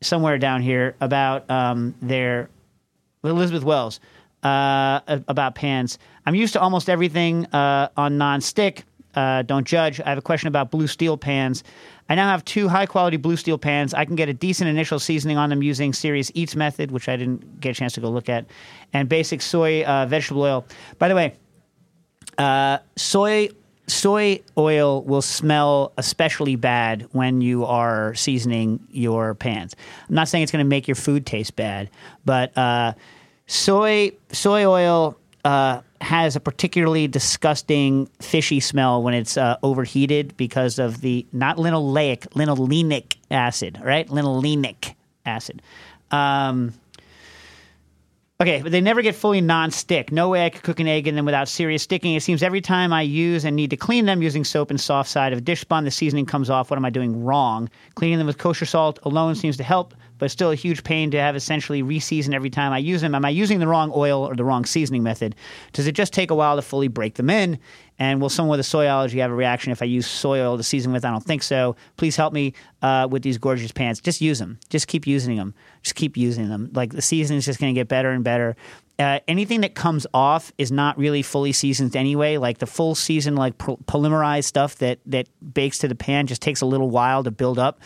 somewhere 0.03 0.38
down 0.38 0.62
here 0.62 0.94
about 1.01 1.48
um, 1.51 1.94
their 2.01 2.48
Elizabeth 3.22 3.64
Wells 3.64 4.01
uh, 4.42 5.01
about 5.07 5.55
pans. 5.55 5.98
I'm 6.26 6.34
used 6.34 6.53
to 6.55 6.61
almost 6.61 6.88
everything 6.88 7.46
uh, 7.46 7.88
on 7.96 8.18
non-stick. 8.18 8.84
Uh, 9.14 9.42
don't 9.42 9.66
judge. 9.66 10.01
I 10.01 10.09
have 10.09 10.18
a 10.18 10.22
question 10.22 10.46
about 10.48 10.70
blue 10.70 10.86
steel 10.86 11.16
pans. 11.16 11.64
I 12.09 12.14
now 12.14 12.28
have 12.28 12.44
two 12.44 12.68
high 12.68 12.86
quality 12.86 13.16
blue 13.16 13.36
steel 13.36 13.59
pans. 13.59 13.92
I 13.92 14.05
can 14.05 14.14
get 14.16 14.28
a 14.28 14.32
decent 14.32 14.70
initial 14.70 14.98
seasoning 14.98 15.36
on 15.36 15.51
them 15.51 15.62
using 15.62 15.92
Serious 15.92 16.30
Eats 16.34 16.57
method, 16.57 16.90
which 16.92 17.09
I 17.09 17.16
didn't 17.16 17.61
get 17.61 17.70
a 17.70 17.74
chance 17.74 17.92
to 17.94 18.01
go 18.01 18.09
look 18.09 18.28
at, 18.28 18.46
and 18.92 19.09
basic 19.09 19.42
soy 19.42 19.84
uh, 19.84 20.07
vegetable 20.07 20.42
oil. 20.42 20.64
By 20.98 21.09
the 21.09 21.14
way, 21.14 21.34
uh, 22.38 22.78
soy 22.96 23.51
soy 23.91 24.41
oil 24.57 25.03
will 25.03 25.22
smell 25.22 25.93
especially 25.97 26.57
bad 26.57 27.07
when 27.12 27.41
you 27.41 27.64
are 27.64 28.14
seasoning 28.14 28.80
your 28.91 29.34
pans. 29.34 29.74
I'm 30.09 30.14
not 30.14 30.28
saying 30.28 30.43
it's 30.43 30.53
going 30.53 30.64
to 30.64 30.68
make 30.68 30.88
your 30.88 30.95
food 30.95 31.26
taste 31.26 31.57
bad, 31.57 31.91
but 32.24 32.57
uh, 32.57 32.95
soy 33.47 34.12
soy 34.30 34.64
oil 34.64 35.16
uh, 35.45 35.80
has 36.01 36.36
a 36.36 36.41
particularly 36.41 37.09
disgusting 37.09 38.07
fishy 38.20 38.61
smell 38.61 39.03
when 39.03 39.14
it's 39.14 39.36
uh, 39.36 39.57
overheated 39.62 40.36
because 40.36 40.78
of 40.78 41.01
the 41.01 41.26
not 41.32 41.57
linoleic 41.57 42.28
linolenic 42.30 43.16
acid, 43.30 43.80
right? 43.82 44.09
Linolenic 44.09 44.95
acid. 45.26 45.62
Um, 46.11 46.74
Okay, 48.41 48.62
but 48.62 48.72
they 48.72 48.80
never 48.80 49.03
get 49.03 49.14
fully 49.14 49.43
non-stick. 49.43 50.11
No 50.11 50.30
way 50.30 50.47
I 50.47 50.49
could 50.49 50.62
cook 50.62 50.80
an 50.80 50.88
egg 50.88 51.07
in 51.07 51.14
them 51.14 51.26
without 51.26 51.47
serious 51.47 51.82
sticking. 51.82 52.14
It 52.14 52.22
seems 52.22 52.43
every 52.43 52.62
time 52.62 52.91
I 52.91 53.03
use 53.03 53.45
and 53.45 53.55
need 53.55 53.68
to 53.68 53.76
clean 53.76 54.07
them 54.07 54.22
using 54.22 54.45
soap 54.45 54.70
and 54.70 54.80
soft 54.80 55.11
side 55.11 55.34
of 55.34 55.41
a 55.41 55.43
dish 55.43 55.61
spun, 55.61 55.84
the 55.84 55.91
seasoning 55.91 56.24
comes 56.24 56.49
off. 56.49 56.70
What 56.70 56.78
am 56.78 56.86
I 56.86 56.91
doing 56.91 57.22
wrong? 57.22 57.68
Cleaning 57.97 58.16
them 58.16 58.26
with 58.26 58.38
kosher 58.38 58.64
salt 58.64 58.99
alone 59.03 59.34
seems 59.34 59.59
to 59.59 59.62
help, 59.62 59.95
but 60.16 60.24
it's 60.24 60.32
still 60.32 60.51
a 60.51 60.55
huge 60.55 60.84
pain 60.84 61.11
to 61.11 61.20
have 61.20 61.36
essentially 61.36 61.82
reseason 61.82 62.32
every 62.32 62.49
time 62.49 62.72
I 62.72 62.78
use 62.78 63.03
them. 63.03 63.14
Am 63.14 63.26
I 63.26 63.28
using 63.28 63.59
the 63.59 63.68
wrong 63.68 63.93
oil 63.95 64.26
or 64.26 64.34
the 64.34 64.45
wrong 64.45 64.64
seasoning 64.64 65.03
method? 65.03 65.36
Does 65.74 65.86
it 65.86 65.93
just 65.93 66.14
take 66.14 66.30
a 66.30 66.34
while 66.34 66.57
to 66.57 66.62
fully 66.62 66.88
break 66.88 67.16
them 67.16 67.28
in? 67.28 67.59
And 68.01 68.20
will 68.20 68.30
someone 68.30 68.53
with 68.53 68.61
a 68.61 68.68
soy 68.68 68.86
allergy 68.86 69.18
have 69.18 69.30
a 69.30 69.34
reaction 69.34 69.72
if 69.72 69.82
I 69.82 69.84
use 69.84 70.07
soy 70.07 70.40
oil 70.40 70.57
to 70.57 70.62
season 70.62 70.90
with? 70.90 71.05
I 71.05 71.11
don't 71.11 71.22
think 71.22 71.42
so. 71.42 71.76
Please 71.98 72.16
help 72.16 72.32
me 72.32 72.55
uh, 72.80 73.07
with 73.11 73.22
these 73.22 73.36
gorgeous 73.36 73.72
pans. 73.72 74.01
Just 74.01 74.22
use 74.22 74.38
them. 74.38 74.59
Just 74.70 74.88
keep 74.88 75.07
using 75.07 75.36
them. 75.36 75.55
Just 75.82 75.94
keep 75.96 76.16
using 76.16 76.48
them. 76.48 76.70
Like 76.72 76.92
the 76.92 77.03
season 77.03 77.36
is 77.36 77.44
just 77.44 77.61
going 77.61 77.74
to 77.74 77.78
get 77.78 77.88
better 77.88 78.11
and 78.11 78.24
better. 78.24 78.57
Uh, 78.98 79.18
anything 79.28 79.61
that 79.61 79.74
comes 79.74 80.07
off 80.12 80.51
is 80.57 80.72
not 80.72 80.96
really 80.98 81.22
fully 81.22 81.53
seasoned 81.53 81.94
anyway. 81.94 82.38
Like 82.38 82.59
the 82.59 82.66
full 82.66 82.94
season, 82.94 83.34
like 83.34 83.59
pol- 83.59 83.78
polymerized 83.84 84.44
stuff 84.44 84.76
that 84.76 84.98
that 85.07 85.28
bakes 85.55 85.78
to 85.78 85.88
the 85.88 85.94
pan, 85.94 86.26
just 86.26 86.40
takes 86.40 86.62
a 86.62 86.66
little 86.66 86.90
while 86.90 87.22
to 87.24 87.30
build 87.30 87.59
up. 87.59 87.80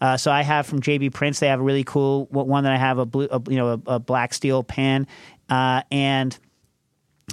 Uh, 0.00 0.16
so 0.16 0.30
I 0.30 0.42
have 0.42 0.66
from 0.66 0.80
JB 0.80 1.12
Prince. 1.12 1.40
They 1.40 1.48
have 1.48 1.60
a 1.60 1.62
really 1.62 1.84
cool 1.84 2.26
one 2.30 2.64
that 2.64 2.72
I 2.72 2.78
have 2.78 2.98
a 2.98 3.06
blue, 3.06 3.28
a, 3.30 3.40
you 3.48 3.56
know, 3.56 3.82
a, 3.86 3.94
a 3.94 3.98
black 3.98 4.34
steel 4.34 4.62
pan, 4.62 5.06
uh, 5.48 5.82
and 5.90 6.38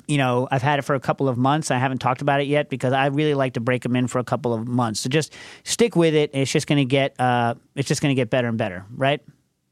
you 0.08 0.18
know, 0.18 0.48
I've 0.52 0.62
had 0.62 0.80
it 0.80 0.84
for 0.84 0.96
a 0.96 1.00
couple 1.00 1.28
of 1.28 1.38
months. 1.38 1.72
I 1.72 1.78
haven't 1.78 2.00
talked 2.00 2.22
about 2.22 2.42
it 2.42 2.48
yet 2.48 2.70
because 2.70 2.94
I 2.94 3.08
really 3.08 3.34
like 3.34 3.54
to 3.54 3.60
break 3.60 3.84
them 3.84 3.96
in 3.96 4.08
for 4.08 4.20
a 4.20 4.24
couple 4.24 4.54
of 4.54 4.68
months. 4.68 5.00
So 5.02 5.10
just 5.10 5.34
stick 5.64 5.96
with 5.96 6.14
it. 6.14 6.32
It's 6.34 6.52
just 6.52 6.68
going 6.68 6.78
to 6.78 6.86
get, 6.86 7.20
uh, 7.20 7.56
it's 7.76 7.88
just 7.88 8.02
going 8.02 8.16
to 8.16 8.20
get 8.20 8.30
better 8.30 8.48
and 8.48 8.58
better, 8.58 8.86
right? 8.96 9.22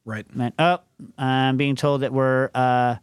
Right. 0.05 0.36
Man, 0.36 0.53
oh, 0.59 0.80
I'm 1.17 1.57
being 1.57 1.76
told 1.76 2.01
that 2.01 2.11
we're 2.11 2.49
uh, 2.53 2.97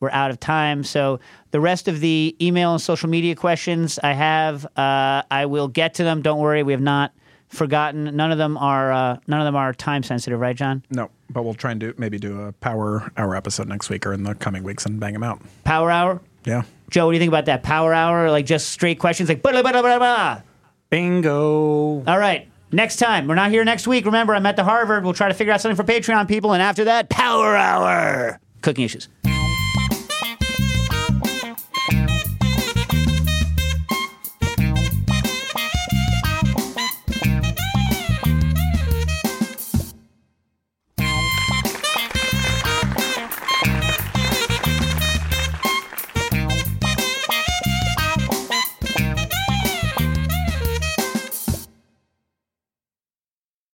we're 0.00 0.10
out 0.10 0.30
of 0.30 0.40
time. 0.40 0.82
So 0.82 1.20
the 1.50 1.60
rest 1.60 1.86
of 1.86 2.00
the 2.00 2.34
email 2.40 2.72
and 2.72 2.80
social 2.80 3.08
media 3.08 3.36
questions 3.36 3.98
I 4.02 4.14
have, 4.14 4.64
uh, 4.76 5.22
I 5.30 5.46
will 5.46 5.68
get 5.68 5.94
to 5.94 6.04
them. 6.04 6.22
Don't 6.22 6.40
worry, 6.40 6.62
we 6.62 6.72
have 6.72 6.80
not 6.80 7.12
forgotten. 7.48 8.16
None 8.16 8.32
of 8.32 8.38
them 8.38 8.56
are 8.56 8.92
uh, 8.92 9.18
none 9.26 9.40
of 9.40 9.44
them 9.44 9.56
are 9.56 9.72
time 9.72 10.02
sensitive, 10.02 10.40
right, 10.40 10.56
John? 10.56 10.82
No, 10.90 11.10
but 11.28 11.44
we'll 11.44 11.54
try 11.54 11.70
and 11.70 11.80
do 11.80 11.94
maybe 11.98 12.18
do 12.18 12.40
a 12.42 12.52
power 12.52 13.12
hour 13.16 13.36
episode 13.36 13.68
next 13.68 13.90
week 13.90 14.06
or 14.06 14.12
in 14.12 14.24
the 14.24 14.34
coming 14.34 14.62
weeks 14.62 14.86
and 14.86 14.98
bang 14.98 15.12
them 15.12 15.22
out. 15.22 15.40
Power 15.64 15.90
hour. 15.90 16.20
Yeah. 16.44 16.62
Joe, 16.90 17.06
what 17.06 17.12
do 17.12 17.16
you 17.16 17.20
think 17.20 17.30
about 17.30 17.46
that 17.46 17.62
power 17.62 17.94
hour? 17.94 18.30
Like 18.30 18.46
just 18.46 18.68
straight 18.68 18.98
questions, 18.98 19.28
like 19.28 19.42
blah 19.42 19.52
blah 19.52 19.62
blah 19.62 19.82
blah 19.82 19.98
blah. 19.98 20.42
Bingo. 20.90 22.04
All 22.06 22.18
right. 22.18 22.48
Next 22.72 22.96
time. 22.96 23.26
We're 23.26 23.34
not 23.34 23.50
here 23.50 23.64
next 23.64 23.86
week. 23.86 24.04
Remember, 24.04 24.34
I'm 24.34 24.46
at 24.46 24.56
the 24.56 24.64
Harvard. 24.64 25.04
We'll 25.04 25.12
try 25.12 25.28
to 25.28 25.34
figure 25.34 25.52
out 25.52 25.60
something 25.60 25.76
for 25.76 25.90
Patreon 25.90 26.28
people. 26.28 26.52
And 26.52 26.62
after 26.62 26.84
that, 26.84 27.08
Power 27.08 27.56
Hour. 27.56 28.40
Cooking 28.62 28.84
issues. 28.84 29.08